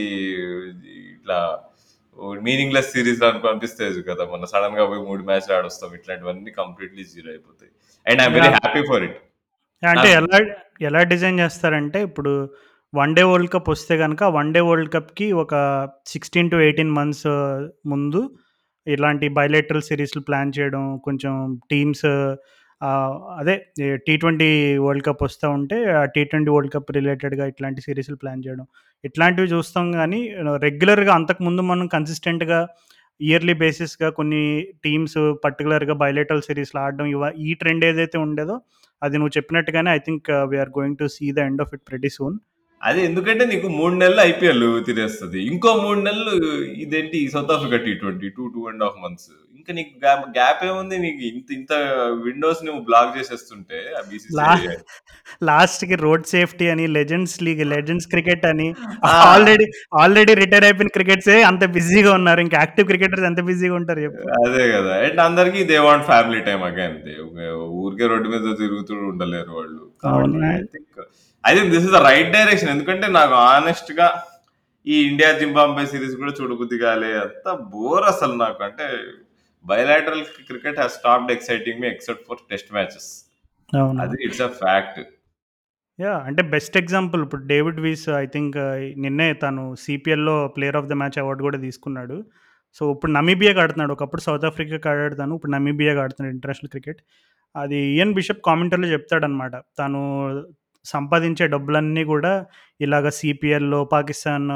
[1.13, 1.39] ఇట్లా
[2.47, 4.23] మీనింగ్లెస్ సిరీస్ అనుకో అనిపిస్తాయి కదా.
[4.33, 5.91] మన సడన్గా పోయి మూడు మ్యాచ్లు ఆడొస్తాం.
[5.99, 7.71] ఇట్లాంటివన్నీ కంప్లీట్లీ జీరో అయిపోతాయి.
[8.05, 9.19] And I'm very happy for it.
[9.83, 10.37] అంటే ఎలా
[10.87, 12.31] ఎలా డిజైన్ చేస్తారంటే ఇప్పుడు
[12.93, 15.53] వన్ డే వరల్డ్ కప్ వస్తే గనక వన్ డే వరల్డ్ కప్‌కి ఒక
[16.11, 17.27] 16-18 మంత్స్
[17.91, 18.21] ముందు
[18.87, 21.33] ఇలాంటి బైలేటరల్ సీరీస్‌లు ప్లాన్ చేయడం, కొంచెం
[21.71, 22.05] టీమ్స్
[23.39, 23.55] అదే
[24.05, 24.49] టీ ట్వంటీ
[24.83, 28.65] వరల్డ్ కప్ వస్తూ ఉంటే, ఆ టీ ట్వంటీ వరల్డ్ కప్ రిలేటెడ్‌గా ఇట్లాంటి సిరీస్లు ప్లాన్ చేయడం.
[29.03, 30.19] ఇట్లాంటివి చూస్తాం కానీ
[30.65, 32.59] రెగ్యులర్‌గా అంతకుముందు మనం కన్సిస్టెంట్‌గా
[33.19, 34.43] ఇయర్లీ బేసిస్‌గా కొన్ని
[34.85, 38.55] టీమ్స్ పర్టికులర్గా బైలేటరల్ సిరీస్లు ఆడడం ఇవ ఈ ట్రెండ్ ఏదైతే ఉండేదో,
[39.01, 42.37] అది నువ్వు చెప్పినట్టుగానే I think we are going to see the end of it pretty soon.
[42.81, 46.33] అదే ఎందుకంటే నీకు మూడు నెలలు ఐపీఎల్ తినేస్తుంది ఇంకో మూడు నెలలు
[46.83, 49.29] ఇదేంటి South Africa T twenty two two and half months.
[49.59, 49.93] ఇంకా నీకు
[50.35, 50.95] గ్యాప్ ఏముంది?
[51.03, 51.73] నీకు ఇంత ఇంత
[52.25, 54.75] విండోస్ నువ్వు బ్లాక్ చేసేస్తుంటే ఆ లా బీసీసీఐ
[55.49, 58.67] లాస్ట్‌కి రోడ్ సేఫ్టీ అని, లెజెండ్స్ లీగ్, లెజెండ్స్ క్రికెట్ అని!
[59.27, 59.65] ఆల్రెడీ
[60.01, 62.41] ఆల్రెడీ రిటైర్ అయిపోయిన క్రికెట్సే అంత బిజీగా ఉన్నారు.
[62.45, 64.07] ఇంకా యాక్టివ్ క్రికెటర్స్ ఎంత బిజీగా ఉంటారు?
[64.41, 64.95] అదే గదా!
[65.05, 66.97] అండ్ అందరికి they want family time again.
[67.81, 69.83] ఊరికే రోడ్డు మీద తిరుగుతూ ఉండలేరు వాళ్ళు.
[71.43, 72.73] I think this is the right direction.
[72.75, 74.07] ఎందుకంటే నాకు హానెస్ట్‌గా
[74.87, 77.09] ఈ ఇండియా జింబాబ్వే సీరీస్ కూడా చూడబుద్ధి కాలే.
[77.23, 78.61] అంత బోర్ అసలు నాకు.
[78.67, 78.85] అంటే
[79.65, 83.09] bilateral cricket has stopped exciting me except for test matches.
[84.03, 84.99] అది ఇట్స్ ఎ ఫ్యాక్ట్.
[85.99, 86.21] యాహ్!
[86.27, 88.55] అంటే బెస్ట్ ఎగ్జాంపుల్ ఇప్పుడు డేవిడ్ వీస్ ఐ థింక్
[89.03, 92.17] నిన్నే తను సీపీఎల్‌లో player of the match award కూడా తీసుకున్నాడు.
[92.77, 93.93] సో, ఇప్పుడు నమీబియాకి ఆడుతున్నాడు.
[93.93, 95.35] ఒకప్పుడు సౌత్ ఆఫ్రికాకి ఆడాడు తను.
[95.35, 97.01] ఇప్పుడు నమీబియాకి ఆడుతున్నాడు ఇంటర్నేషనల్ క్రికెట్.
[97.55, 99.53] అది ఇయాన్ బిషప్ కామెంటరీలో చెప్తాడనమాట.
[99.79, 100.01] తను
[100.85, 102.33] సంపాదించే డబ్బులన్నీ కూడా
[102.79, 104.47] ఇలాగ సీపీఎల్‌లో, పాకిస్తాన్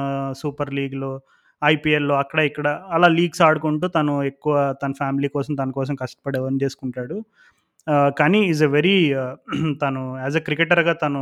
[0.41, 1.11] సూపర్ లీగ్‌లో,
[1.71, 4.53] ఐపీఎల్‌లో అక్కడ ఇక్కడ అలా లీగ్స్ ఆడుకుంటూ తను ఎక్కువ
[4.83, 7.17] తన ఫ్యామిలీ కోసం, తన కోసం కష్టపడి ఎర్న్ చేసుకుంటాడు.
[8.19, 8.95] కానీ ఈస్ ఎ వెరీ
[9.81, 11.21] తను యాస్ ఎ క్రికెటర్‌గా తను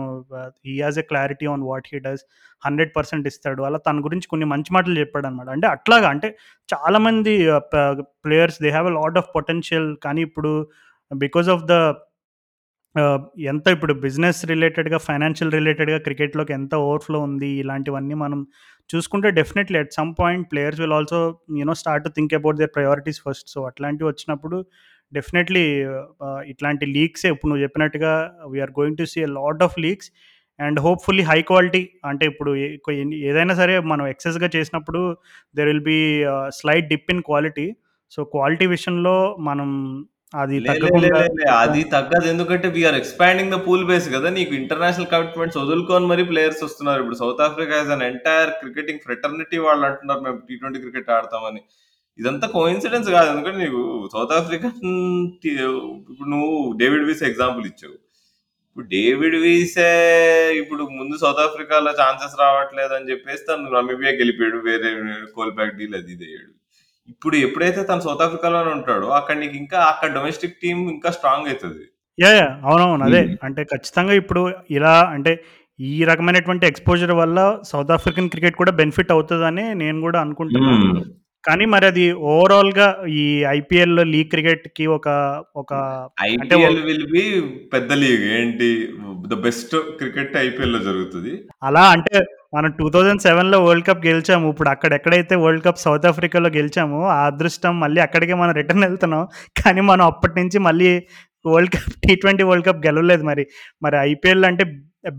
[0.65, 2.23] ఈ as a clarity on what he does
[2.63, 3.61] 100% ఇస్తాడు.
[3.69, 6.29] అలా తన గురించి కొన్ని మంచి మాటలు చెప్పాడు అనమాట అంటే అట్లాగా అంటే
[6.69, 7.33] చాలామంది
[7.73, 7.75] ప
[8.25, 10.51] players they have a lot of potential కానీ ఇప్పుడు
[11.11, 11.75] బికాస్ ఆఫ్ ద
[13.45, 17.49] ఎంత ఇప్పుడు బిజినెస్ రిలేటెడ్‌గా, ఫైనాన్షియల్ రిలేటెడ్‌గా క్రికెట్‌లోకి ఎంత ఓవర్‌ఫ్లో ఉంది.
[17.61, 18.39] ఇలాంటివన్నీ మనం
[18.89, 21.19] చూసుకుంటే definitely at some point players will also
[21.59, 23.47] you know start to think about their priorities first.
[23.53, 24.57] So, అట్లాంటివి వచ్చినప్పుడు
[25.11, 25.63] డెఫినెట్‌లీ
[26.51, 28.11] ఇట్లాంటి లీక్సే ఇప్పుడు నువ్వు చెప్పినట్టుగా
[28.51, 30.09] we are going to see a lot of leagues
[30.59, 32.51] and hopefully high quality అంటే ఇప్పుడు
[33.29, 35.01] ఏదైనా సరే మనం ఎక్సెస్‌గా చేసినప్పుడు
[35.55, 35.99] there will be
[36.59, 37.67] slight dip in quality.
[38.11, 39.69] So, quality విషయంలో మనం
[40.33, 40.57] అది.
[41.57, 42.25] అది తగ్గదు.
[42.31, 44.29] ఎందుకంటే we are expanding the pool base గదా!
[44.37, 46.99] నీకు ఇంటర్నేషనల్ కమిట్మెంట్స్ వదులుకొని మరి ప్లేయర్స్ వస్తున్నారు.
[47.03, 51.61] ఇప్పుడు South Africa has an entire cricketing fraternity వాళ్ళు అంటున్నారు మేము టీ ట్వెంటీ క్రికెట్ ఆడతామని.
[52.19, 53.27] ఇదంతా కోయిన్సిడెన్స్ కాదు.
[53.33, 53.81] ఎందుకంటే నీకు
[54.13, 54.79] సౌత్ ఆఫ్రికన్
[55.43, 55.51] టీ
[56.11, 56.51] ఇప్పుడు నువ్వు
[56.81, 57.97] డేవిడ్ వీస్ ఎగ్జాంపుల్ ఇచ్చావు.
[58.69, 59.89] ఇప్పుడు డేవిడ్ వీసే
[60.61, 64.59] ఇప్పుడు ముందు సౌత్ ఆఫ్రికాలో ఛాన్సెస్ రావట్లేదని చెప్పేసి తను నమీబియాకి వెళ్ళిపోయాడు.
[64.69, 64.91] వేరే
[65.37, 66.29] కోల్‌బ్యాక్ డీల్ అది ఇది.
[67.09, 71.83] ఇప్పుడు ఎప్పుడైతే తను సౌత్ ఆఫ్రికాలోనే ఉంటాడో అక్కడ నీకు ఇంకా అక్కడ డొమెస్టిక్ టీమ్ ఇంకా స్ట్రాంగ్ అయితది.
[72.17, 72.35] యాహ్!
[72.37, 72.53] యాహ్!
[72.65, 73.03] అవునవును.
[73.07, 73.21] అదే.
[73.43, 74.41] అంటే ఖచ్చితంగా ఇప్పుడు
[74.71, 75.31] ఇలా అంటే
[75.79, 77.39] ఈ రకమైనటువంటి ఎక్స్‌పోజర్ వల్ల
[77.69, 80.73] సౌత్ ఆఫ్రికన్ క్రికెట్ కూడా బెనిఫిట్ అవుతదని నేను కూడా అనుకుంటున్నా.
[80.75, 80.99] హ్మ్.
[81.43, 85.07] కానీ మరి అది ఓవరాల్‌గా ఈ ఐపీఎల్‌లో లీగ్ క్రికెట్‌కి ఒక
[85.55, 85.71] ఒక
[86.17, 87.23] ఓ ఐపీఎల్ విల్ బి
[87.73, 88.25] పెద్ద లీగ్.
[88.35, 88.67] ఏంటి
[89.27, 91.33] ద బెస్ట్ క్రికెట్ ఐపీఎల్‌లో జరుగుతది.
[91.63, 92.15] అలా అంటే
[92.53, 94.45] మనం 2007లో వరల్డ్ కప్ గెలిచాము.
[94.53, 99.23] ఇప్పుడు అక్కడ ఎక్కడైతే వరల్డ్ కప్ సౌత్ ఆఫ్రికాలో గెలిచామో, ఆ అదృష్టం మళ్ళీ అక్కడికే మనం రిటర్న్ వెళ్తున్నాం
[99.61, 100.89] కానీ మనం అప్పటి నుంచి మళ్ళీ
[101.45, 103.43] world cup T twenty world cup గెలవలేదు మరి.
[103.83, 104.65] మరి ఐపీఎల్ అంటే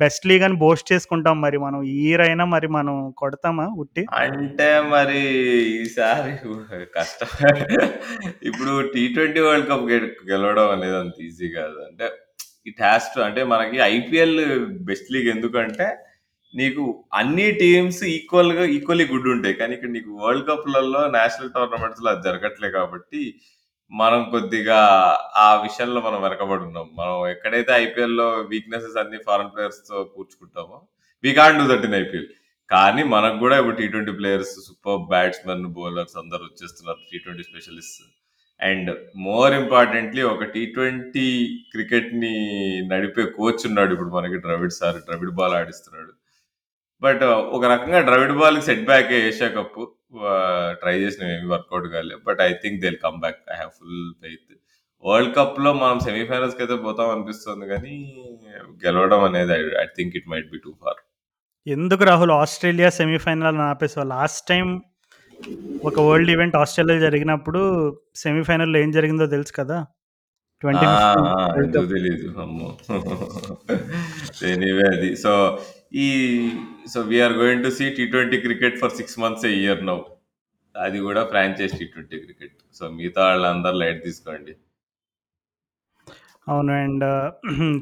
[0.03, 1.79] బెస్ట్ లీగ్ అని బోస్ట్ చేసుకుంటాం మరి మనం.
[1.95, 4.03] ఇయర్ అయినా మరి మనం కొడతామా ఉట్టి?
[4.21, 5.23] అంటే మరి
[5.79, 6.33] ఈసారి
[6.99, 7.31] కష్టం
[8.51, 9.89] ఇప్పుడు టీ ట్వంటీ వరల్డ్ కప్
[10.33, 11.79] గెలవడం అనేది అంత ఈజీ కాదు.
[11.89, 12.07] అంటే
[12.71, 14.39] ఇట్ హాస్ టు అంటే మనకి ఐపీఎల్
[14.91, 15.89] బెస్ట్ లీగ్ ఎందుకంటే
[16.55, 16.83] నీకు
[17.15, 19.55] అన్ని టీమ్స్ ఈక్వల్గా ఈక్వల్లీ గుడ్ ఉంటాయి.
[19.61, 23.23] కానీ ఇక్కడ నీకు వరల్డ్ కప్‌లలో నేషనల్ టోర్నమెంట్స్లో అది జరగట్లే కాబట్టి
[23.93, 24.79] మనం కొద్దిగా
[25.45, 26.87] ఆ విషయంలో మనం వెనకబడి ఉన్నాం.
[27.01, 30.79] మనం ఎక్కడైతే ఐపీఎల్‌లో వీక్‌నెసెస్ అన్ని ఫారెన్ ప్లేయర్స్తో కూర్చుకుంటామో
[31.25, 32.29] we can do that in IPL.
[32.71, 37.01] కానీ మనకు కూడా ఇప్పుడు T twenty players super batsmen, bowlers అందరూ వచ్చేస్తున్నారు.
[37.11, 38.01] T twenty specialist
[38.61, 38.91] and
[39.27, 41.29] more importantly ఒక టీ ట్వెంటీ
[41.73, 42.35] క్రికెట్‌ని
[42.93, 44.99] నడిపే కోచ్ ఉన్నాడు ఇప్పుడు మనకి ద్రవిడ్ సార్.
[45.09, 46.13] ద్రవిడ్ బాల్ ఆడిస్తున్నాడు.
[47.03, 47.23] బట్
[47.57, 49.79] ఒక రకంగా ద్రవిడ్ బాల్‌కి సెట్ బ్యాకే ఏషియా కప్.
[50.81, 52.17] ట్రై చేసినవి ఏమి వర్కౌట్ కాలే.
[52.27, 53.41] But I think they come back.
[53.53, 54.51] I have full faith.
[55.05, 57.95] World కప్‌లో మనం సెమీఫైనల్స్‌కి అయితే పోతాం అనిపిస్తుంది కానీ
[58.85, 61.01] గెలవడం అనేది I think it might be too far.
[61.67, 64.07] ఎందుకు రాహుల్ ఆస్ట్రేలియా సెమీఫైనల్ అని ఆపేసావు?
[64.15, 64.71] లాస్ట్ టైమ్
[65.83, 67.61] ఒక వరల్డ్ ఈవెంట్ ఆస్ట్రేలియాలో జరిగినప్పుడు
[68.17, 69.79] సెమీఫైనల్‌లో ఏం జరిగిందో తెలుసు కదా!
[69.79, 69.87] ఆ!
[70.63, 71.47] 2015 ఆ!
[71.49, 71.93] వరల్డ్ ఎందుకు కప్.
[71.95, 72.27] తెలీదు.
[72.43, 72.69] అమ్మో!
[74.53, 75.11] ఎనీవే అది.
[75.17, 75.33] సో,
[75.95, 76.51] ఈ
[76.95, 79.99] so, we are going to see T twenty cricket for six months a year now.
[80.81, 82.53] అది కూడా franchise T twenty cricket.
[82.75, 84.53] So, మిగతా వాళ్ళందరూ లైట్ తీసుకోండి.
[86.49, 86.73] అవును.
[86.73, 87.33] And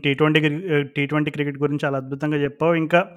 [0.00, 0.40] T twenty
[0.82, 2.74] T twenty cricket గురించి చాలా అద్భుతంగా చెప్పావు.
[2.74, 3.14] ఇంకా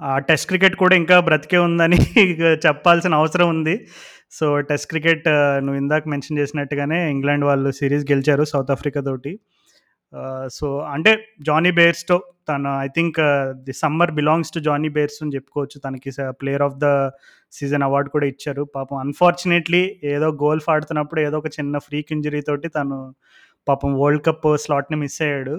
[0.00, 1.96] ఆ టెస్ట్ క్రికెట్ కూడా ఇంకా బ్రతికే ఉందని
[2.66, 3.86] చెప్పాల్సిన అవసరం ఉంది.
[4.30, 9.40] సో, టెస్ట్ క్రికెట్ నువ్వు ఇందాక మెన్షన్ చేసినట్టుగానే ఇంగ్లాండ్ వాళ్ళు సిరీస్ గెలిచారు సౌత్ ఆఫ్రికా తోటి.
[10.52, 12.16] సో, అంటే జానీ బేర్స్తో
[12.48, 13.18] తను I think
[13.66, 15.76] the summer belongs to Jonny Bairstow అని చెప్పుకోవచ్చు.
[15.86, 16.86] తనకి స player of the
[17.52, 18.62] season award కూడా ఇచ్చారు.
[18.76, 19.82] పాపం అన్‌ఫార్చునేట్‌లీ
[20.12, 22.98] ఏదో గోల్ఫ్ ఆడుతున్నప్పుడు ఏదో ఒక చిన్న ఫ్రీక్ ఇంజరీ తోటి తను
[23.66, 25.56] పాపం వరల్డ్ కప్ స్లాట్‌ని మిస్ అయ్యాడు.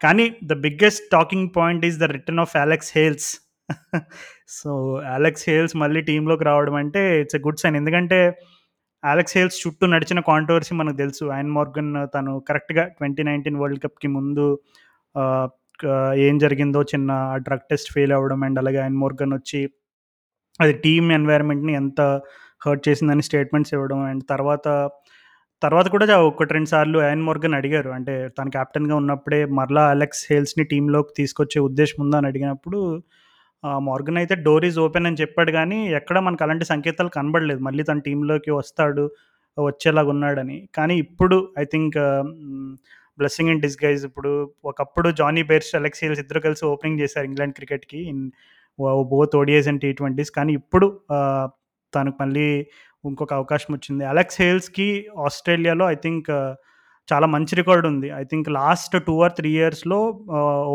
[0.00, 3.30] కానీ the biggest talking point is the return of Alex Hales.
[4.56, 4.70] So,
[5.16, 7.76] Alex Hales మళ్ళీ టీంలోకి రావడం అంటే ఇట్స్ ఎ గుడ్ సైన్.
[7.76, 8.18] ఎందుకంటే
[9.04, 11.24] అలెక్స్ హేల్స్ చుట్టూ నడిచిన కాంట్రవర్సీ మనకు తెలుసు.
[11.34, 14.44] ఆయన్ మార్గన్ తను కరెక్ట్‌గా 2019 వరల్డ్ కప్‌కి ముందు
[16.26, 17.12] ఏం జరిగిందో చిన్న
[17.46, 19.60] డ్రగ్ టెస్ట్ ఫెయిల్ అవ్వడం అండ్ అలాగే ఆయన్ మోర్గన్ వచ్చి
[20.60, 22.00] అది టీమ్ ఎన్వైర్న్మెంట్‌ని ఎంత
[22.62, 24.66] హర్ట్ చేసిందని స్టేట్మెంట్స్ ఇవ్వడం అండ్ తర్వాత
[25.62, 27.90] తర్వాత కూడా ఒకటి రెండు సార్లు ఆయన్ మోర్గన్ అడిగారు.
[27.98, 32.80] అంటే తను కెప్టెన్‌గా ఉన్నప్పుడే మరలా అలెక్స్ హేల్స్‌ని టీంలోకి తీసుకొచ్చే ఉద్దేశం ఉందా అని అడిగినప్పుడు
[33.88, 37.60] మార్గన్ అయితే డోర్ ఈజ్ ఓపెన్ అని చెప్పాడు కానీ ఎక్కడ మనకు అలాంటి సంకేతాలు కనబడలేదు.
[37.60, 39.04] మళ్ళీ తన టీంలోకి వస్తాడు,
[39.58, 40.58] వచ్చేలాగా ఉన్నాడని.
[40.74, 41.96] కానీ ఇప్పుడు I think
[43.18, 44.30] blessing in disguise ఇప్పుడు
[44.70, 48.22] ఒకప్పుడు జానీ బేర్స్, అలెక్స్ ఇద్దరు కలిసి ఓపెనింగ్ చేశారు ఇంగ్లాండ్ క్రికెట్‌కి in
[49.12, 50.86] both ODIs and T twenties కానీ ఇప్పుడు
[51.92, 52.46] తనకు మళ్ళీ
[53.04, 54.02] ఇంకొక అవకాశం వచ్చింది.
[54.04, 54.88] అలెక్స్ హేల్స్‌కి
[55.26, 56.30] ఆస్ట్రేలియాలో ఐ థింక్
[57.08, 58.08] చాలా మంచి రికార్డ్ ఉంది.
[58.14, 59.98] ఐ థింక్ లాస్ట్ 2 ఆర్ 3 ఇయర్స్‌లో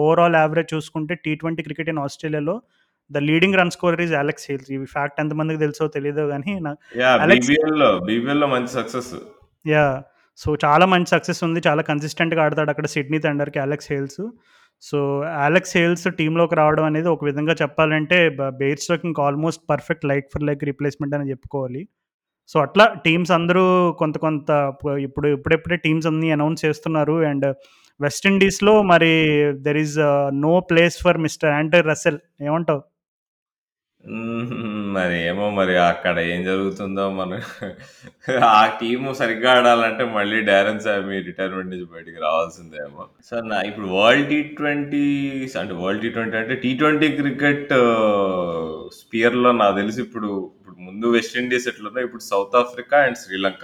[0.01, 2.55] ఓవరాల్ యావరేజ్ చూసుకుంటే టీ ట్వెంటీ క్రికెట్ ఇన్ ఆస్ట్రేలియాలో
[3.11, 4.69] the leading run scorer is Alex Hales.
[4.73, 6.71] ఈ ఫ్యాక్ట్ ఎంతమందికి తెలుసో తెలీదో గానీ నా
[7.01, 7.17] యాహ్!
[7.25, 9.11] అలెక్స్ బీబీఎల్‌లో, బీబీఎల్‌లో మంచి సక్సెస్.
[9.65, 9.97] యాహ్!
[10.39, 11.59] సో, చాలా మంచి సక్సెస్ ఉంది.
[11.67, 14.21] చాలా కన్సిస్టెంట్‌గా ఆడతాడు అక్కడ Sydney థండర్‌కి Alex Hales.
[14.84, 14.97] So,
[15.45, 20.45] Alex Hales టీమ్‌లోకి రావడం అనేది ఒక విధంగా చెప్పాలంటే బ బెయిర్స్‌లోకి ఇంకా almost perfect like for
[20.49, 21.82] like replacement అని చెప్పుకోవాలి.
[22.50, 23.64] సో, అట్లా టీమ్స్ అందరూ
[24.02, 24.50] కొంత కొంత
[25.08, 27.16] ఇప్పుడు ఇప్పుడెప్పుడే టీమ్స్ అన్నీ అనౌన్స్ చేస్తున్నారు.
[27.32, 27.48] అండ్
[28.00, 29.14] వెస్టిండీస్లో మరి
[29.66, 29.98] there is
[30.45, 32.84] no place for mister Andre Russell ఏమంటావు?
[34.95, 37.39] మరి ఏమో మరి అక్కడ ఏం జరుగుతుందో మన
[38.52, 43.04] ఆ టీము సరిగ్గా ఆడాలంటే మళ్ళీ డారెన్ సామీ రిటైర్మెంట్ నుంచి బయటికి రావాల్సిందేమో.
[43.30, 45.04] సార్ నా ఇప్పుడు వరల్డ్ టీ ట్వంటీ
[45.62, 50.32] అంటే వరల్డ్ టీ ట్వంటీ అంటే టీ ట్వంటీ క్రికెట్ uh, స్పియర్‌లో నాకు తెలిసి ఇప్పుడు
[50.78, 53.63] ముందు వెస్టిండీస్ ఎట్లున్నా ఇప్పుడు సౌత్ ఆఫ్రికా అండ్ శ్రీలంక.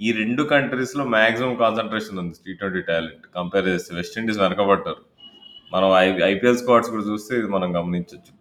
[0.00, 3.26] ఈ రెండు కంట్రీస్‌లో మ్యాక్సిమం కాన్సంట్రేషన్ ఉంది టీ ట్వంటీ టాలెంట్.
[3.34, 5.02] కంపేర్ చేస్తే వెస్టిండీస్ వెనకబడ్డారు.
[5.72, 8.32] మనం ఐ ఐపీఎల్ స్క్వాడ్స్ కూడా చూస్తే ఇది మనం గమనించవచ్చు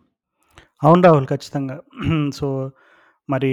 [0.84, 1.28] అవును రాహుల్.
[1.28, 1.78] ఖచ్చితంగా.
[2.34, 2.48] సో,
[3.30, 3.52] మరి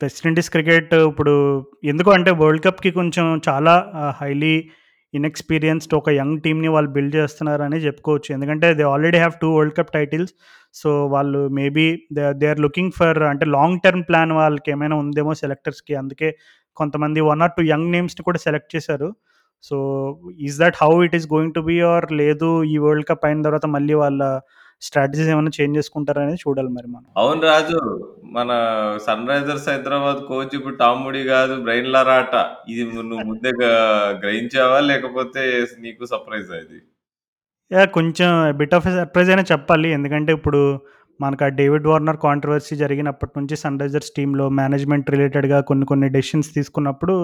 [0.00, 1.34] వెస్టిండీస్ క్రికెట్ ఇప్పుడు
[1.84, 3.74] ఎందుకు అంటే వరల్డ్ కప్‌కి కొంచెం చాలా
[4.20, 4.54] హైలీ
[5.14, 8.30] ఇన్‌ఎక్స్‌పీరియన్స్డ్ ఒక యంగ్ టీమ్‌ని వాళ్ళు బిల్డ్ చేస్తున్నారని చెప్పుకోవచ్చు.
[8.32, 10.32] ఎందుకంటే they already have two world cup titles.
[10.74, 15.34] So, వాళ్ళు maybe they they are looking for అంటే లాంగ్ టర్మ్ ప్లాన్ వాళ్ళకి ఏమైనా ఉందేమో
[15.34, 15.94] సెలెక్టర్స్‌కి.
[15.94, 16.30] అందుకే
[16.76, 19.10] కొంతమంది వన్ ఆర్ టూ యంగ్ నేమ్స్‌ని కూడా సెలెక్ట్ చేశారు.
[19.64, 19.76] So,
[20.46, 23.66] is that how it is going to be or లేదు ఈ వరల్డ్ కప్ అయిన తర్వాత
[23.76, 24.22] మళ్ళీ వాళ్ళ
[24.82, 27.06] స్ట్రాటజీస్ ఏమైనా చేంజ్ చేసుకుంటారనేది చూడాలి మరి మనం.
[27.16, 27.78] అవును రాజు.
[28.32, 28.50] మన
[29.04, 32.34] సన్ రైజర్స్ హైదరాబాద్ కోచ్ ఇప్పుడు టామ్ మూడీ కాదు బ్రైన్ లారా అట.
[32.68, 33.52] ఇది నువ్వు ముందే
[34.22, 34.78] గ్రహించావా?
[34.90, 35.42] లేకపోతే
[35.78, 36.78] నీకు సర్ప్రైజా ఇది?
[37.70, 37.90] యాహ్!
[37.96, 39.88] కొంచెం బిట్ ఆఫ్ సర్ప్రైజ్ అనే చెప్పాలి.
[39.92, 40.60] ఎందుకంటే ఇప్పుడు
[41.20, 46.50] మనకు ఆ డేవిడ్ వార్నర్ కాంట్రవర్సీ జరిగినప్పటి నుంచి సన్ రైజర్స్ టీమ్‌లో మేనేజ్‌మెంట్ రిలేటెడ్‌గా కొన్ని కొన్ని డెసిషన్స్
[46.56, 47.14] తీసుకున్నప్పుడు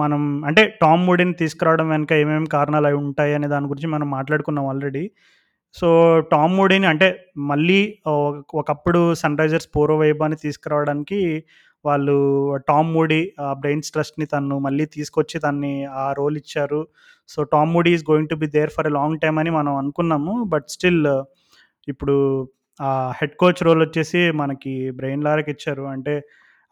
[0.00, 4.66] మనం అంటే టామ్ మూడీని తీసుకురావడం వెనక ఏమేమి కారణాలు అయి ఉంటాయి అనే దాని గురించి మనం మాట్లాడుకున్నాం
[4.66, 5.04] ఆల్రెడీ.
[5.74, 5.88] సో,
[6.32, 7.08] టామ్ మూడీని అంటే
[7.50, 7.80] మళ్ళీ
[8.60, 11.20] ఒకప్పుడు సన్ రైజర్స్ పూర్వ వైభవాన్ని తీసుకురావడానికి
[11.84, 12.16] వాళ్ళు
[12.68, 16.80] టామ్ మూడీ ఆ బ్రెయిన్స్ ట్రస్ట్‌ని తను మళ్ళీ తీసుకొచ్చి తన్ని ఆ రోల్ ఇచ్చారు.
[17.28, 20.34] So, Tom Moody is going to be there for a long time అని మనం అనుకున్నాము.
[20.44, 21.02] బట్ స్టిల్
[21.88, 22.16] ఇప్పుడు
[22.80, 22.90] ఆ
[23.20, 25.84] హెడ్ కోచ్ రోల్ వచ్చేసి మనకి బ్రెయిన్ లారాకి ఇచ్చారు.
[25.86, 26.14] అంటే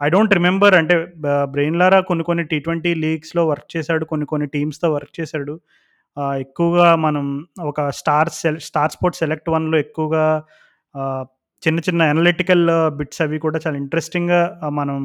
[0.00, 0.94] ఐ డోంట్ రిమెంబర్ అంటే
[1.50, 4.04] బ్రెయిన్ లారా కొన్ని కొన్ని టీ ట్వెంటీ లీగ్స్‌లో వర్క్ చేశాడు.
[4.04, 5.54] కొన్ని కొన్ని టీమ్స్‌తో వర్క్ చేశాడు.
[6.40, 7.24] ఎక్కువగా మనం
[7.62, 10.24] ఒక Star sell Star Sports Select వన్‌లో ఎక్కువగా
[11.62, 14.40] చిన్న చిన్న అనలిటికల్ బిట్స్ అవి కూడా చాలా ఇంట్రెస్టింగ్‌గా
[14.72, 14.98] మనం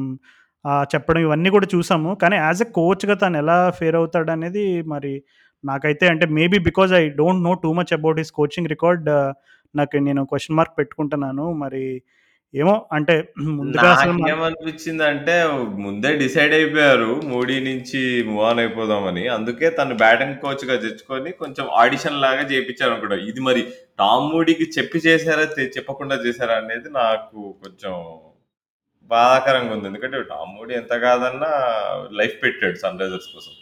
[0.90, 2.10] చెప్పడం ఇవన్నీ కూడా చూసాము.
[2.14, 5.12] కానీ యాజ్ ఎ కోచ్‌గా తను ఎలా ఫేర్ అవుతాడనేది మరి
[5.64, 9.08] నాకైతే అంటే maybe because I don't know too much about his coaching record
[9.74, 11.46] నాకు నేను క్వశ్చన్ మార్క్ పెట్టుకుంటున్నాను.
[11.54, 11.84] మరి
[12.54, 13.14] ఏమో అంటే
[13.54, 14.32] ముందుగా అసలు మన
[15.84, 17.08] ముందే డిసైడ్ అయిపోయారు.
[17.30, 19.24] మోడీ నుంచి మూవ్ ఆన్ అయిపోదామని.
[19.36, 23.18] అందుకే తను బ్యాటింగ్ కోచ్‌గా తెచ్చుకొని కొంచెం ఆడిషన్ లాగా చేపించారనుకుంటా.
[23.30, 23.62] ఇది మరి
[23.98, 25.46] టామ్ మూడీకి చెప్పి చేశారా?
[25.56, 26.56] తె చెప్పకుండా చేశారా?
[26.62, 27.94] అనేది నాకు కొంచెం
[29.10, 29.88] బాధాకరంగా ఉంది.
[29.90, 31.52] ఎందుకంటే టామ్ మూడీ ఎంత కాదన్నా
[32.20, 33.54] లైఫ్ పెట్టాడు సన్ రైజర్స్ కోసం.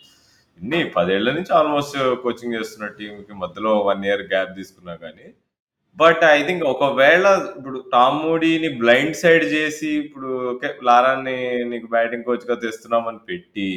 [0.59, 5.27] ఇన్ని 10 ఏళ్ళ నుంచి ఆల్మోస్ట్ కోచింగ్ చేస్తున్న టీమ్‌కి మధ్యలో 1 ఇయర్ గ్యాప్ తీసుకున్నా గానీ
[5.99, 7.25] బట్ ఐ థింక్ ఒకవేళ
[7.57, 13.69] ఇప్పుడు టామ్ మూడీని బ్లైండ్ సైడ్ చేసి ఇప్పుడు ఓకే లారాని నీకు బ్యాటింగ్ కోచ్‌గా తెస్తున్నామని పెట్టి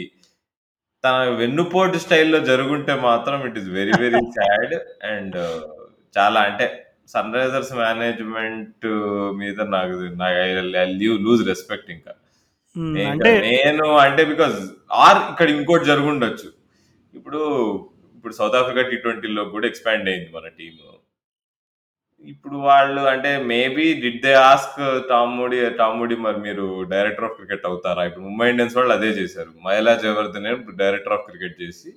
[1.04, 4.76] తన వెన్నుపోటు స్టైల్‌లో జరుగుంటే మాత్రం it is very very sad
[5.12, 5.38] and
[6.18, 6.68] చాలా అంటే
[7.14, 8.86] సన్ రైజర్స్ మేనేజ్మెంట్
[9.42, 9.96] మీద నాకు
[11.02, 12.14] లీవ్ లూజ్ రెస్పెక్ట్ ఇంకా.
[13.12, 14.56] అంటే నేను అంటే బికాజ్
[15.04, 16.48] ఆర్ ఇక్కడ ఇంకోటి జరుగుండొచ్చు.
[17.14, 17.42] ఇప్పుడు
[18.16, 20.80] ఇప్పుడు సౌత్ ఆఫ్రికా టీ ట్వంటీలో కూడా ఎక్స్పాండ్ అయింది మన టీమ్
[22.26, 27.66] ఇప్పుడు వాళ్ళు అంటే maybe did they ask Tom Moody Tom మరి మీరు డైరెక్టర్ ఆఫ్ క్రికెట్
[27.66, 28.04] అవుతారా?
[28.10, 29.52] ఇప్పుడు ముంబై ఇండియన్స్ వాళ్ళు అదే చేశారు.
[29.68, 29.94] మహిళా
[30.58, 31.90] ఇప్పుడు డైరెక్టర్ ఆఫ్ క్రికెట్ చేసి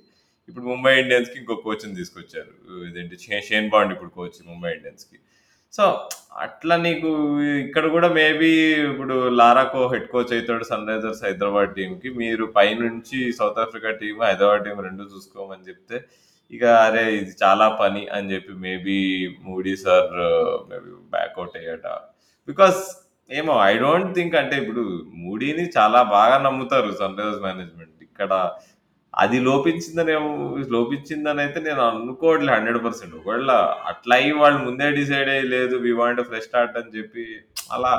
[0.49, 2.53] ఇప్పుడు ముంబై ఇండియన్స్కి ఇంకో కోచ్ని తీసుకొచ్చారు.
[2.89, 3.17] ఇదేంటి?
[3.49, 5.17] షేన్ బాండ్ ఇప్పుడు కోచ్ ముంబై ఇండియన్స్కి.
[5.73, 5.83] సో
[6.45, 7.09] అట్లా నీకు
[7.65, 8.49] ఇక్కడ కూడా మేబీ
[8.91, 14.63] ఇప్పుడు లారాకో హెడ్ కోచ్ అవుతాడు సన్ రైజర్స్ హైదరాబాద్ టీంకి మీరు పైనుంచి South Africa team Hyderabad
[14.63, 15.99] team రెండు చూసుకోమని చెప్తే
[16.53, 18.97] ఇక అరే ఇది చాలా పని అని చెప్పి maybe
[19.47, 20.13] Moody sir
[20.69, 21.87] maybe back out అయ్యాట.
[22.47, 22.79] Because
[23.29, 24.83] ఏమో ఐ డోంట్ థింక్ అంటే ఇప్పుడు
[25.23, 28.31] మూడీని చాలా బాగా నమ్ముతారు సన్ రైజర్స్ మేనేజ్మెంట్ ఇక్కడ
[29.13, 30.13] అది లోపించిందని
[30.75, 33.51] లోపించిందని అయితే నేను అనుకోవట్లేదు హండ్రెడ్ పర్సెంట్ ఒకవేళ
[33.91, 37.25] అట్లా అయ్యి వాళ్ళు ముందే డిసైడ్ అయ్యి లేదు వి వాంట్ ఫ్రెష్ స్టార్ట్ అని చెప్పి
[37.75, 37.93] అలా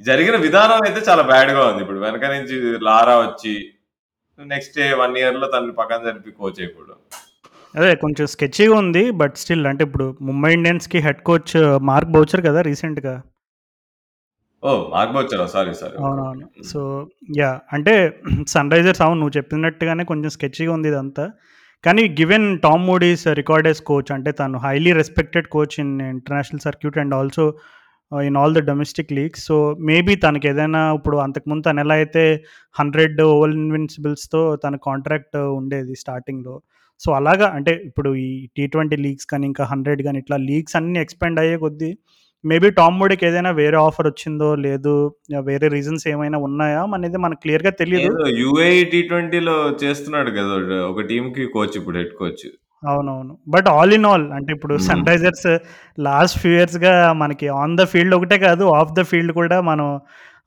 [0.00, 1.82] జరిగిన విధానం అయితే చాలా బ్యాడ్గా ఉంది.
[1.84, 2.56] ఇప్పుడు వెనక నుంచి
[2.88, 3.54] లారా వచ్చి
[4.38, 6.98] నెక్స్ట్ వన్ ఇయర్లో తనని పక్కన జరిపి కోచ్ అయిపోవడం.
[7.74, 11.52] అదే కొంచెం స్కెచ్గా ఉంది బట్ స్టిల్ అంటే ఇప్పుడు ముంబై ఇండియన్స్కి హెడ్ కోచ్
[11.90, 13.14] మార్క్ బౌచర్ కదా రీసెంట్గా?
[14.62, 15.94] ఓ మార్క్ వచ్చారా సారీ సారీ.
[16.06, 16.46] అవునవును.
[16.70, 16.80] సో
[17.40, 17.94] యా అంటే
[18.54, 21.24] సన్ రైజర్స్ అవును నువ్వు చెప్పినట్టుగానే కొంచెం స్కెచ్గా ఉంది ఇదంతా.
[21.84, 27.14] కానీ given Tom Moody's records coach అంటే తను highly respected coach in international circuit and
[27.20, 27.44] also
[28.12, 29.44] in all the domestic leagues.
[29.48, 29.56] So
[29.90, 32.24] maybe తనకి ఏదైనా ఇప్పుడు అంతకుముందు తను ఎలా అయితే
[32.76, 36.56] హండ్రెడ్ ఓవర్ ఇన్విన్సిబుల్స్తో తన కాంట్రాక్ట్ ఉండేది స్టార్టింగ్లో
[37.00, 40.98] సో అలాగా అంటే ఇప్పుడు ఈ టీ ట్వంటీ లీగ్స్ కానీ ఇంకా హండ్రెడ్ కానీ ఇట్లా లీగ్స్ అన్నీ
[41.04, 41.90] ఎక్స్పెండ్ అయ్యే కొద్దీ
[42.44, 44.92] మేబీ టామ్ మోడీకి ఏదైనా వేరే ఆఫర్ వచ్చిందో లేదు
[45.48, 50.54] వేరే రీజన్స్ ఏమైనా ఉన్నాయా అనేది మనకు క్లియర్గా తెలియదు యుఏఈ టీ ట్వంటీలో చేస్తున్నాడు కదా
[50.90, 52.44] ఒక టీం కి కోచ్ ఇప్పుడు హెడ్ కోచ్.
[52.82, 53.32] అవునవును.
[53.54, 54.74] బట్ ఆల్ ఇన్ ఆల్ అంటే ఇప్పుడు.
[54.86, 55.48] సన్ రైజర్స్
[56.06, 56.92] లాస్ట్ ఫ్యూ ఇయర్స్గా
[57.22, 59.88] మనకి ఆన్ ద ఫీల్డ్ ఒకటే కాదు ఆఫ్ ద ఫీల్డ్ కూడా మనం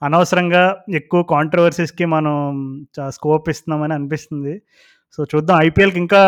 [0.01, 0.63] అనవసరంగా
[0.99, 2.33] ఎక్కువ కాంట్రవర్సీస్కి మనం
[3.17, 4.55] స్కోప్ ఇస్తున్నామని అనిపిస్తుంది.
[5.18, 6.22] సో చూద్దాం ఐపీఎల్కి ఇంకా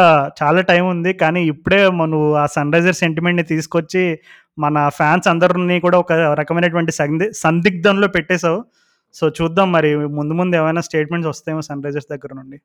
[0.43, 1.13] చాలా టైం ఉంది.
[1.13, 4.19] కానీ ఇప్పుడే మనం ఆ సన్ రైజర్ సెంటిమెంట్ని తీసుకొచ్చి
[4.59, 8.65] మన ఫ్యాన్స్ అందరినీ కూడా ఒక రకమైనటువంటి సంది సందిగ్ధంలో పెట్టేశావు.
[9.13, 12.57] సో చూద్దాం మరి ముందు ముందు ఏమైనా స్టేట్మెంట్స్ వస్తాయేమో సన్ రైజర్స్ దగ్గర నుండి.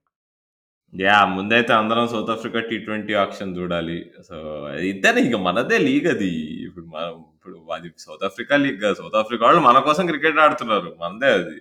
[1.01, 3.99] యా ముందైతే అందరం South Africa T twenty option చూడాలి.
[4.29, 4.37] సో
[4.79, 6.31] ఇద్దరే ఇక మనదే లీగ్ అది.
[6.67, 10.97] ఇప్పుడు మనం ఇప్పుడు అది South Africa league South Africa వాళ్ళు మన కోసం క్రికెట్ ఆడుతున్నారు.
[11.03, 11.57] మనదే అది.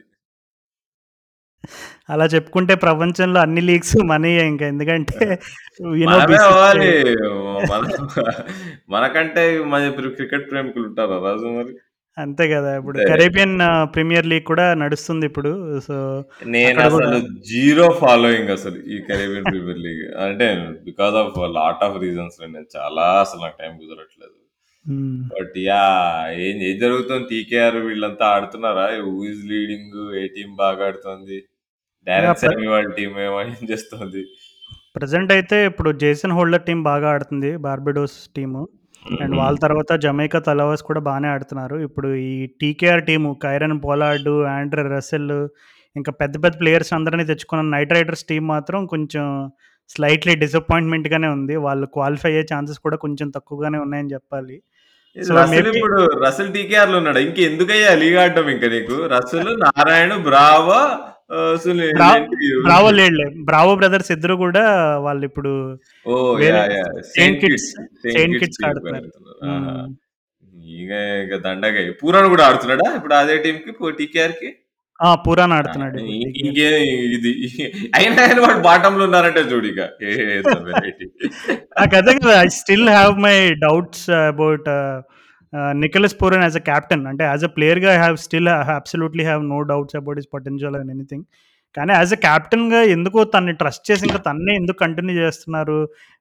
[2.10, 4.66] అలా చెప్పుకుంటే ప్రపంచంలో అన్ని లీగ్స్ మనయే ఇంకా.
[4.68, 5.20] ఎందుకంటే
[6.10, 6.22] మన
[8.96, 9.44] మనకంటే
[9.74, 11.74] మన క్రికెట్ ప్రేమికులు ఉంటారా రాజు మరి?
[12.18, 12.98] అంతే కదా ఇప్పుడు.
[13.12, 13.54] కరేబియన్
[13.94, 15.52] ప్రీమియర్ లీగ్ కూడా నడుస్తుంది ఇప్పుడు.
[15.80, 15.96] సో
[16.56, 17.20] నేను అసలు
[17.52, 20.48] జీరో ఫాలోయింగ్ అసలు ఈ కరేబియన్ ప్రీమియర్ లీగ్ అంటే
[20.90, 24.36] because of lot of reasons నేను చాలా అసలు నాకు టైం కుదరట్లేదు.
[24.86, 25.82] మ్, బట్ యా
[26.44, 27.26] ఏం ఏం జరుగుతుంది?
[27.32, 28.86] టీకేఆర్ వీళ్ళంతా ఆడుతున్నారా?
[29.06, 31.38] హూ ఇస్ లీడింగ్ ఏ టీం బాగా ఆడుతుంది?
[32.08, 34.22] డైరెక్ట్ సెమీ వాళ్ళ టీం ఏమో ఏం చేస్తుంది?
[34.96, 38.62] ప్రజెంట్ అయితే ఇప్పుడు జేసన్ హోల్డర్ టీం బాగా ఆడుతుంది బార్బెడోస్ టీము
[39.20, 41.76] అండ్ వాళ్ళ తర్వాత జమైకా తలవాస్ కూడా బాగానే ఆడుతున్నారు.
[41.88, 45.32] ఇప్పుడు ఈ TKR team Kieron Pollard Andre Russell
[45.96, 49.24] ఇంకా పెద్ద పెద్ద ప్లేయర్స్ అందరినీ తెచ్చుకున్న నైట్ రైడర్స్ టీం మాత్రం కొంచెం
[49.90, 51.56] స్లైట్లీ డిసప్పాయింట్మెంట్గానే ఉంది.
[51.56, 54.62] వాళ్ళు క్వాలిఫై అయ్యే ఛాన్సెస్ కూడా కొంచెం తక్కువగానే ఉన్నాయని చెప్పాలి.
[55.28, 57.20] So, రసల్ maybe- ఇప్పుడు రసల్ టీకేఆర్లో ఉన్నాడు.
[57.20, 59.06] ఇంక ఎందుకయ్యా లీగ్ ఆడటం ఇంకా నీకు?
[59.06, 62.62] రసల్ నారాయణ బ్రావో ఆ, సునీల్ బ్రా- ఏంటి?
[62.62, 63.34] బ్రావో లేడులే.
[63.44, 65.80] బ్రావో బ్రదర్స్ ఇద్దరు కూడా వాళ్ళు ఇప్పుడు
[66.36, 66.84] వేరే yeah yeah.
[66.84, 69.06] Saint Kitts- Saint Kitts ఆడుతున్నారు.
[69.46, 69.88] ఆహా.
[70.64, 71.94] ఇక ఇక దండగా.
[72.04, 72.96] పూరాన్ కూడా ఆడుతున్నాడా?
[72.96, 74.56] ఇప్పుడు అదే టీం కి టీకేఆర్కి
[75.00, 76.00] ఆ, పురాన్ ఆడుతున్నాడు.
[76.42, 76.70] ఇంకే
[77.16, 77.32] ఇది.
[77.98, 79.82] అయినా ఆయన వాడు బాటమ్లో ఉన్నారంటే చూడు ఇక.
[81.78, 84.68] నాకు అదే కదా I still have my doubts about
[85.78, 89.60] Nicholas Pooran as a captain అంటే యాజ్ అ ప్లేయర్గా I have still absolutely have no
[89.70, 91.26] doubts about his potential and anything
[91.78, 95.78] కానీ యాజ్ ఎ క్యాప్టెన్గా ఎందుకో తన్ని ట్రస్ట్ చేసి ఇంకా తన్నే ఎందుకు కంటిన్యూ చేస్తున్నారు?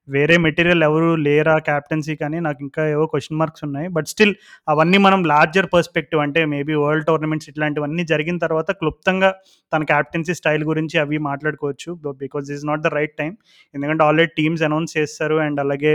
[0.07, 3.87] వేరే మెటీరియల్ ఎవరు లేరా క్యాప్టెన్సీ కానీ నాకు ఇంకా ఏవో క్వశ్చన్ మార్క్స్ ఉన్నాయి.
[3.87, 4.33] బట్ స్టిల్
[4.67, 9.31] అవన్నీ మనం లార్జర్ పర్స్పెక్టివ్ అంటే మేబీ వరల్డ్ టోర్నమెంట్స్ ఇట్లాంటివన్నీ జరిగిన తర్వాత క్లుప్తంగా
[9.73, 11.93] తన క్యాప్టెన్సీ స్టైల్ గురించి అవి మాట్లాడుకోవచ్చు.
[12.23, 13.33] Because is not the right time
[13.75, 15.35] ఎందుకంటే ఆల్రెడీ టీమ్స్ అనౌన్స్ చేస్తారు.
[15.47, 15.93] అండ్ అలాగే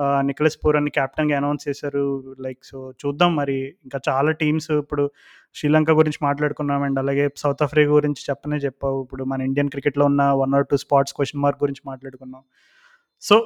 [0.00, 2.04] నికలస్ పూరన్ని క్యాప్టెన్గా అనౌన్స్ చేశారు.
[2.40, 3.58] లైక్ సో చూద్దాం మరి.
[3.84, 5.10] ఇంకా చాలా టీమ్స్ ఇప్పుడు
[5.54, 9.02] శ్రీలంక గురించి మాట్లాడుకున్నాం అండ్ అలాగే సౌత్ ఆఫ్రికా గురించి చెప్పనే చెప్పావు.
[9.04, 12.42] ఇప్పుడు మన ఇండియన్ క్రికెట్లో ఉన్న one or two spots question mark గురించి మాట్లాడుకున్నాం.
[13.22, 13.36] సో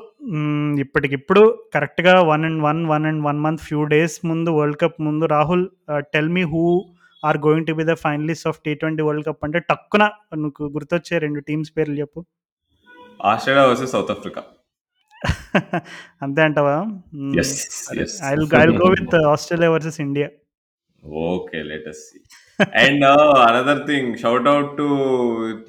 [0.78, 1.42] ఇప్పటికిప్పుడు
[1.74, 5.64] కరెక్ట్గా one and one one and one month few days ముందు వరల్డ్ కప్ ముందు Rahul
[6.14, 6.64] tell me who
[7.24, 10.04] are going to be the finalist of T twenty world cup అంటే టక్కున
[10.36, 12.20] నీకు గుర్తొచ్చే రెండు టీమ్స్ పేర్లు చెప్పు.
[13.24, 14.42] ఆస్ట్రేలియా వర్సెస్ సౌత్ ఆఫ్రికా
[16.22, 16.86] అంతే అంటావా?
[18.24, 20.28] I I go with Australia versus India.
[21.04, 21.62] Okay.
[21.62, 22.18] Let us see.
[22.80, 23.04] And
[23.38, 24.84] another thing shout out to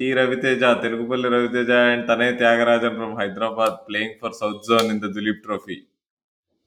[0.00, 0.12] T.
[0.12, 5.42] Ravi Teja, Telugupalli Ravi Teja and Tanay Thyagarajan from Hyderabad playing for South Zone in the Duleep
[5.42, 5.76] Trophy.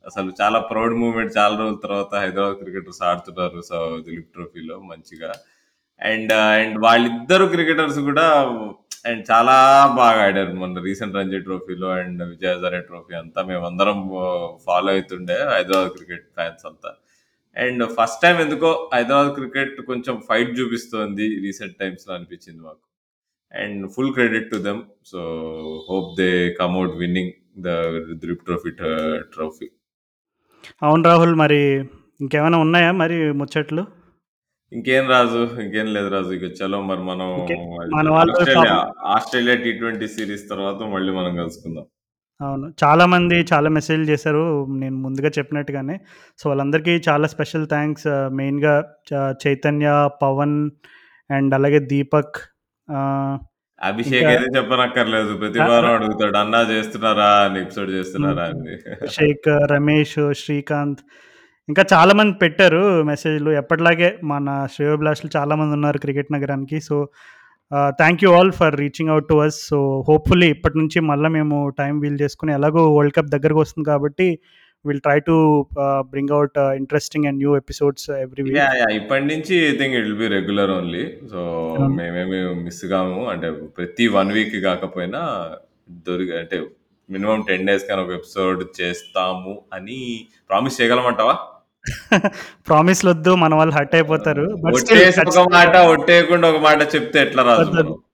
[0.06, 1.38] అసలు చాలా proud moment.
[1.38, 3.62] చాలా రోజుల తర్వాత Hyderabad cricketers ఆడుతున్నారు.
[3.62, 5.34] So, Duleep ట్రోఫీలో మంచిగా.
[6.02, 8.44] And and వాళ్ళిద్దరు cricketers కూడా
[9.08, 10.52] అండ్ చాలా బాగా ఆడారు.
[10.52, 14.10] మొన్న రీసెంట్ రంజీ ట్రోఫీలో అండ్ విజయ్ ట్రోఫీ అంతా మేమందరం
[14.66, 16.94] ఫాలో అవుతుండే హైదరాబాద్ క్రికెట్ ఫ్యాన్స్ అంతా.
[17.58, 22.88] అండ్ ఫస్ట్ టైం ఎందుకో హైదరాబాద్ క్రికెట్ కొంచెం ఫైట్ చూపిస్తోంది రీసెంట్ టైమ్స్‌లో అనిపించింది మాకు.
[23.58, 24.82] And full credit to them.
[25.06, 25.20] So,
[25.90, 27.68] hope they come winning the
[28.14, 28.70] Duleep Trophy
[29.20, 29.70] Trophy.
[30.84, 31.36] అవును రాహుల్.
[31.36, 31.90] మరి
[32.22, 33.86] ఇంకేమైనా ఉన్నాయా మరి ముచ్చట్లు?
[34.72, 35.42] ఇంకేం రాజు.
[35.64, 36.32] ఇంకేం లేదు రాజు.
[36.38, 37.56] ఇక చలో మరి మనం ఓకే.
[37.94, 38.76] మన వాళ్ళు Australia
[39.16, 41.86] Australia T twenty series తర్వాత మళ్ళీ మనం కలుసుకుందాం.
[42.40, 42.68] అవును.
[42.84, 44.44] చాలామంది చాలా మెసేజ్‌లు చేశారు.
[44.82, 45.96] నేను ముందుగా చెప్పినట్టుగానే.
[46.40, 48.08] సో, వాళ్ళందరికీ చాలా స్పెషల్ థాంక్స్.
[48.40, 48.74] మెయిన్‌గా
[49.44, 49.88] చైతన్య,
[50.22, 50.58] పవన్
[51.30, 52.38] అండ్ అలాగే దీపక్
[53.82, 55.32] అభిషేక్ అయితే చెప్పనక్కర్లేదు.
[55.42, 56.38] ప్రతి వారం అడుగుతాడు.
[56.38, 57.92] అన్నా చేస్తున్నారా అని ఎపిసోడ్.
[57.92, 58.76] చేస్తున్నారా అని.
[58.98, 61.02] అభిషేక్, రమేష్, శ్రీకాంత్
[61.70, 63.52] ఇంకా చాలామంది పెట్టారు మెసేజ్‌లు.
[63.52, 66.82] ఎప్పటిలాగే మన శ్రేయోభిలాషులు చాలామంది ఉన్నారు క్రికెట్ నగరానికి.
[66.82, 67.08] So,
[67.88, 69.56] thank you all for reaching out to us.
[69.68, 74.40] So, hopefully ఇప్పటి నుంచి మళ్ళా మేము టైం వీలు చేసుకొని ఎలాగో వరల్డ్ కప్ దగ్గరకొస్తుంది కాబట్టి
[74.86, 75.68] will try to
[76.00, 78.58] bring out interesting and new episodes every week.
[78.96, 81.18] ఇప్పటి నుంచి I think it will be regular only.
[81.32, 81.42] So.
[81.80, 83.26] మేమేమి మిస్ గాము.
[83.30, 85.50] అంటే ప్రతి 1 వీక్ కాకపోయినా
[86.08, 86.62] దొరి అంటే
[87.10, 91.38] మినిమమ్ 10 డేస్‌కైనా ఒక ఎపిసోడ్ చేస్తాము అని ప్రామిస్ చేయగలమంటావా?
[92.68, 93.32] ప్రామిస్‌లొద్దు.
[93.36, 94.44] మన వాళ్ళు హర్ట్ అయిపోతారు.
[94.48, 94.74] ఒక మాట,
[95.20, 97.44] ఖచ్చితంగా ఒట్టేయకుండా ఒక మాట చెప్తే ఎట్లా?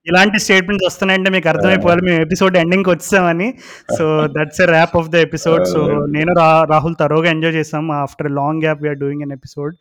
[0.08, 1.48] ఇలాంటి స్టేట్మెంట్స్ వస్తున్నాయంటే మీకు!
[1.50, 3.48] అర్థమైపోవాలి మేము ఎపిసోడ్ ఎండింగ్‌కి వచ్చేసామని.
[3.98, 4.06] So,
[4.36, 5.66] that's a wrap of the episode.
[5.66, 5.82] So.
[6.12, 6.32] నేను
[6.72, 7.92] రాహుల్ థరోగా ఎంజాయ్ చేసాం.
[8.02, 9.76] After long gap we are doing an episode.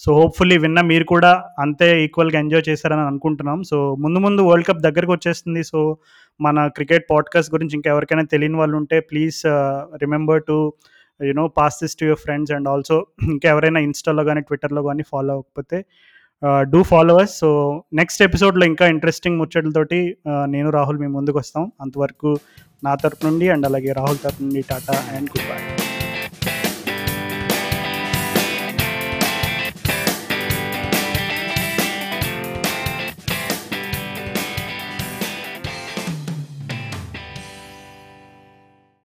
[0.00, 3.60] So, hopefully విన్న మీరు కూడా అంతే ఈక్వల్‌గా ఎంజాయ్ చేశారని అనుకుంటున్నాం.
[3.64, 5.62] సో, ముందు ముందు వరల్డ్ కప్ దగ్గరకొచ్చేస్తుంది.
[5.64, 5.80] సో,
[6.40, 9.38] మన క్రికెట్ పాడ్‌కాస్ట్ గురించి ఇంకెవరికైనా తెలియని వాళ్ళు ఉంటే please
[10.02, 10.58] remember to
[11.20, 12.96] you know pass this to your friends and also
[13.34, 15.78] ఇంకా ఎవరైనా ఇన్‌స్టాలో కానీ ట్విట్టర్‌లో కానీ ఫాలో అవ్వకపోతే
[16.66, 17.48] డూ ఫాలోవర్స్ సో,
[17.92, 20.00] నెక్స్ట్ ఎపిసోడ్‌లో ఇంకా ఇంట్రెస్టింగ్ ముచ్చట్లతోటి
[20.46, 22.32] నేను, రాహుల్ మేము ముందుకు వస్తాం అంతవరకు
[22.82, 25.85] నా తరపు నుండి అండ్ అలాగే రాహుల్ తరపు నుండి టాటా అండ్ గుడ్ బై.